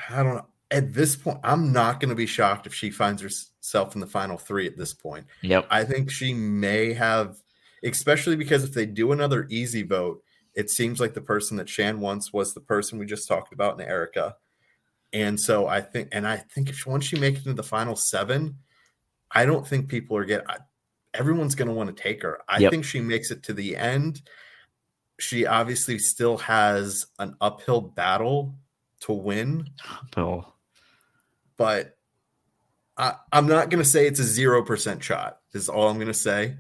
[0.09, 0.47] I don't know.
[0.71, 4.07] At this point, I'm not going to be shocked if she finds herself in the
[4.07, 5.27] final three at this point.
[5.41, 5.67] Yep.
[5.69, 7.37] I think she may have,
[7.83, 10.22] especially because if they do another easy vote,
[10.55, 13.79] it seems like the person that Shan wants was the person we just talked about
[13.79, 14.35] in Erika.
[15.11, 17.95] And so I think, and I think if once she makes it into the final
[17.95, 18.57] seven,
[19.31, 20.47] I don't think people are getting,
[21.13, 22.39] everyone's going to want to take her.
[22.47, 22.71] I Yep.
[22.71, 24.21] think she makes it to the end.
[25.19, 28.55] She obviously still has an uphill battle
[29.01, 29.69] to win,
[30.15, 30.55] Bill.
[31.57, 31.97] but
[32.97, 36.13] I, I'm not going to say it's a 0% shot, is all I'm going to
[36.13, 36.55] say.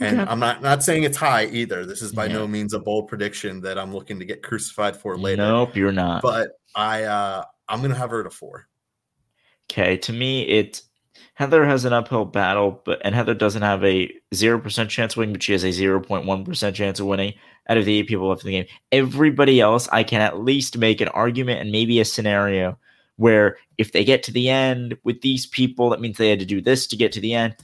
[0.00, 0.30] And Okay.
[0.30, 1.84] I'm not not saying it's high either.
[1.84, 2.34] This is by Yeah.
[2.34, 5.42] no means a bold prediction that I'm looking to get crucified for later.
[5.42, 6.22] Nope, you're not.
[6.22, 8.66] But I uh I'm gonna have her at a four.
[9.70, 10.82] Okay, to me, it
[11.34, 15.18] Heather has an uphill battle, but and Heather doesn't have a zero percent chance of
[15.18, 17.34] winning, but she has a zero point one percent chance of winning
[17.68, 18.66] out of the eight people left in the game.
[18.92, 22.78] Everybody else, I can at least make an argument and maybe a scenario
[23.16, 26.46] where if they get to the end with these people, that means they had to
[26.46, 27.54] do this to get to the end.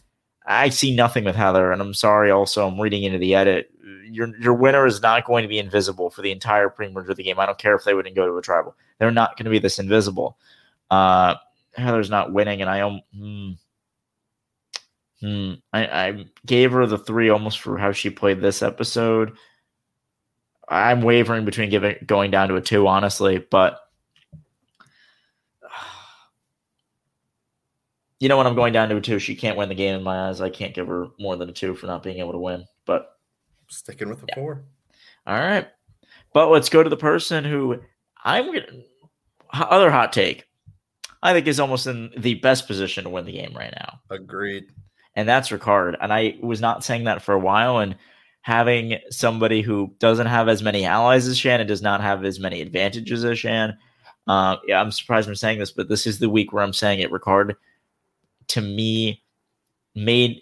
[0.47, 2.31] I see nothing with Heather, and I'm sorry.
[2.31, 3.71] Also, I'm reading into the edit.
[4.11, 7.25] Your your winner is not going to be invisible for the entire pre-merge of the
[7.25, 7.41] game.
[7.41, 9.59] I don't care if they wouldn't go to a tribal; they're not going to be
[9.59, 10.39] this invisible.
[10.91, 11.35] Uh,
[11.75, 13.01] Heather's not winning, and I am.
[13.15, 13.51] hmm,
[15.21, 19.37] hmm, I, I gave her the three almost for how she played this episode.
[20.69, 23.81] I'm wavering between giving going down to a two, honestly, but
[28.21, 30.03] you know when I'm going down to a two, she can't win the game in
[30.03, 30.41] my eyes.
[30.41, 32.65] I can't give her more than a two for not being able to win.
[32.85, 33.11] But
[33.69, 34.65] Sticking with the four.
[35.27, 35.69] all right,
[36.33, 37.81] but let's go to the person who
[38.25, 38.67] I'm gonna
[39.53, 40.45] other hot take.
[41.23, 44.01] I think is almost in the best position to win the game right now.
[44.11, 44.67] Agreed.
[45.17, 45.97] and that's Ricard.
[46.01, 47.79] And I was not saying that for a while.
[47.79, 47.97] And
[48.43, 52.39] having somebody who doesn't have as many allies as Shan and does not have as
[52.39, 53.77] many advantages as Shan.
[54.29, 57.01] Uh, yeah, I'm surprised I'm saying this, but this is the week where I'm saying
[57.01, 57.11] it.
[57.11, 57.57] Ricard,
[58.49, 59.23] to me,
[59.95, 60.41] made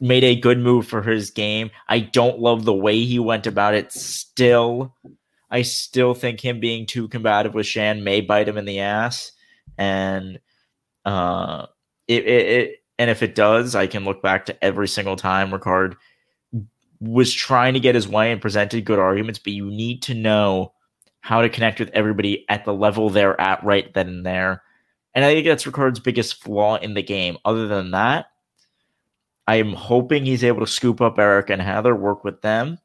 [0.00, 1.70] made a good move for his game.
[1.88, 3.92] I don't love the way he went about it.
[3.92, 4.94] Still,
[5.50, 9.32] I still think him being too combative with Shan may bite him in the ass.
[9.76, 10.38] And
[11.04, 11.66] uh,
[12.06, 15.50] it, it, it and if it does, I can look back to every single time
[15.50, 15.96] Ricard
[17.00, 20.72] was trying to get his way and presented good arguments, but you need to know
[21.20, 24.62] how to connect with everybody at the level they're at right then and there.
[25.14, 27.38] And I think that's Ricard's biggest flaw in the game.
[27.44, 28.26] Other than that,
[29.46, 32.78] I'm hoping he's able to scoop up Eric and Heather, work with them.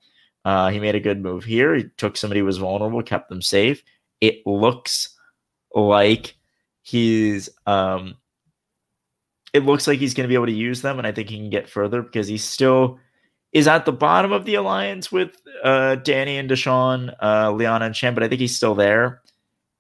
[0.46, 1.76] Uh, he made a good move here.
[1.76, 3.84] He took somebody who was vulnerable, kept them safe.
[4.22, 5.18] It looks
[5.74, 6.36] like
[6.82, 8.16] he's um,
[9.54, 11.38] it looks like he's going to be able to use them, and I think he
[11.38, 13.00] can get further because he still
[13.52, 17.96] is at the bottom of the alliance with uh, Danny and Deshawn, uh, Liana and
[17.96, 19.22] Shan, but I think he's still there.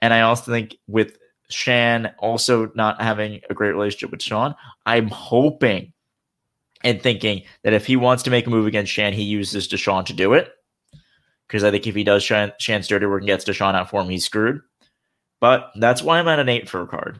[0.01, 1.17] And I also think with
[1.49, 4.55] Shan also not having a great relationship with Sean,
[4.85, 5.93] I'm hoping
[6.83, 10.05] and thinking that if he wants to make a move against Shan, he uses Deshawn
[10.05, 10.51] to do it.
[11.47, 14.01] Because I think if he does Shan, Shan's dirty work and gets Deshawn out for
[14.01, 14.61] him, he's screwed.
[15.41, 17.19] But that's why I'm at an eight for Ricard.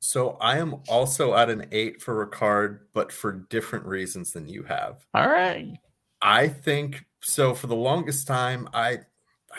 [0.00, 4.64] So I am also at an eight for Ricard, but for different reasons than you
[4.64, 5.04] have.
[5.14, 5.76] All right.
[6.20, 7.54] I think so.
[7.54, 9.00] For the longest time, I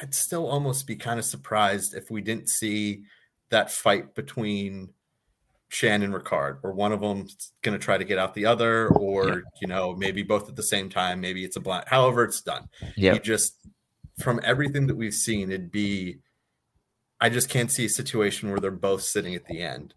[0.02, 3.04] I'd still almost be kind of surprised if we didn't see
[3.50, 4.90] that fight between
[5.70, 8.90] Shan and Ricard, or one of them's going to try to get out the other,
[8.90, 9.36] or Yeah.
[9.62, 11.20] you know maybe both at the same time.
[11.22, 11.86] Maybe it's a blind.
[11.88, 12.70] However, it's done.
[12.96, 13.14] Yeah.
[13.14, 13.56] You just
[14.20, 16.20] from everything that we've seen, it'd be.
[17.20, 19.94] I just can't see a situation where they're both sitting at the end.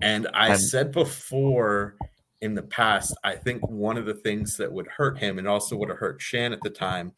[0.00, 1.96] And I I'm- said before
[2.40, 5.76] in the past, I think one of the things that would hurt him and also
[5.76, 7.12] would have hurt Shan at the time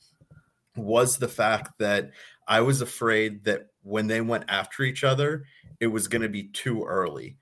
[0.76, 2.10] was the fact that
[2.48, 5.44] I was afraid that when they went after each other,
[5.80, 7.36] it was going to be too early.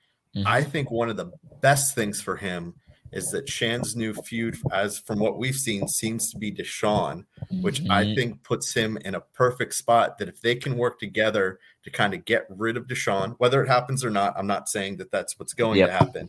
[0.46, 1.30] I think one of the
[1.60, 2.74] best things for him
[3.12, 7.26] is that Shan's new feud, as from what we've seen, seems to be Deshawn,
[7.60, 8.14] which I Mhm.
[8.14, 10.16] think puts him in a perfect spot.
[10.18, 13.68] That if they can work together to kind of get rid of Deshawn, whether it
[13.68, 15.88] happens or not, I'm not saying that that's what's going Yep.
[15.90, 16.28] to happen,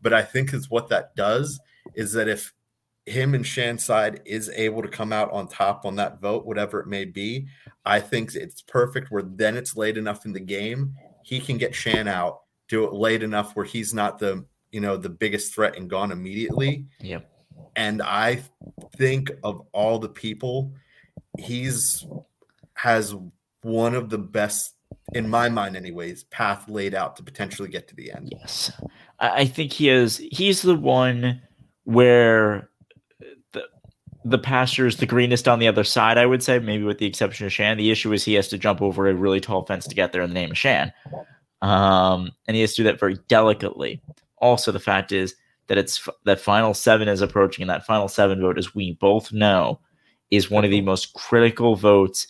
[0.00, 1.60] but I think is what that does
[1.94, 2.54] is that if
[3.06, 6.80] him and Shan's side is able to come out on top on that vote, whatever
[6.80, 7.46] it may be,
[7.84, 10.94] I think it's perfect where then it's late enough in the game.
[11.22, 14.96] He can get Shan out, do it late enough where he's not the you know
[14.96, 16.86] the biggest threat and gone immediately.
[17.00, 17.30] Yep.
[17.76, 18.42] And I
[18.96, 20.72] think of all the people,
[21.38, 22.06] he's
[22.74, 23.14] has
[23.62, 24.74] one of the best
[25.12, 28.70] in my mind anyways path laid out to potentially get to the end yes
[29.20, 30.18] I think he is.
[30.32, 31.40] He's the one
[31.84, 32.68] where
[34.24, 36.16] the pasture is the greenest on the other side.
[36.16, 37.76] I would say, maybe with the exception of Shan.
[37.76, 40.22] The issue is he has to jump over a really tall fence to get there
[40.22, 40.92] in the name of Shan,
[41.62, 44.00] um, and he has to do that very delicately.
[44.38, 45.34] Also, the fact is
[45.66, 49.32] that it's that final seven is approaching, and that final seven vote, as we both
[49.32, 49.78] know,
[50.30, 52.26] is one of the most critical votes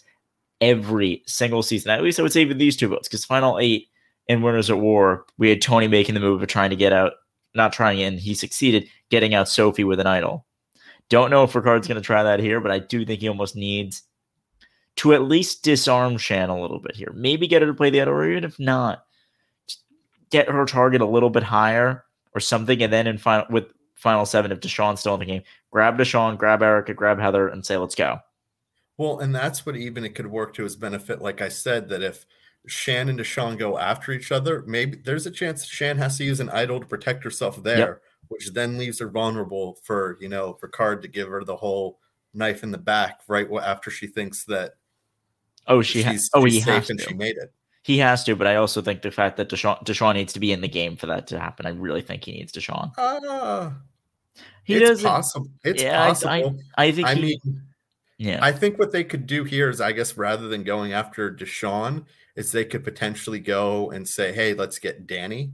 [0.61, 1.91] every single season.
[1.91, 3.89] At least I would say even these two votes, because final eight
[4.29, 7.13] in Winners at War, we had Tony making the move of trying to get out,
[7.55, 10.47] not trying in, he succeeded getting out Sophie with an idol.
[11.15, 13.55] Don't know if Ricard's going to try that here, but I do think he almost
[13.57, 14.03] needs
[14.97, 17.13] to at least disarm Shan a little bit here.
[17.15, 19.05] Maybe get her to play the idol, or even if not,
[20.31, 22.05] get her target a little bit higher
[22.35, 25.43] or something, and then in final with final seven, if Deshawn's still in the game,
[25.71, 28.19] grab Deshawn, grab Erika, grab Heather, and say, let's go.
[28.99, 32.03] well and that's what even it could work to his benefit like i said that
[32.03, 32.27] if
[32.67, 36.41] shan and deshawn go after each other maybe there's a chance shan has to use
[36.41, 40.69] an idol to protect herself there which then leaves her vulnerable for you know for
[40.69, 41.99] Ricard to give her the whole
[42.35, 44.73] knife in the back right after she thinks that
[45.67, 47.07] Oh, she ha- she's, oh, he safe has and to.
[47.07, 47.53] she made it
[47.83, 50.53] He has to, but I also think the fact that Deshawn, Deshawn needs to be
[50.53, 51.65] in the game for that to happen.
[51.67, 52.93] I really think he needs Deshawn.
[52.99, 53.71] uh,
[54.65, 57.07] He it's doesn't- possible it's Yeah, I- possible I, I think.
[57.09, 57.63] I he- mean,
[58.19, 61.31] yeah, I think what they could do here is, I guess, rather than going after
[61.35, 62.05] Deshawn,
[62.37, 65.53] is they could potentially go and say, "Hey, let's get Danny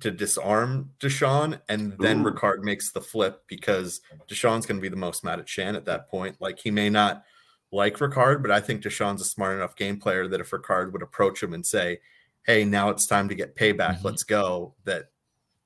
[0.00, 2.30] to disarm Deshawn," and then Ooh.
[2.30, 5.86] Ricard makes the flip because Deshawn's going to be the most mad at Shan at
[5.86, 6.36] that point.
[6.40, 7.24] Like he may not
[7.72, 11.02] like Ricard, but I think Deshawn's a smart enough game player that if Ricard would
[11.02, 11.98] approach him and say,
[12.44, 13.96] "Hey, now it's time to get payback.
[13.96, 14.06] Mm-hmm.
[14.06, 15.10] Let's go," that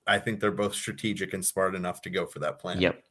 [0.06, 2.80] I think they're both strategic and smart enough to go for that plan.
[2.80, 3.02] Yep.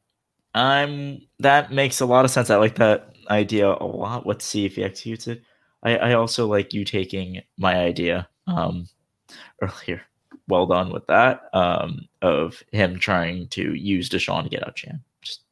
[0.54, 2.50] I'm that makes a lot of sense.
[2.50, 4.26] I like that idea a lot.
[4.26, 5.42] Let's see if he executes it.
[5.82, 8.88] I, I also like you taking my idea um
[9.62, 10.02] earlier.
[10.50, 11.42] Well done with that.
[11.54, 15.00] Um of him trying to use Deshawn to get out Shan.
[15.22, 15.42] Just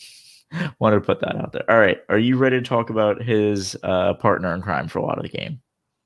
[0.78, 1.68] wanted to put that out there.
[1.68, 1.98] All right.
[2.08, 5.24] Are you ready to talk about his uh partner in crime for a lot of
[5.24, 5.60] the game?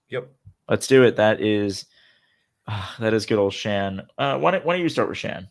[0.09, 0.31] Yep.
[0.69, 1.17] Let's do it.
[1.17, 1.85] That is
[2.69, 4.03] ah, that is good old Shan.
[4.17, 5.49] Uh why don't why don't you start with Shan?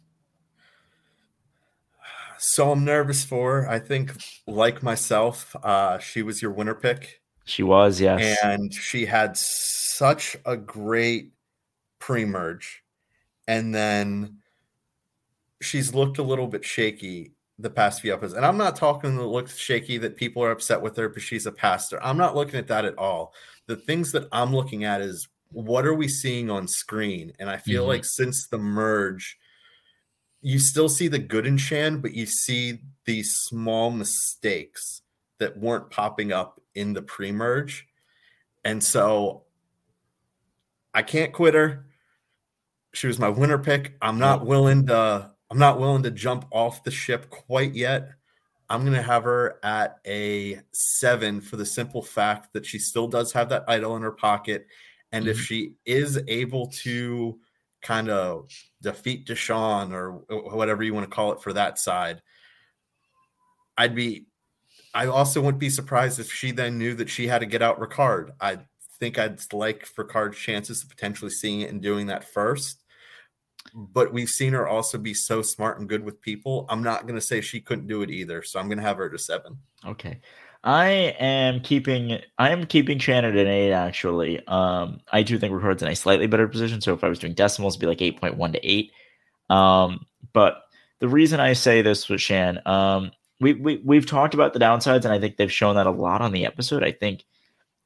[2.44, 3.62] So I'm nervous for.
[3.62, 3.70] her.
[3.70, 4.14] I think,
[4.48, 8.40] like myself, uh, she was your winner pick, She was, yes.
[8.44, 11.30] and she had such a great
[12.02, 12.84] pre-merge,
[13.48, 14.40] and then
[15.62, 18.34] she's looked a little bit shaky the past few episodes.
[18.34, 21.46] And I'm not talking that looks shaky that people are upset with her because she's
[21.46, 22.04] a pastor.
[22.04, 23.34] I'm not looking at that at all.
[23.68, 27.34] The things that I'm looking at is what are we seeing on screen?
[27.40, 27.88] And I feel Mhm.
[27.88, 29.38] like since the merge,
[30.42, 35.04] you still see the good in Shan, but you see these small mistakes
[35.38, 37.88] that weren't popping up in the pre-merge.
[38.64, 39.46] And so
[40.94, 41.86] I can't quit her.
[42.94, 43.96] She was my winner pick.
[44.02, 48.12] I'm not willing to I'm not willing to jump off the ship quite yet.
[48.70, 53.08] I'm going to have her at a 7 for the simple fact that she still
[53.08, 54.66] does have that idol in her pocket
[55.12, 55.44] and if mm-hmm.
[55.44, 57.40] she is able to
[57.82, 58.50] kind of
[58.82, 60.24] defeat Deshawn or
[60.56, 62.22] whatever you want to call it for that side,
[63.78, 64.26] I'd be.
[64.94, 67.80] I also wouldn't be surprised if she then knew that she had to get out
[67.80, 68.32] Ricard.
[68.42, 68.60] I
[69.00, 72.81] think I'd like Ricard's chances of potentially seeing it and doing that first.
[73.74, 76.66] But we've seen her also be so smart and good with people.
[76.70, 78.44] I'm not going to say she couldn't do it either.
[78.44, 79.58] So I'm going to have her to seven.
[79.86, 80.20] Okay.
[80.64, 80.88] I
[81.20, 84.46] am keeping I am keeping Shannon at eight actually.
[84.48, 86.82] Um I do think Ricard's in a slightly better position.
[86.82, 88.92] So if I was doing decimals, it'd be like eight point one to eight.
[89.50, 90.64] Um, but
[91.00, 95.04] the reason I say this with Shan, um, we, we we've talked about the downsides,
[95.04, 96.84] and I think they've shown that a lot on the episode.
[96.84, 97.26] I think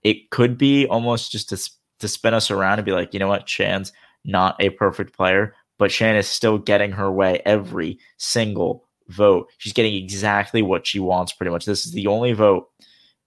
[0.04, 3.30] it could be almost just to to spin us around and be like, you know
[3.30, 3.94] what, Shan's
[4.26, 9.48] not a perfect player, but Shan is still getting her way every single vote.
[9.58, 11.66] She's getting exactly what she wants, pretty much.
[11.66, 12.68] This is the only vote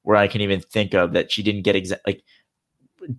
[0.03, 2.25] where I can even think of that she didn't get exactly like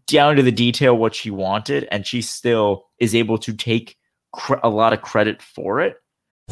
[0.08, 3.98] down to the detail what she wanted, and she still is able to take
[4.34, 5.98] cr- a lot of credit for it.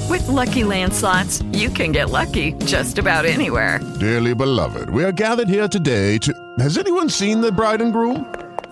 [0.10, 3.80] With Lucky Land slots, you can get lucky just about anywhere.
[3.99, 6.34] Dearly beloved, we are gathered here today to.
[6.60, 8.47] Has anyone seen the bride and groom?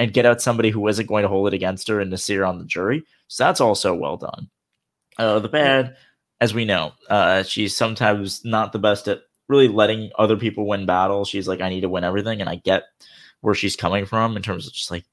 [0.00, 2.58] And get out somebody who isn't going to hold it against her and Naseer on
[2.58, 3.04] the jury.
[3.28, 4.48] So that's also well done.
[5.18, 5.94] Uh, the bad,
[6.40, 9.20] as we know, uh, she's sometimes not the best at
[9.50, 11.28] really letting other people win battles.
[11.28, 12.40] She's like, I need to win everything.
[12.40, 12.84] And I get
[13.42, 15.04] where she's coming from in terms of just like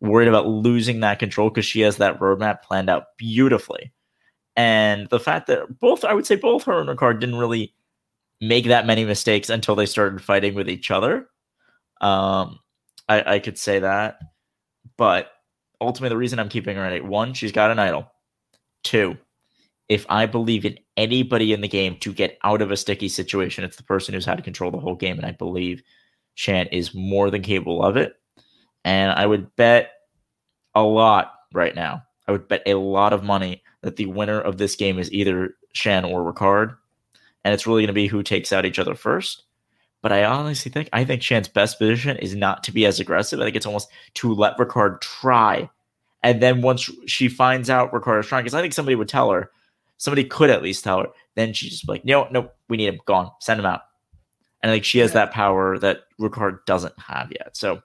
[0.00, 3.92] worried about losing that control because she has that roadmap planned out beautifully.
[4.56, 7.74] And the fact that both, I would say, both her and Ricard didn't really
[8.40, 11.28] make that many mistakes until they started fighting with each other.
[12.00, 12.58] Um,
[13.06, 14.18] I, I could say that.
[15.00, 15.32] But
[15.80, 18.12] ultimately, the reason I'm keeping her at one, she's got an idol.
[18.84, 19.16] Two,
[19.88, 23.64] if I believe in anybody in the game to get out of a sticky situation,
[23.64, 25.16] it's the person who's had to control the whole game.
[25.16, 25.82] And I believe
[26.34, 28.12] Shan is more than capable of it.
[28.84, 29.92] And I would bet
[30.74, 32.02] a lot right now.
[32.28, 35.54] I would bet a lot of money that the winner of this game is either
[35.72, 36.76] Shan or Ricard.
[37.42, 39.44] And it's really going to be who takes out each other first.
[40.02, 43.40] But I honestly think I think Shan's best position is not to be as aggressive.
[43.40, 45.68] I think it's almost to let Ricard try.
[46.22, 49.30] And then once she finds out Ricard is trying, because I think somebody would tell
[49.30, 49.50] her,
[49.96, 53.00] somebody could at least tell her, then she's just like, no, no, we need him
[53.06, 53.30] gone.
[53.40, 53.82] Send him out.
[54.62, 57.56] And like she has that power that Ricard doesn't have yet.
[57.56, 57.82] So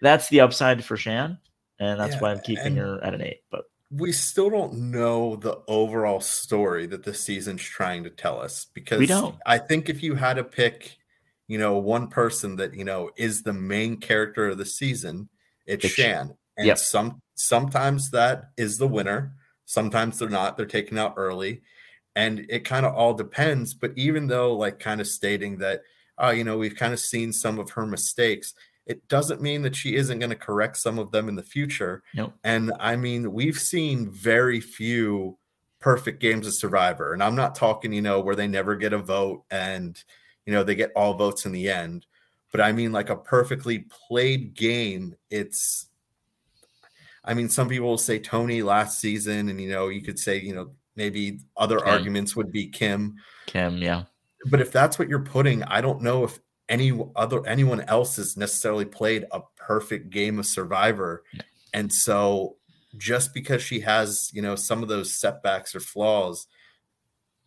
[0.00, 1.38] that's the upside for Shan.
[1.78, 3.42] And that's Yeah, why I'm keeping her at an eight.
[3.50, 8.66] But we still don't know the overall story that the season's trying to tell us
[8.72, 9.36] because we don't.
[9.46, 10.98] I think if you had to pick,
[11.48, 15.28] you know, one person that you know is the main character of the season,
[15.66, 16.36] it's It's- Shan.
[16.58, 16.78] And Yep.
[16.78, 21.62] some sometimes that is the winner, sometimes they're not, they're taken out early.
[22.14, 23.72] And it kind of all depends.
[23.72, 25.80] But even though, like, kind of stating that,
[26.22, 28.54] uh, you know, we've kind of seen some of her mistakes,
[28.86, 32.02] it doesn't mean that she isn't going to correct some of them in the future.
[32.14, 32.34] Nope.
[32.44, 35.38] And I mean, we've seen very few
[35.80, 37.14] perfect games of Survivor.
[37.14, 39.98] And I'm not talking, you know, where they never get a vote and,
[40.46, 42.06] you know, they get all votes in the end.
[42.50, 45.14] But I mean, like a perfectly played game.
[45.30, 45.86] It's,
[47.24, 50.40] I mean, some people will say Tony last season, and, you know, you could say,
[50.40, 51.88] you know, maybe other Kim.
[51.88, 53.16] arguments would be Kim.
[53.46, 54.04] Kim, yeah.
[54.50, 56.38] But if that's what you're putting, I don't know if
[56.68, 61.22] any other anyone else has necessarily played a perfect game of Survivor.
[61.74, 62.56] And so
[62.96, 66.46] just because she has, you know, some of those setbacks or flaws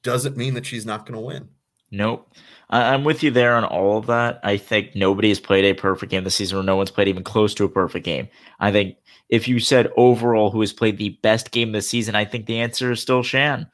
[0.03, 1.49] doesn't mean that she's not going to win.
[1.95, 2.29] Nope.
[2.69, 4.39] I- I'm with you there on all of that.
[4.43, 7.23] I think nobody has played a perfect game this season, or no one's played even
[7.23, 8.27] close to a perfect game.
[8.59, 8.97] I think
[9.29, 12.59] if you said overall who has played the best game this season, I think the
[12.59, 13.67] answer is still Shan.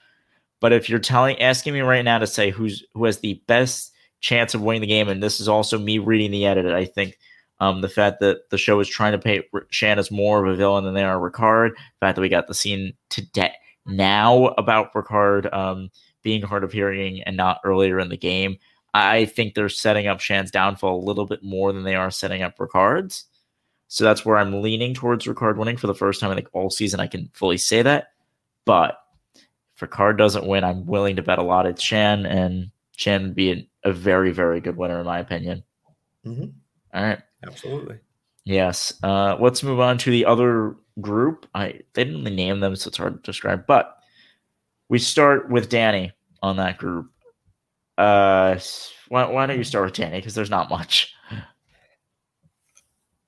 [0.60, 3.92] But if you're telling asking me right now to say who's who has the best
[4.20, 7.18] chance of winning the game, and this is also me reading the edit, I think
[7.60, 10.56] um, the fact that the show is trying to paint Shan as more of a
[10.56, 13.54] villain than they are Ricard, the fact that we got the scene today
[13.86, 15.90] now about Ricard um,
[16.24, 18.58] being hard of hearing and not earlier in the game,
[18.94, 22.42] I think they're setting up Shan's downfall a little bit more than they are setting
[22.42, 23.26] up Ricard's.
[23.88, 26.70] So that's where I'm leaning towards Ricard winning for the first time I think all
[26.70, 27.00] season.
[27.00, 28.14] I can fully say that.
[28.66, 28.98] But
[29.76, 33.36] if Ricard doesn't win, I'm willing to bet a lot at Shan, and Shan would
[33.36, 35.64] be an, a very, very good winner in my opinion.
[36.26, 36.54] Mhm.
[36.94, 37.20] All right.
[37.46, 37.98] Absolutely.
[38.46, 38.94] Yes.
[39.04, 41.46] Uh, let's move on to the other group.
[41.54, 43.66] I they didn't really name them, so it's hard to describe.
[43.66, 43.98] But
[44.92, 46.12] we start with Danny
[46.44, 47.10] on that group.
[47.98, 48.60] Uh,
[49.08, 50.18] why, why don't you start with Danny?
[50.18, 51.16] Because there's not much.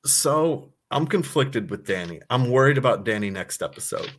[0.05, 2.19] So I'm conflicted with Danny.
[2.29, 4.11] I'm worried about Danny next episode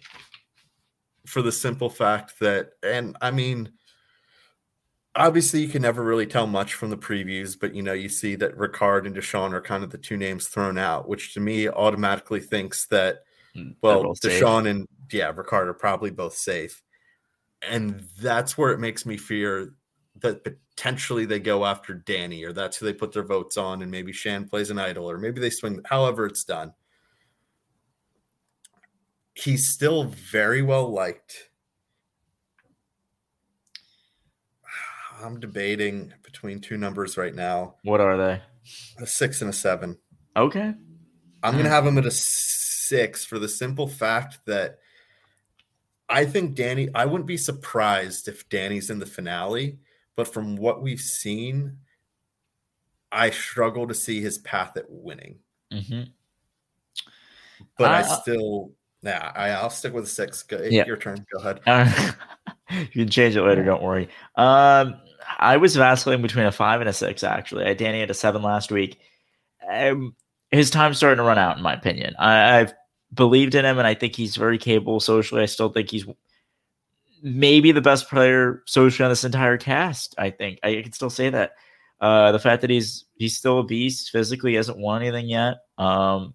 [1.27, 3.73] for the simple fact that, and I mean,
[5.15, 8.37] obviously you can never really tell much from the previews, but you know, you see
[8.37, 11.69] that Ricard and Deshawn are kind of the two names thrown out, which to me
[11.69, 13.25] automatically thinks that,
[13.83, 14.41] well, both safe.
[14.43, 16.81] Deshawn and yeah, Ricard are probably both safe.
[17.69, 19.75] And that's where it makes me fear
[20.21, 23.91] that potentially they go after Danny, or that's who they put their votes on, and
[23.91, 26.73] maybe Shan plays an idol, or maybe they swing, however it's done.
[29.35, 31.51] He's still very well liked.
[35.23, 38.43] I'm debating between two numbers right now What are they?
[38.99, 39.99] a six and a seven.
[40.37, 40.75] Okay.
[41.43, 41.75] I'm going to hmm.
[41.75, 44.79] have him at a six for the simple fact that
[46.15, 49.79] I think Danny, I wouldn't be surprised if Danny's in the finale,
[50.15, 51.79] but from what we've seen,
[53.11, 55.41] I struggle to see his path at winning.
[55.73, 56.03] Mm-hmm.
[57.77, 58.73] But I Uh, still,
[59.03, 60.45] yeah, I, I'll stick with six.
[60.45, 60.87] Go, Yeah.
[60.87, 61.27] Your turn.
[61.33, 61.61] Go ahead.
[61.67, 62.13] Uh,
[62.71, 63.65] you can change it later.
[63.65, 64.09] Don't worry.
[64.37, 64.95] Um,
[65.39, 67.25] I was vacillating between a five and a six.
[67.25, 69.01] Actually, I had Danny at a seven last week.
[69.69, 70.15] Um,
[70.53, 72.15] his time's starting to run out, in my opinion.
[72.21, 72.75] I, I've
[73.15, 75.43] believed in him, and I think he's very capable socially.
[75.43, 76.07] I still think he's
[77.23, 80.15] maybe the best player socially on this entire cast.
[80.19, 81.53] I think I can still say that.
[82.01, 85.57] Uh, the fact that he's he's still a beast physically, hasn't won anything yet.
[85.79, 86.35] Um,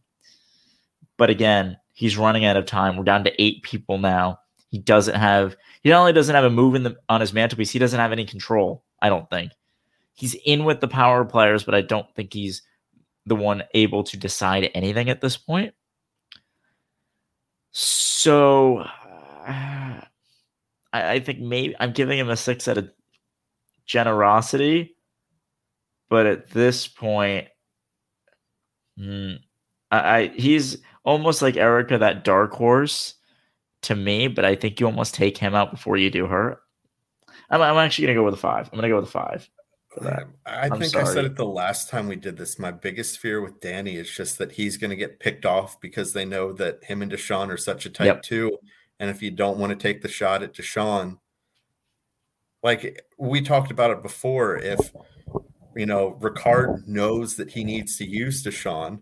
[1.18, 2.98] but again, he's running out of time.
[2.98, 4.40] We're down to eight people now.
[4.70, 5.56] He doesn't have.
[5.84, 8.12] He not only doesn't have a move in the, on his mantelpiece, he doesn't have
[8.12, 8.84] any control.
[9.02, 9.52] I don't think
[10.20, 12.62] he's in with the power players, but I don't think he's
[13.26, 15.74] the one able to decide anything at this point.
[17.72, 18.80] So,
[19.48, 20.04] I,
[20.94, 22.90] I think maybe I'm giving him a six out of
[23.86, 24.96] generosity,
[26.10, 27.48] but at this point,
[28.98, 29.34] hmm,
[29.92, 33.16] I, I he's almost like Erika, that dark horse
[33.84, 36.60] to me, but I think you almost take him out before you do her.
[37.50, 38.70] I'm, I'm actually gonna go with a five.
[38.72, 39.50] I'm gonna go with a five.
[39.90, 40.28] For that.
[40.46, 42.60] I I'm think I said it the last time we did this.
[42.60, 46.14] My biggest fear with Danny is just that he's going to get picked off because
[46.14, 48.22] they know that him and Deshawn are such a tight Yep.
[48.22, 48.58] two.
[49.00, 51.18] And if you don't want to take the shot at Deshawn,
[52.62, 54.80] like we talked about it before, if
[55.76, 59.00] you know Ricard knows that he needs to use Deshawn,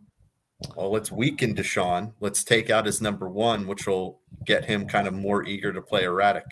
[0.76, 2.14] well, let's weaken Deshawn.
[2.20, 5.82] Let's take out his number one, which will get him kind of more eager to
[5.82, 6.46] play erratic.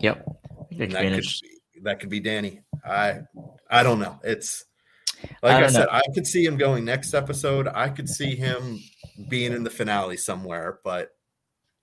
[0.00, 0.26] Yep.
[0.72, 2.60] That could be, that could be Danny.
[2.84, 3.20] I
[3.70, 4.18] I don't know.
[4.24, 4.64] It's
[5.42, 5.92] like I I, said, know.
[5.92, 7.68] I could see him going next episode.
[7.68, 8.80] I could see him
[9.28, 11.10] being in the finale somewhere, but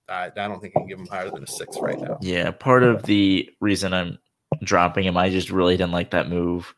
[0.08, 2.18] I, I don't think I can give him higher than a six right now.
[2.20, 4.18] Yeah, part of the reason I'm
[4.62, 6.74] dropping him, I just really didn't like that move.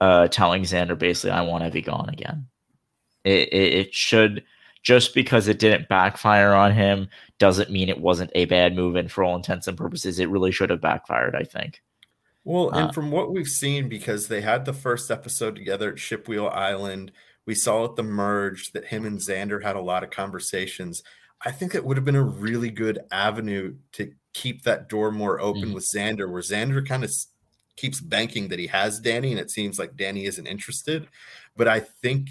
[0.00, 2.48] Uh, telling Xander basically, I want Evvie gone again.
[3.24, 4.44] It, it it should
[4.82, 7.08] just because it didn't backfire on him
[7.38, 8.96] doesn't mean it wasn't a bad move.
[8.96, 11.34] And for all intents and purposes, it really should have backfired.
[11.34, 11.80] I think.
[12.44, 15.96] Well, and Uh, from what we've seen, because they had the first episode together at
[15.96, 17.12] Shipwheel Island,
[17.46, 21.02] we saw at the merge that him and Xander had a lot of conversations.
[21.42, 25.40] I think it would have been a really good avenue to keep that door more
[25.40, 27.12] open with Xander, where Xander kind of
[27.76, 31.08] keeps banking that he has Danny, and it seems like Danny isn't interested.
[31.56, 32.28] But I think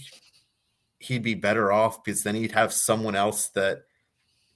[1.00, 3.84] he'd be better off because then he'd have someone else that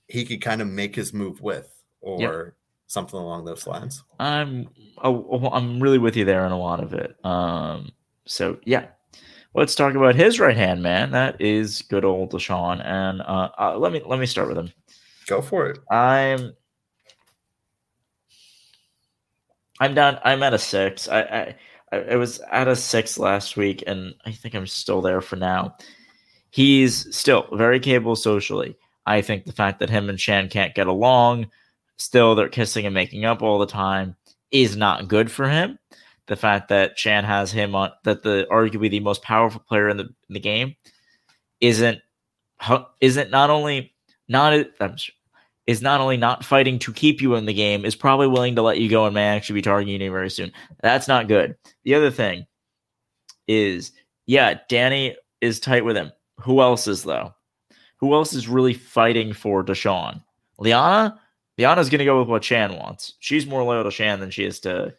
[0.08, 1.70] he could kind of make his move with,
[2.02, 2.56] or
[2.88, 4.04] something along those lines.
[4.20, 4.70] I'm
[5.04, 7.16] oh, I'm really with you there on a lot of it.
[7.24, 7.92] Um,
[8.26, 8.88] so yeah,
[9.54, 11.12] let's talk about his right hand man.
[11.12, 12.84] That is good old Deshawn.
[12.86, 14.72] And uh, uh, let me let me start with him.
[15.28, 15.80] Go for it.
[15.92, 16.54] I'm
[19.80, 20.20] I'm down.
[20.24, 21.08] I'm at a six.
[21.08, 21.56] I I
[21.92, 25.36] I I was at a six last week, and I think I'm still there for
[25.36, 25.76] now.
[26.50, 28.78] He's still very capable socially.
[29.06, 31.50] I think the fact that him and Shan can't get along,
[31.98, 34.16] still they're kissing and making up all the time,
[34.52, 35.78] is not good for him.
[36.28, 39.98] The fact that Shan has him on that the arguably the most powerful player in
[39.98, 40.76] the in the game
[41.62, 42.00] isn't
[43.02, 43.94] isn't not only
[44.28, 44.54] not
[45.68, 48.62] is not only not fighting to keep you in the game is probably willing to
[48.62, 50.52] let you go and may actually be targeting you very soon.
[50.82, 51.56] That's not good.
[51.84, 52.46] The other thing
[53.48, 53.92] is
[54.26, 56.12] yeah, Danny is tight with him.
[56.42, 57.34] Who else is though?
[58.00, 60.22] Who else is really fighting for Deshawn?
[60.60, 61.20] Liana?
[61.58, 63.14] Liana's gonna go with what Shan wants.
[63.20, 64.94] She's more loyal to Shan than she is to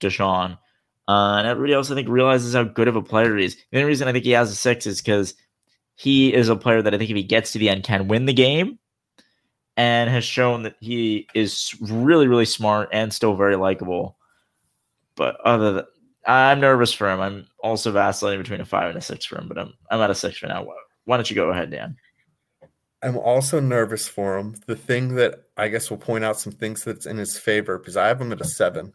[0.00, 0.58] Deshawn.
[1.06, 3.56] Uh, and everybody else, I think, realizes how good of a player he is.
[3.70, 5.34] The only reason I think he has a six is because
[5.96, 8.24] he is a player that I think if he gets to the end can win
[8.24, 8.78] the game
[9.76, 14.16] and has shown that he is really, really smart and still very likable.
[15.14, 15.84] But other than
[16.26, 17.20] I'm nervous for him.
[17.20, 20.10] I'm also vacillating between a five and a six for him, but I'm I'm at
[20.10, 20.66] a six for now.
[21.04, 21.96] Why don't you go ahead, Dan?
[23.04, 24.56] I'm also nervous for him.
[24.66, 27.98] The thing that I guess will point out some things that's in his favor because
[27.98, 28.94] I have him at a seven.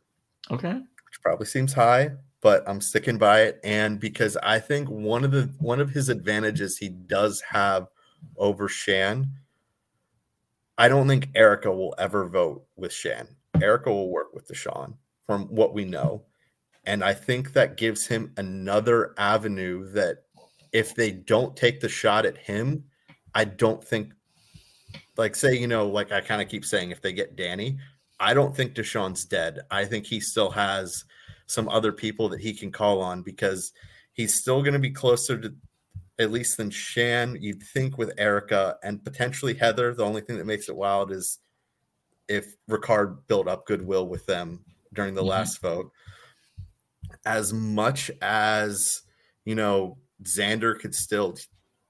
[0.49, 0.73] Okay.
[0.73, 2.11] Which probably seems high,
[2.41, 3.59] but I'm sticking by it.
[3.63, 7.87] And because I think one of the one of his advantages he does have
[8.35, 9.31] over Shan,
[10.79, 13.27] I don't think Erika will ever vote with Shan.
[13.61, 16.23] Erika will work with Deshawn from what we know.
[16.85, 20.23] And I think that gives him another avenue that
[20.71, 22.85] if they don't take the shot at him,
[23.35, 24.13] I don't think,
[25.17, 27.77] like, say, you know, like I kind of keep saying, if they get Danny,
[28.19, 29.59] I don't think Deshawn's dead.
[29.71, 31.05] I think he still has
[31.45, 33.71] some other people that he can call on because
[34.13, 35.53] he's still going to be closer to
[36.19, 37.37] at least than Shan.
[37.39, 39.93] You'd think with Erika and potentially Heather.
[39.93, 41.39] The only thing that makes it wild is
[42.27, 45.29] if Ricard built up goodwill with them during the mm-hmm.
[45.29, 45.91] last vote.
[47.25, 49.01] As much as
[49.45, 51.35] you know, Xander could still.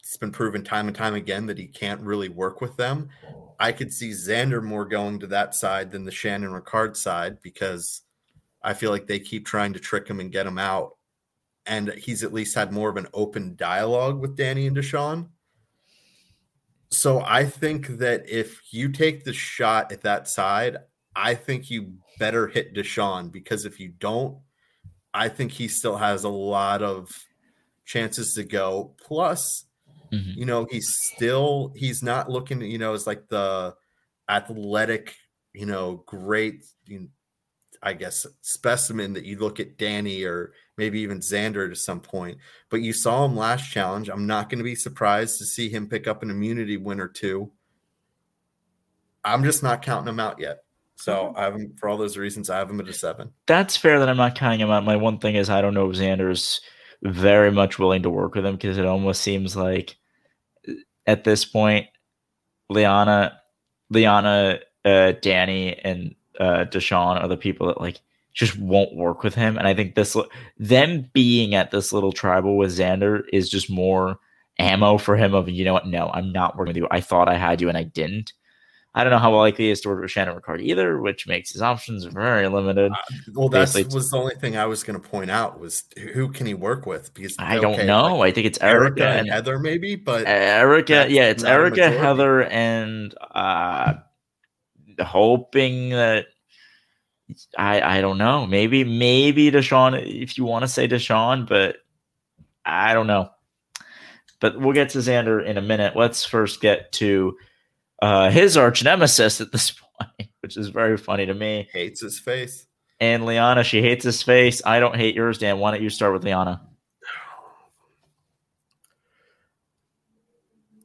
[0.09, 3.09] It's been proven time and time again that he can't really work with them.
[3.29, 3.53] Oh.
[3.59, 8.01] I could see Xander more going to that side than the Shannon Ricard side because
[8.63, 10.97] I feel like they keep trying to trick him and get him out
[11.67, 15.27] and he's at least had more of an open dialogue with Danny and Deshawn.
[16.89, 20.77] So I think that if you take the shot at that side,
[21.15, 24.39] I think you better hit Deshawn because if you don't,
[25.13, 27.11] I think he still has a lot of
[27.85, 28.95] chances to go.
[28.97, 29.65] Plus,
[30.11, 30.39] mm-hmm.
[30.39, 33.75] you know, he's still he's not looking, you know, as like the
[34.29, 35.15] athletic,
[35.53, 37.07] you know, great, you know,
[37.81, 42.37] I guess specimen that you look at Danny or maybe even Xander at some point.
[42.69, 44.09] But you saw him last challenge.
[44.09, 47.07] I'm not going to be surprised to see him pick up an immunity win or
[47.07, 47.51] two.
[49.23, 50.63] I'm just not counting him out yet.
[50.95, 52.49] So I have him for all those reasons.
[52.49, 53.31] I have him at a seven.
[53.45, 54.83] That's fair that I'm not counting him out.
[54.83, 56.59] My one thing is I don't know if Xander's
[57.03, 59.95] very much willing to work with him because it almost seems like
[61.09, 61.87] at this point,
[62.69, 63.39] Liana,
[63.89, 67.99] Liana, uh, Danny, and uh, Deshawn are the people that like
[68.33, 69.57] just won't work with him.
[69.57, 70.15] And I think this
[70.59, 74.19] them being at this little tribal with Xander is just more
[74.59, 75.87] ammo for him of you know what?
[75.87, 76.87] No, I'm not working with you.
[76.91, 78.33] I thought I had you and I didn't.
[78.95, 81.51] I don't know how likely he is to work with Shannon Ricard either, which makes
[81.51, 82.91] his options very limited.
[82.91, 82.95] Uh,
[83.33, 85.83] well, that was the only thing I was going to point out was
[86.13, 87.13] who can he work with?
[87.13, 88.17] Because I don't know.
[88.17, 92.43] Like I think it's Erika, Erika and Heather, maybe, but Erika, yeah, it's Erika, Heather,
[92.45, 93.93] and uh,
[94.99, 96.25] hoping that
[97.57, 98.47] I I don't know.
[98.47, 101.77] Maybe maybe Deshawn if you want to say Deshawn, but
[102.65, 103.29] I don't know.
[104.39, 105.95] But we'll get to Xander in a minute.
[105.95, 107.37] Let's first get to
[108.01, 111.67] uh, his arch nemesis at this point, which is very funny to me.
[111.73, 112.65] Hates his face.
[112.99, 114.61] And Liana, she hates his face.
[114.65, 115.59] I don't hate yours, Dan.
[115.59, 116.61] Why don't you start with Liana?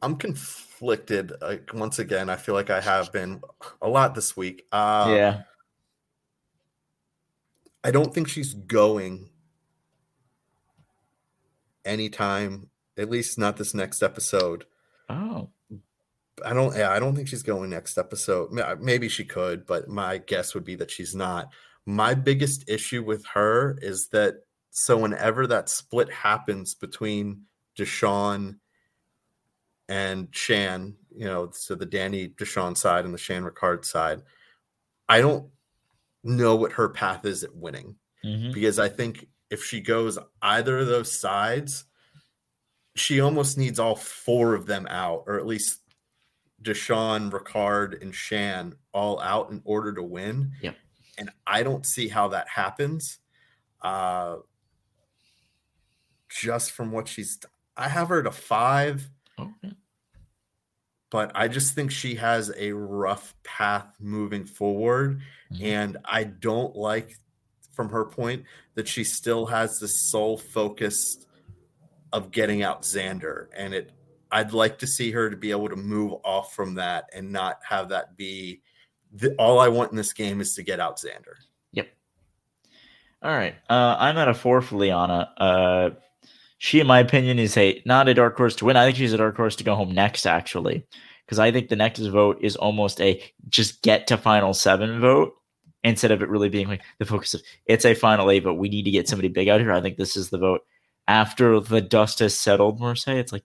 [0.00, 1.32] I'm conflicted.
[1.40, 3.40] Like, once again, I feel like I have been
[3.80, 4.64] a lot this week.
[4.70, 5.42] Uh, yeah.
[7.82, 9.30] I don't think she's going
[11.84, 14.64] anytime, at least not this next episode.
[15.08, 15.50] Oh.
[16.44, 18.50] I don't yeah, I don't think she's going next episode.
[18.80, 21.48] Maybe she could, but my guess would be that she's not.
[21.86, 24.36] My biggest issue with her is that
[24.70, 27.42] so whenever that split happens between
[27.78, 28.56] Deshawn
[29.88, 34.22] and Shan, you know, so the Danny Deshawn side and the Shan Ricard side,
[35.08, 35.48] I don't
[36.24, 38.52] know what her path is at winning mm-hmm.
[38.52, 41.84] because I think if she goes either of those sides,
[42.96, 45.80] she almost needs all four of them out, or at least
[46.64, 50.52] Deshawn, Ricard, and Shan all out in order to win.
[50.62, 50.76] Yep.
[51.18, 53.18] And I don't see how that happens.
[53.80, 54.38] Uh,
[56.28, 57.38] just from what she's,
[57.76, 59.08] I have her to five.
[59.38, 59.74] Okay
[61.14, 65.20] but I just think she has a rough path moving forward.
[65.52, 65.64] Mm-hmm.
[65.64, 67.16] And I don't like,
[67.70, 68.42] from her point,
[68.74, 71.24] that she still has the sole focus
[72.12, 73.46] of getting out Xander.
[73.56, 73.92] And it,
[74.30, 77.60] I'd like to see her to be able to move off from that and not
[77.68, 78.62] have that be
[79.12, 81.34] the, all I want in this game is to get out Xander.
[81.72, 81.88] Yep.
[83.22, 83.54] All right.
[83.70, 85.32] Uh, I'm at a four for Liana.
[85.36, 85.90] Uh,
[86.58, 88.76] she, in my opinion, is a not a dark horse to win.
[88.76, 90.86] I think she's a dark horse to go home next, actually,
[91.24, 95.34] because I think the next vote is almost a just get to final seven vote
[95.82, 98.68] instead of it really being like the focus of it's a final eight, but we
[98.68, 99.72] need to get somebody big out here.
[99.72, 100.62] I think this is the vote
[101.06, 103.20] after the dust has settled, Mercedes.
[103.20, 103.44] It's like,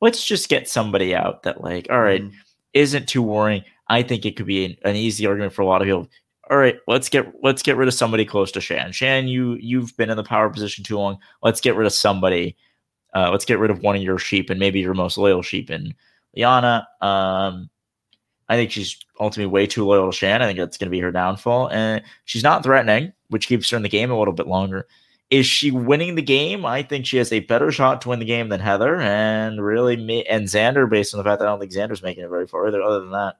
[0.00, 2.36] let's just get somebody out that, like, all right, Mm-hmm.
[2.74, 3.64] isn't too worrying.
[3.88, 6.08] I think it could be an, an easy argument for a lot of people.
[6.50, 8.90] All right, let's get let's get rid of somebody close to Shan.
[8.92, 11.18] Shan, you you've been in the power position too long.
[11.42, 12.56] Let's get rid of somebody.
[13.14, 15.70] Uh, let's get rid of one of your sheep and maybe your most loyal sheep
[15.70, 15.94] in
[16.36, 16.86] Liana.
[17.00, 17.70] Um,
[18.48, 20.42] I think she's ultimately way too loyal to Shan.
[20.42, 21.70] I think that's going to be her downfall.
[21.70, 24.88] And she's not threatening, which keeps her in the game a little bit longer.
[25.30, 26.66] Is she winning the game?
[26.66, 29.96] I think she has a better shot to win the game than Heather, and really,
[29.96, 30.90] me and Xander.
[30.90, 32.82] Based on the fact that I don't think Xander's making it very far either.
[32.82, 33.36] Other than that,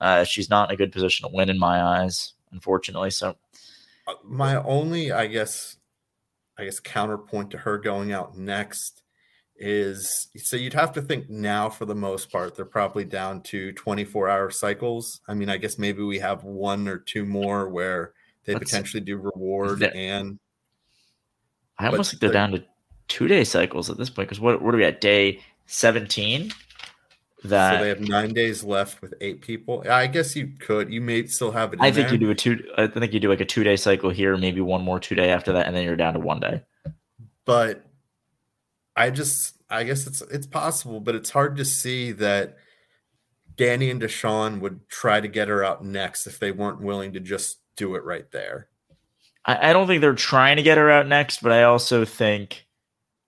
[0.00, 3.10] uh, she's not in a good position to win in my eyes, unfortunately.
[3.10, 3.36] So,
[4.06, 5.76] Uh, my only, I guess,
[6.58, 9.02] I guess counterpoint to her going out next
[9.56, 13.70] is so you'd have to think now for the most part they're probably down to
[13.72, 15.20] 24 hour cycles.
[15.28, 18.12] I mean, I guess maybe we have one or two more where
[18.44, 20.38] they Let's- potentially do reward and
[21.82, 22.64] I almost think they're the- down to
[23.08, 24.28] two day cycles at this point.
[24.28, 26.52] Because what what are we at day seventeen?
[27.44, 29.84] That so they have nine days left with eight people.
[29.90, 30.92] I guess you could.
[30.92, 31.80] You may still have it.
[31.80, 32.14] In I think there.
[32.14, 32.62] you do a two.
[32.78, 35.30] I think you do like a two day cycle here, maybe one more two day
[35.30, 36.62] after that, and then you're down to one day.
[37.44, 37.84] but
[38.94, 42.56] I just I guess it's it's possible, but it's hard to see that
[43.56, 47.20] Danny and Deshawn would try to get her out next if they weren't willing to
[47.20, 48.68] just do it right there.
[49.44, 52.66] I, I don't think they're trying to get her out next, but I also think,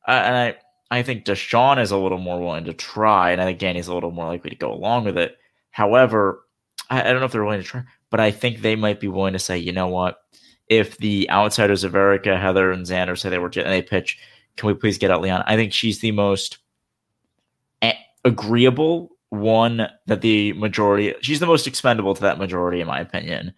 [0.06, 0.56] uh, and I
[0.90, 3.94] I think Deshawn is a little more willing to try, and I think Danny's a
[3.94, 5.36] little more likely to go along with it.
[5.70, 6.44] However,
[6.90, 9.08] I, I don't know if they're willing to try, but I think they might be
[9.08, 10.18] willing to say, you know what,
[10.68, 14.18] if the outsiders of Erika, Heather, and Xander say they were and they pitch,
[14.56, 15.44] can we please get out Liana?
[15.46, 16.58] I think she's the most
[18.24, 21.14] agreeable one that the majority.
[21.20, 23.52] She's the most expendable to that majority, in my opinion,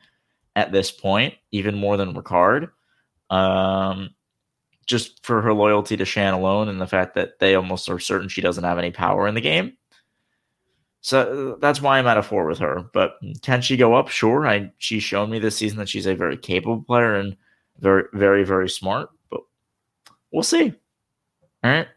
[0.56, 2.70] at this point, even more than Ricard.
[3.30, 4.10] Um,
[4.86, 8.28] just for her loyalty to Shan alone and the fact that they almost are certain
[8.28, 9.76] she doesn't have any power in the game.
[11.00, 12.84] So that's why I'm at a four with her.
[12.92, 14.08] But can she go up?
[14.08, 14.46] Sure.
[14.46, 17.36] I she's shown me this season that she's a very capable player and
[17.78, 19.10] very, very, very smart.
[19.30, 19.42] But
[20.32, 20.72] we'll see.
[21.62, 21.88] All right.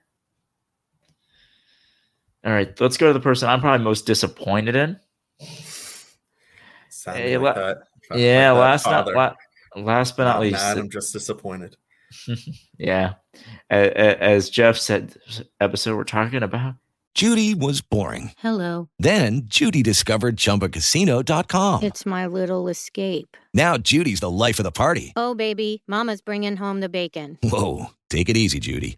[2.43, 2.79] All right.
[2.79, 4.99] Let's go to the person I'm probably most disappointed in.
[7.05, 7.77] Hey, like
[8.09, 8.19] that.
[8.19, 9.35] Yeah, like last not la-
[9.75, 11.75] last but not Not least, mad, I'm just disappointed.
[12.77, 13.13] yeah.
[13.71, 15.15] A- a- As Jeff said,
[15.59, 16.75] episode we're talking about.
[17.15, 18.31] Judy was boring.
[18.37, 18.87] Hello.
[18.99, 21.83] Then Judy discovered ChumbaCasino.com.
[21.83, 23.35] It's my little escape.
[23.53, 25.13] Now Judy's the life of the party.
[25.15, 27.37] Oh, baby, Mama's bringing home the bacon.
[27.43, 28.97] Whoa, take it easy, Judy.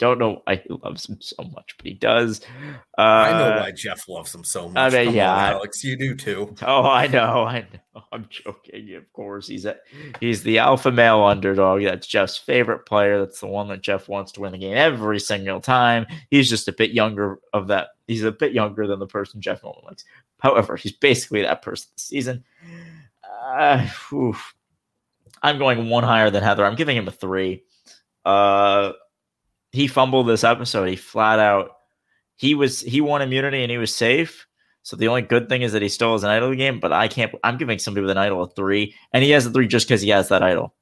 [0.00, 2.40] Don't know why he loves him so much, but he does.
[2.98, 4.94] Uh, I know why Jeff loves him so much.
[4.94, 6.56] I mean, Come yeah, on, Alex, you do too.
[6.62, 8.02] Oh, I know, I know.
[8.10, 8.94] I'm joking.
[8.94, 9.76] Of course, he's a,
[10.18, 11.84] he's the alpha male underdog.
[11.84, 13.20] That's Jeff's favorite player.
[13.20, 16.06] That's the one that Jeff wants to win the game every single time.
[16.30, 17.88] He's just a bit younger of that.
[18.08, 20.04] He's a bit younger than the person Jeff Nolan likes.
[20.40, 22.42] However, he's basically that person this season.
[23.32, 23.86] Uh.
[25.42, 26.64] I'm going one higher than Heather.
[26.64, 27.64] I'm giving him a three.
[28.24, 28.92] Uh,
[29.72, 30.88] he fumbled this episode.
[30.88, 31.70] He flat out
[32.40, 34.46] he was he won immunity and he was safe.
[34.82, 37.06] So the only good thing is that he still has an idol game, but I
[37.06, 37.34] can't.
[37.44, 40.00] I'm giving somebody with an idol a three, and he has a three just because
[40.00, 40.74] he has that idol,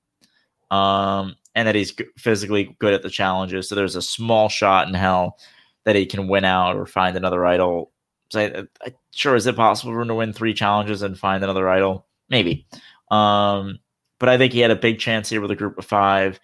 [0.71, 3.69] um, and that he's physically good at the challenges.
[3.69, 5.37] So there's a small shot in hell
[5.85, 7.91] that he can win out or find another idol.
[8.31, 11.43] So I, I, sure, is it possible for him to win three challenges and find
[11.43, 12.07] another idol?
[12.29, 12.69] Maybe,
[13.11, 13.81] um,
[14.21, 16.39] but I think he had a big chance here with a group of five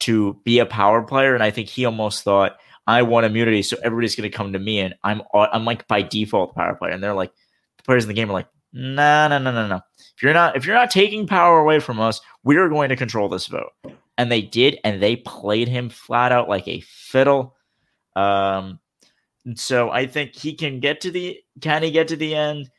[0.00, 2.56] to be a power player, and I think he almost thought
[2.86, 6.02] I won immunity, so everybody's going to come to me, and I'm I'm like by
[6.02, 7.32] default power player, and they're like
[7.78, 9.80] the players in the game are like, no, no, no, no, no.
[10.16, 12.96] If you're not if you're not taking power away from us, we are going to
[12.96, 13.72] control this vote,
[14.18, 17.56] and they did, and they played him flat out like a fiddle.
[18.14, 18.80] Um,
[19.54, 21.38] so I think he can get to the.
[21.60, 22.70] Can he get to the end?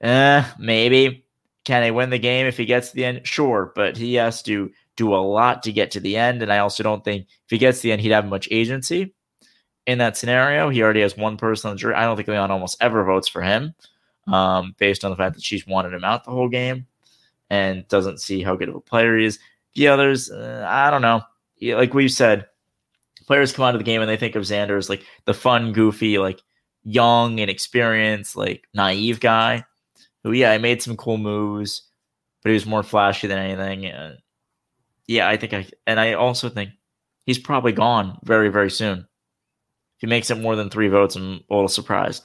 [0.00, 1.26] Eh, maybe.
[1.64, 3.26] Can he win the game if he gets to the end?
[3.26, 6.42] Sure, but he has to do a lot to get to the end.
[6.42, 9.14] And I also don't think if he gets to the end, he'd have much agency
[9.86, 10.68] in that scenario.
[10.68, 11.94] He already has one person on the jury.
[11.94, 13.74] I don't think Liana almost ever votes for him,
[14.26, 16.86] um, based on the fact that she's wanted him out the whole game
[17.50, 19.38] and doesn't see how good of a player he is.
[19.74, 21.22] The others, uh, I don't know.
[21.60, 22.46] Like we've said,
[23.26, 25.72] players come out of the game and they think of Xander as like the fun,
[25.72, 26.40] goofy, like
[26.84, 29.64] young and experienced, like naive guy
[30.22, 31.82] who, yeah, he made some cool moves,
[32.42, 33.86] but he was more flashy than anything.
[33.86, 34.18] And
[35.06, 36.70] yeah, I think I, and I also think
[37.26, 38.98] he's probably gone very, very soon.
[38.98, 42.24] If he makes it more than three votes, I'm a little surprised.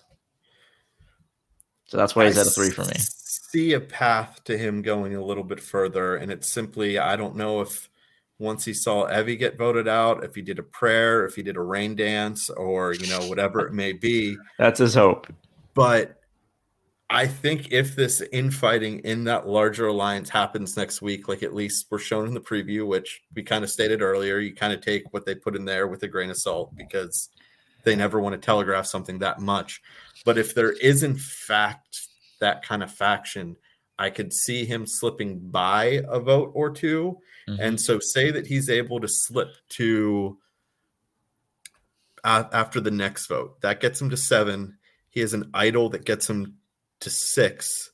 [1.85, 2.93] So that's why he's I at a three for me.
[2.97, 7.35] See a path to him going a little bit further, and it's simply I don't
[7.35, 7.89] know if
[8.39, 11.55] once he saw Evvie get voted out, if he did a prayer, if he did
[11.55, 14.37] a rain dance, or you know whatever it may be.
[14.57, 15.27] That's his hope.
[15.73, 16.16] But
[17.09, 21.87] I think if this infighting in that larger alliance happens next week, like at least
[21.89, 25.13] we're shown in the preview, which we kind of stated earlier, you kind of take
[25.13, 27.29] what they put in there with a grain of salt because
[27.83, 29.81] they never want to telegraph something that much.
[30.25, 32.07] But if there is, in fact,
[32.41, 33.55] that kind of faction,
[33.97, 37.17] I could see him slipping by a vote or 2
[37.59, 40.37] And so, say that he's able to slip to
[42.25, 44.77] uh, after the next vote, that gets him to seven.
[45.09, 46.57] He has an idol that gets him
[47.01, 47.91] to six,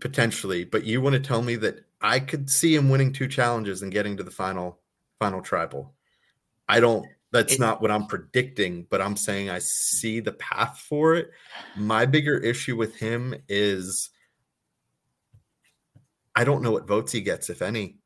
[0.00, 0.64] potentially.
[0.64, 3.92] But you want to tell me that I could see him winning two challenges and
[3.92, 4.80] getting to the final
[5.18, 5.94] final tribal.
[6.68, 11.14] I don't that's not what I'm predicting, but I'm saying I see the path for
[11.14, 11.30] it.
[11.76, 14.10] My bigger issue with him is
[16.36, 17.96] I don't know what votes he gets, if any,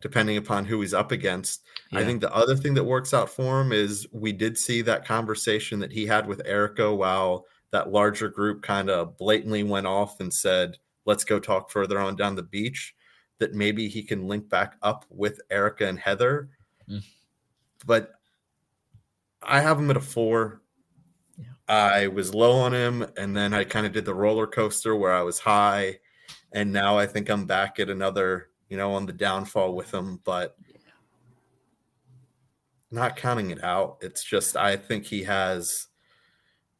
[0.00, 1.64] depending upon who he's up against.
[1.92, 5.06] I think the other thing that works out for him is we did see that
[5.06, 7.44] conversation that he had with Erika while
[7.76, 12.16] that larger group kind of blatantly went off and said, let's go talk further on
[12.16, 12.94] down the beach.
[13.38, 16.48] That maybe he can link back up with Erika and Heather.
[16.88, 17.04] Mm.
[17.84, 18.12] But
[19.42, 20.62] I have him at a four.
[21.68, 25.12] I was low on him, and then I kind of did the roller coaster where
[25.12, 25.98] I was high,
[26.52, 30.20] and now I think I'm back at another, you know, on the downfall with him.
[30.24, 30.56] But
[32.90, 35.88] not counting it out, it's just I think he has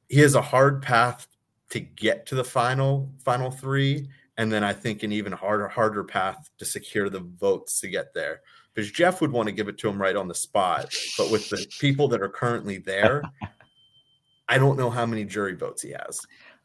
[0.09, 1.27] he has a hard path
[1.71, 6.05] to get to the final final three, and then I think an even harder harder
[6.05, 8.41] path to secure the votes to get there.
[8.75, 11.49] Because Jeff would want to give it to him right on the spot, but with
[11.49, 13.23] the people that are currently there,
[14.49, 16.21] I don't know how many jury votes he has,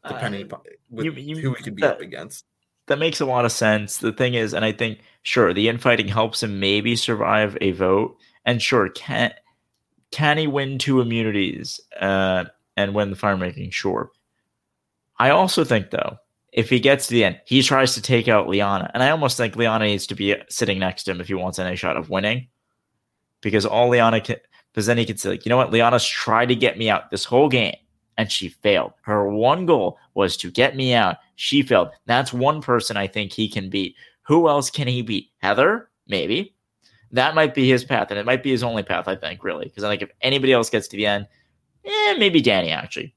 [0.06, 0.60] depending upon
[0.90, 2.44] with you- you- who he could be that- up against.
[2.88, 3.98] That makes a lot of sense.
[3.98, 8.16] The thing is, and I think sure the infighting helps him maybe survive a vote,
[8.44, 9.32] and sure can
[10.10, 12.44] can he win two immunities uh,
[12.76, 13.70] and win the fire making?
[13.70, 14.10] Sure.
[15.18, 16.16] I also think though,
[16.52, 19.36] if he gets to the end, he tries to take out Liana, and I almost
[19.36, 22.10] think Liana needs to be sitting next to him if he wants any shot of
[22.10, 22.48] winning,
[23.40, 24.36] because all Liana can,
[24.72, 27.10] because then he can say like, you know what, Liana's tried to get me out
[27.10, 27.76] this whole game,
[28.18, 28.92] and she failed.
[29.02, 31.16] Her one goal was to get me out.
[31.36, 31.88] She failed.
[32.04, 33.96] That's one person I think he can beat.
[34.22, 35.30] Who else can he beat?
[35.38, 36.54] Heather, maybe.
[37.12, 39.08] That might be his path, and it might be his only path.
[39.08, 41.26] I think really, because I think if anybody else gets to the end,
[41.84, 43.14] eh, maybe Danny actually,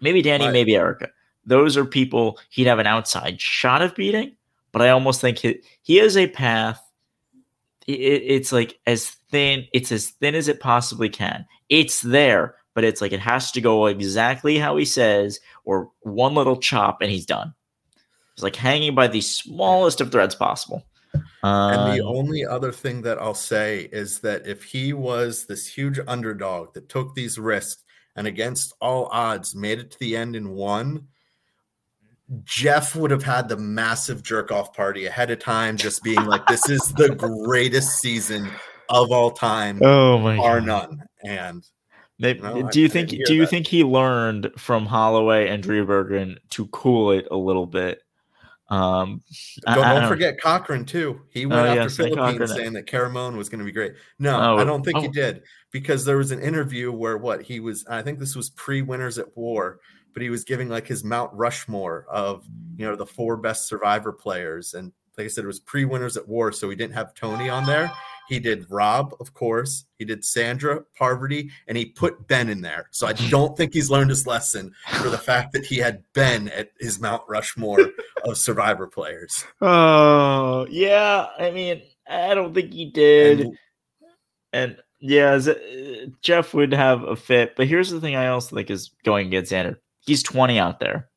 [0.00, 0.52] maybe Danny, Right.
[0.52, 1.08] maybe Erika.
[1.46, 4.34] Those are people he'd have an outside shot of beating,
[4.72, 6.80] but I almost think he, he has a path.
[7.86, 9.66] It, it's like as thin.
[9.72, 11.44] It's as thin as it possibly can.
[11.68, 16.34] It's there, but it's like it has to go exactly how he says, or one
[16.34, 17.52] little chop, and he's done.
[18.32, 20.82] It's like hanging by the smallest of threads possible.
[21.42, 25.66] And the Um, only other thing that I'll say is that if he was this
[25.66, 27.82] huge underdog that took these risks
[28.16, 31.08] and against all odds made it to the end and won,
[32.44, 36.46] Jeff would have had the massive jerk off party ahead of time, just being like,
[36.46, 38.50] this is the greatest season
[38.88, 39.78] of all time.
[39.82, 40.64] Oh my God.
[40.64, 41.02] none.
[41.24, 41.64] And
[42.18, 43.50] Maybe, No, do you think do you that.
[43.50, 48.03] think he learned from Holloway and Drew Bergen to cool it a little bit?
[48.74, 49.22] Um,
[49.66, 51.20] don't, I don't don't- forget Cochran too.
[51.30, 53.94] He Oh, went after yes, Philippines saying that Caramoan was going to be great.
[54.18, 55.12] No, Oh, I don't think he oh.
[55.12, 57.84] did because there was an interview where what he was.
[57.88, 59.80] I think this was pre Winners at War,
[60.12, 62.44] but he was giving like his Mount Rushmore of
[62.76, 66.16] you know the four best Survivor players, and like I said, it was pre Winners
[66.16, 67.90] at War, so he didn't have Tony on there.
[68.28, 69.84] He did Rob, of course.
[69.98, 72.88] He did Sandra, Parvati, and he put Ben in there.
[72.90, 74.72] So I don't think he's learned his lesson
[75.02, 77.90] for the fact that he had Ben at his Mount Rushmore
[78.24, 79.44] of Survivor players.
[79.60, 83.48] Oh yeah, I mean, I don't think he did.
[84.52, 88.56] And, Yeah, Z- uh, Jeff would have a fit, but here's the thing: I also
[88.56, 89.76] think is going against Xander.
[90.06, 91.08] He's 20 out there.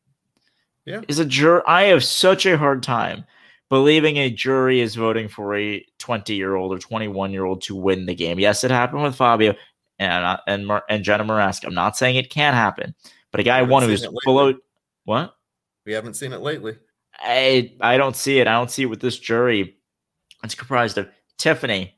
[0.85, 3.25] Yeah, is a jur I have such a hard time
[3.69, 7.75] believing a jury is voting for a 20 year old or 21 year old to
[7.75, 8.39] win the game.
[8.39, 9.55] Yes, it happened with Fabio
[9.99, 11.65] and uh, and and Jenna Morasca.
[11.65, 12.95] I'm not saying it can't happen,
[13.31, 14.53] but a guy one who's below
[15.05, 15.35] what
[15.85, 16.77] we haven't seen it lately.
[17.19, 18.47] I I don't see it.
[18.47, 19.77] I don't see it with this jury.
[20.43, 21.95] It's comprised of Tiffany,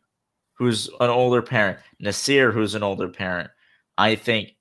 [0.53, 3.49] who's an older parent, Naseer, who's an older parent.
[3.97, 4.55] I think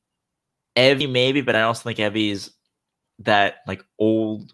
[0.77, 2.51] Evvie maybe, but I also think Evvie's
[3.21, 4.53] that like old.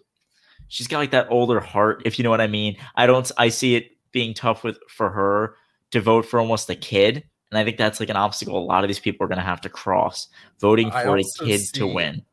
[0.67, 2.77] She's got like that older heart, if you know what I mean.
[2.95, 3.29] I don't.
[3.37, 5.55] I see it being tough with for her
[5.91, 8.83] to vote for almost a kid, and I think that's like an obstacle a lot
[8.83, 10.27] of these people are going to have to cross
[10.59, 12.23] voting for a kid see, to win.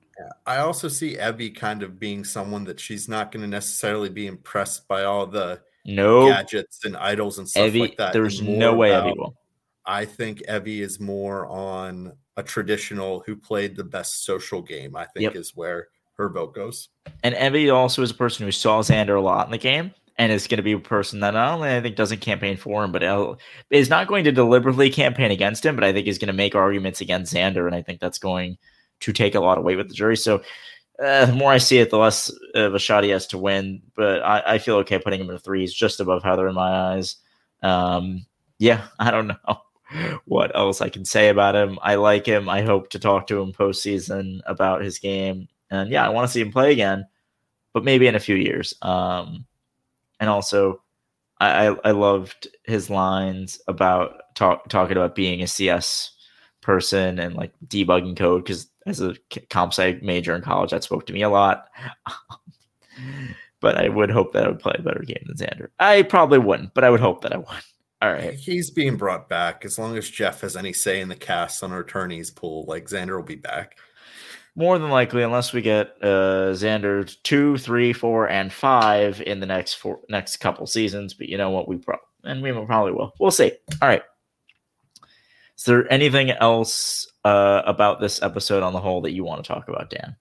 [0.46, 4.26] I also see Evvie kind of being someone that she's not going to necessarily be
[4.26, 8.12] impressed by all the no gadgets and idols and stuff Evvie, like that.
[8.12, 9.34] There's no way Evvie will.
[9.84, 14.96] I think Evvie is more on a traditional who played the best social game.
[14.96, 15.36] I think Yep.
[15.36, 16.88] is where her vote goes.
[17.22, 20.30] And Evvie also is a person who saw Xander a lot in the game and
[20.30, 22.92] is going to be a person that not only I think doesn't campaign for him,
[22.92, 23.02] but
[23.70, 26.54] is not going to deliberately campaign against him, but I think is going to make
[26.54, 27.66] arguments against Xander.
[27.66, 28.58] And I think that's going
[29.00, 30.16] to take a lot of weight with the jury.
[30.16, 30.42] So
[31.02, 33.82] uh, the more I see it, the less of a shot he has to win.
[33.96, 36.94] But I, I feel okay putting him in the threes, just above Heather in my
[36.94, 37.16] eyes.
[37.62, 38.26] Um,
[38.58, 39.62] yeah, I don't know
[40.24, 41.78] what else I can say about him.
[41.82, 42.48] I like him.
[42.48, 45.48] I hope to talk to him postseason about his game.
[45.72, 47.06] And yeah, I want to see him play again,
[47.72, 48.74] but maybe in a few years.
[48.82, 49.46] Um,
[50.20, 50.82] and also,
[51.40, 56.10] I, I, I loved his lines about talk, talking about being a CS
[56.60, 59.16] person and like debugging code because as a
[59.48, 61.68] comp sci major in college, that spoke to me a lot.
[63.60, 65.68] but I would hope that I would play a better game than Xander.
[65.80, 67.46] I probably wouldn't, but I would hope that I would.
[68.02, 68.34] All right.
[68.34, 71.72] He's being brought back as long as Jeff has any say in the cast on
[71.72, 72.64] our attorneys pool.
[72.66, 73.76] Like Xander will be back.
[74.54, 79.46] More than likely, unless we get uh, Xander two, three, four, and five in the
[79.46, 81.14] next four next couple seasons.
[81.14, 81.68] But you know what?
[81.68, 83.14] We pro and we probably will.
[83.18, 83.52] We'll see.
[83.80, 84.02] All right.
[85.56, 89.48] Is there anything else uh, about this episode on the whole that you want to
[89.48, 90.16] talk about, Dan?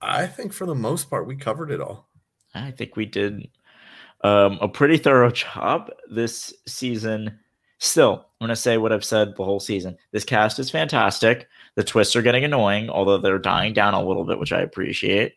[0.00, 2.08] I think for the most part we covered it all.
[2.54, 3.48] I think we did
[4.22, 7.38] um, a pretty thorough job this season.
[7.78, 9.96] Still, I'm going to say what I've said the whole season.
[10.12, 11.48] This cast is fantastic.
[11.74, 15.36] The twists are getting annoying, although they're dying down a little bit, which I appreciate.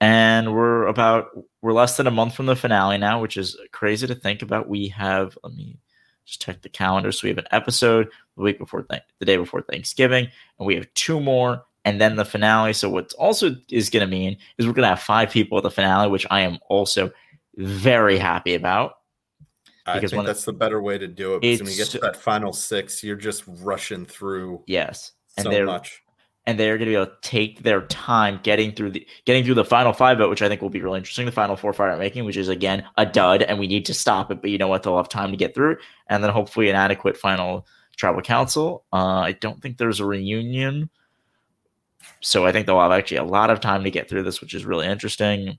[0.00, 1.30] And we're about
[1.62, 4.68] we're less than a month from the finale now, which is crazy to think about.
[4.68, 5.76] We have let me
[6.24, 7.10] just check the calendar.
[7.10, 10.28] So we have an episode the week before th- the day before Thanksgiving,
[10.58, 12.74] and we have two more, and then the finale.
[12.74, 15.64] So what also is going to mean is we're going to have five people at
[15.64, 17.10] the finale, which I am also
[17.56, 18.98] very happy about.
[19.86, 21.40] I think that's the better way to do it.
[21.40, 25.50] Because when you get to that final six, you're just rushing through Yes, and so
[25.50, 26.02] they're much.
[26.46, 29.54] and they're going to be able to take their time getting through the getting through
[29.54, 31.26] the final five vote, which I think will be really interesting.
[31.26, 34.30] The final four fire making, which is again a dud, and we need to stop
[34.30, 34.40] it.
[34.40, 34.82] But you know what?
[34.82, 35.78] They'll have time to get through, it.
[36.08, 37.66] and then hopefully an adequate final
[37.96, 38.84] tribal council.
[38.92, 40.90] Uh, I don't think there's a reunion,
[42.20, 44.54] so I think they'll have actually a lot of time to get through this, which
[44.54, 45.58] is really interesting.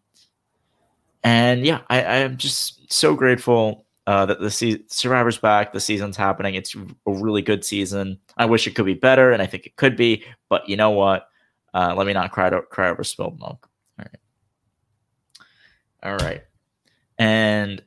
[1.23, 5.72] And yeah, I, I am just so grateful uh, that the se- Survivor's back.
[5.72, 6.56] The season's happening.
[6.56, 8.18] It's a really good season.
[8.38, 10.26] I wish it could be better, and I think it could be.
[10.49, 11.30] But you know what?
[11.76, 13.69] Uh, let me not cry, to, cry over spilled milk.
[13.99, 14.18] All right.
[16.02, 16.44] All right.
[17.19, 17.84] And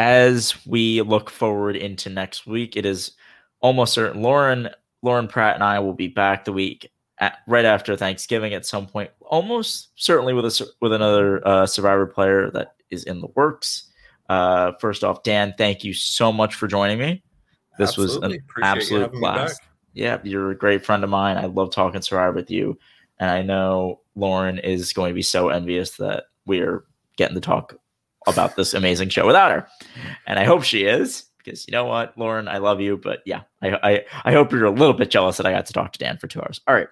[0.00, 3.12] as we look forward into next week, it is
[3.60, 4.68] almost certain Lauren,
[5.02, 8.88] Lauren Pratt, and I will be back the week at, right after Thanksgiving at some
[8.88, 9.12] point.
[9.20, 13.91] Almost certainly with a with another uh, Survivor player that is in the works.
[14.32, 17.22] Uh, first off, Dan, thank you so much for joining me.
[17.78, 18.16] This Absolutely.
[18.16, 19.60] was an Appreciate absolute blast.
[19.92, 21.36] Yeah, you're a great friend of mine.
[21.36, 22.78] I love talking Survivor with you,
[23.18, 26.82] and I know Lauren is going to be so envious that we're
[27.18, 27.76] getting to talk
[28.26, 29.68] about this amazing show without her,
[30.26, 33.42] and I hope she is because you know what, Lauren, I love you, but yeah,
[33.60, 35.98] I I, I hope you're a little bit jealous that I got to talk to
[35.98, 36.62] Dan for two hours.
[36.66, 36.88] All right.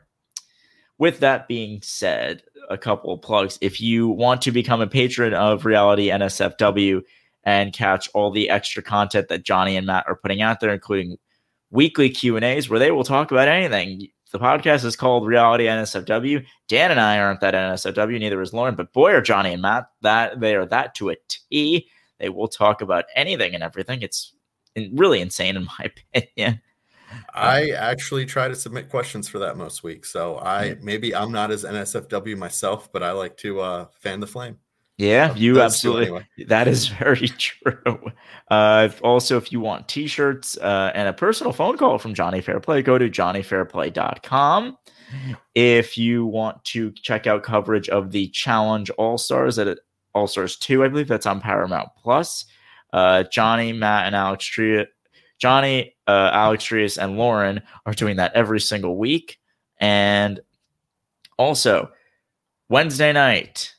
[0.98, 3.58] With that being said, a couple of plugs.
[3.62, 7.00] If you want to become a patron of Reality NSFW
[7.44, 11.18] and catch all the extra content that Johnny and Matt are putting out there, including
[11.70, 14.08] weekly Q and A's where they will talk about anything.
[14.32, 16.44] The podcast is called Reality NSFW.
[16.68, 19.86] Dan and I aren't that NSFW, neither is Lauren, but boy are Johnny and Matt
[20.02, 21.88] that they are that to a T.
[22.18, 24.02] They will talk about anything and everything.
[24.02, 24.34] It's
[24.92, 26.60] really insane in my opinion.
[27.34, 30.12] I actually try to submit questions for that most weeks.
[30.12, 34.28] So I maybe I'm not as NSFW myself, but I like to uh, fan the
[34.28, 34.58] flame.
[35.00, 36.06] Yeah, you absolutely.
[36.06, 36.28] anyway.
[36.48, 38.12] That is very true.
[38.50, 42.40] Uh, if- also, if you want T-shirts uh, and a personal phone call from Johnny
[42.42, 44.76] Fairplay, go to johnnyfairplay.com.
[45.54, 49.78] If you want to check out coverage of the Challenge All Stars at
[50.14, 52.44] All Stars Two, I believe that's on Paramount Plus.
[52.92, 54.86] Uh, Johnny, Matt, and Alex Trias,
[55.38, 59.38] Johnny, uh, Alex Trias, and Lauren are doing that every single week.
[59.80, 60.40] And
[61.38, 61.90] also,
[62.68, 63.74] Wednesday night,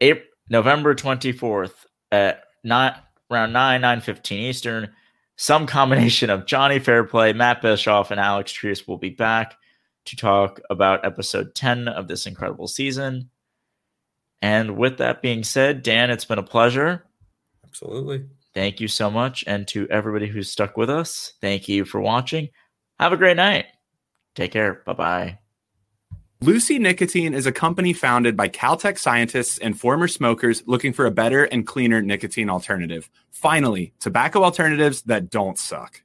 [0.00, 2.94] April, November 24th at nine,
[3.30, 4.90] around 9, 9 15 Eastern,
[5.36, 9.56] some combination of Johnny Fairplay, Matt Bischoff, and Alex Trias will be back
[10.06, 13.30] to talk about episode 10 of this incredible season.
[14.42, 17.04] And with that being said, Dan, it's been a pleasure.
[17.64, 18.26] Absolutely.
[18.52, 19.42] Thank you so much.
[19.46, 22.50] And to everybody who's stuck with us, thank you for watching.
[23.00, 23.66] Have a great night.
[24.34, 24.82] Take care.
[24.84, 25.38] Bye bye.
[26.44, 31.10] Lucy Nicotine is a company founded by Caltech scientists and former smokers looking for a
[31.10, 33.08] better and cleaner nicotine alternative.
[33.30, 36.02] Finally, tobacco alternatives that don't suck.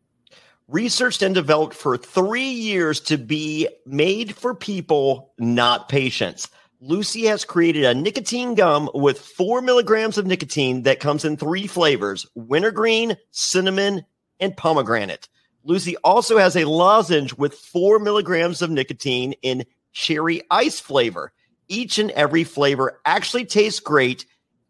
[0.69, 6.47] researched and developed for three years to be made for people, not patients.
[6.79, 11.67] Lucy has created a nicotine gum with four milligrams of nicotine that comes in three
[11.67, 14.05] flavors wintergreen, cinnamon,
[14.39, 15.27] and pomegranate.
[15.65, 21.31] Lucy also has a lozenge with four milligrams of nicotine in cherry ice flavor.
[21.67, 24.25] Each and every flavor actually tastes great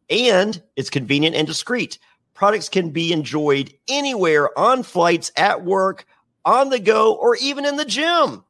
[0.10, 2.00] and it's convenient and discreet.
[2.34, 6.06] Products can be enjoyed anywhere on flights, at work,
[6.46, 8.44] on the go, or even in the gym.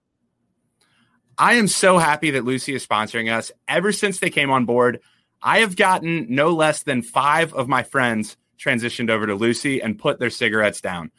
[1.37, 3.51] I am so happy that Lucy is sponsoring us.
[3.67, 4.99] Ever since they came on board,
[5.41, 9.97] I have gotten no less than five of my friends transitioned over to Lucy and
[9.97, 11.11] put their cigarettes down.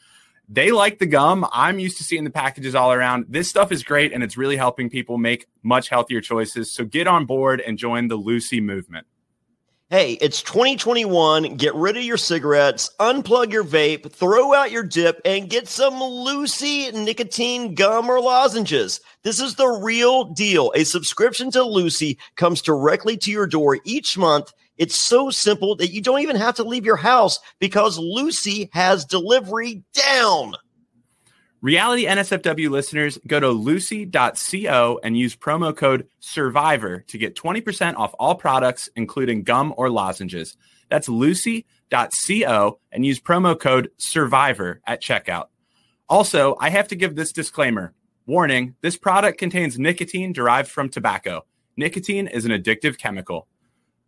[0.53, 1.47] They like the gum.
[1.53, 3.27] I'm used to seeing the packages all around.
[3.29, 6.69] This stuff is great and it's really helping people make much healthier choices.
[6.69, 9.07] So get on board and join the Lucy movement.
[9.89, 11.55] Hey, it's 2021.
[11.55, 16.01] Get rid of your cigarettes, unplug your vape, throw out your dip, and get some
[16.01, 18.99] Lucy nicotine gum or lozenges.
[19.23, 20.73] This is the real deal.
[20.75, 24.51] A subscription to Lucy comes directly to your door each month.
[24.81, 29.05] It's so simple that you don't even have to leave your house because Lucy has
[29.05, 30.55] delivery down.
[31.61, 38.15] Reality NSFW listeners, go to lucy.co and use promo code SURVIVOR to get 20% off
[38.17, 40.57] all products, including gum or lozenges.
[40.89, 45.49] That's lucy.co and use promo code SURVIVOR at checkout.
[46.09, 47.93] Also, I have to give this disclaimer
[48.25, 51.45] warning this product contains nicotine derived from tobacco.
[51.77, 53.47] Nicotine is an addictive chemical.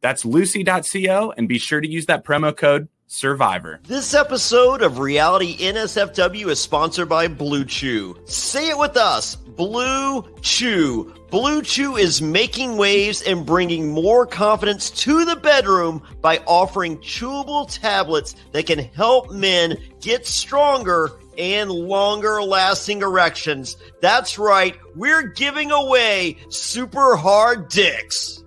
[0.03, 3.87] That's lucy.co and be sure to use that promo code SURVIVOR.
[3.87, 8.17] This episode of Reality NSFW is sponsored by Blue Chew.
[8.25, 11.13] Say it with us Blue Chew.
[11.31, 17.71] Blue Chew is making waves and bringing more confidence to the bedroom by offering chewable
[17.73, 23.77] tablets that can help men get stronger and longer lasting erections.
[24.01, 28.42] That's right, we're giving away super hard dicks.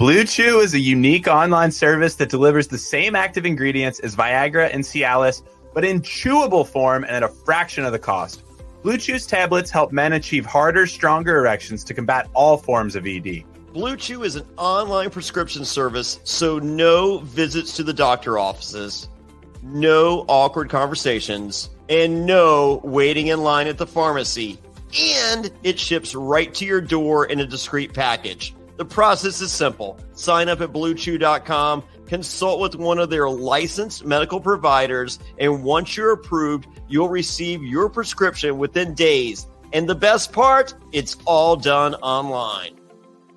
[0.00, 4.72] Blue Chew is a unique online service that delivers the same active ingredients as Viagra
[4.72, 5.42] and Cialis,
[5.74, 8.42] but in chewable form and at a fraction of the cost.
[8.82, 13.44] Blue Chew's tablets help men achieve harder, stronger erections to combat all forms of ED.
[13.74, 19.10] Blue Chew is an online prescription service, so no visits to the doctor offices,
[19.62, 24.58] no awkward conversations, and no waiting in line at the pharmacy.
[24.98, 28.54] And it ships right to your door in a discreet package.
[28.80, 30.00] The process is simple.
[30.14, 36.12] Sign up at bluechew.com, consult with one of their licensed medical providers, and once you're
[36.12, 39.46] approved, you'll receive your prescription within days.
[39.74, 42.80] And the best part, it's all done online.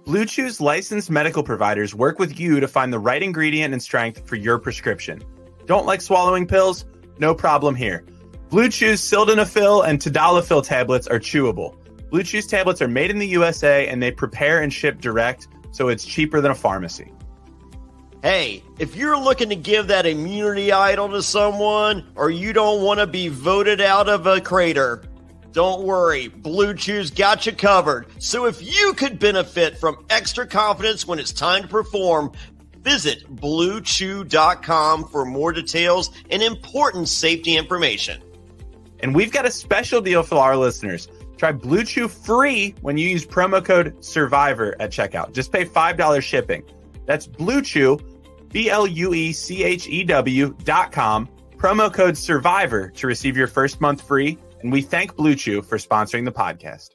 [0.06, 4.26] Blue Chew's licensed medical providers work with you to find the right ingredient and strength
[4.26, 5.22] for your prescription.
[5.66, 6.86] Don't like swallowing pills?
[7.20, 8.06] No problem here.
[8.48, 11.76] Blue Chew's sildenafil and tadalafil tablets are chewable.
[12.14, 15.88] Blue Chew's tablets are made in the USA and they prepare and ship direct, so
[15.88, 17.12] it's cheaper than a pharmacy.
[18.22, 23.00] Hey, if you're looking to give that immunity idol to someone or you don't want
[23.00, 25.02] to be voted out of a crater,
[25.54, 26.28] don't worry.
[26.28, 28.06] Blue Chew's got you covered.
[28.22, 32.32] So if you could benefit from extra confidence when it's time to perform,
[32.78, 38.22] visit bluechew.com for more details and important safety information.
[39.00, 41.08] And we've got a special deal for our listeners.
[41.38, 45.34] Try Blue Chew free when you use promo code SURVIVOR at checkout.
[45.34, 46.64] Just pay $5 shipping.
[47.06, 48.00] That's Blue Chew,
[48.50, 51.28] B L U E C H E W dot com,
[51.58, 54.38] promo code SURVIVOR to receive your first month free.
[54.62, 56.92] And we thank Blue Chew for sponsoring the podcast.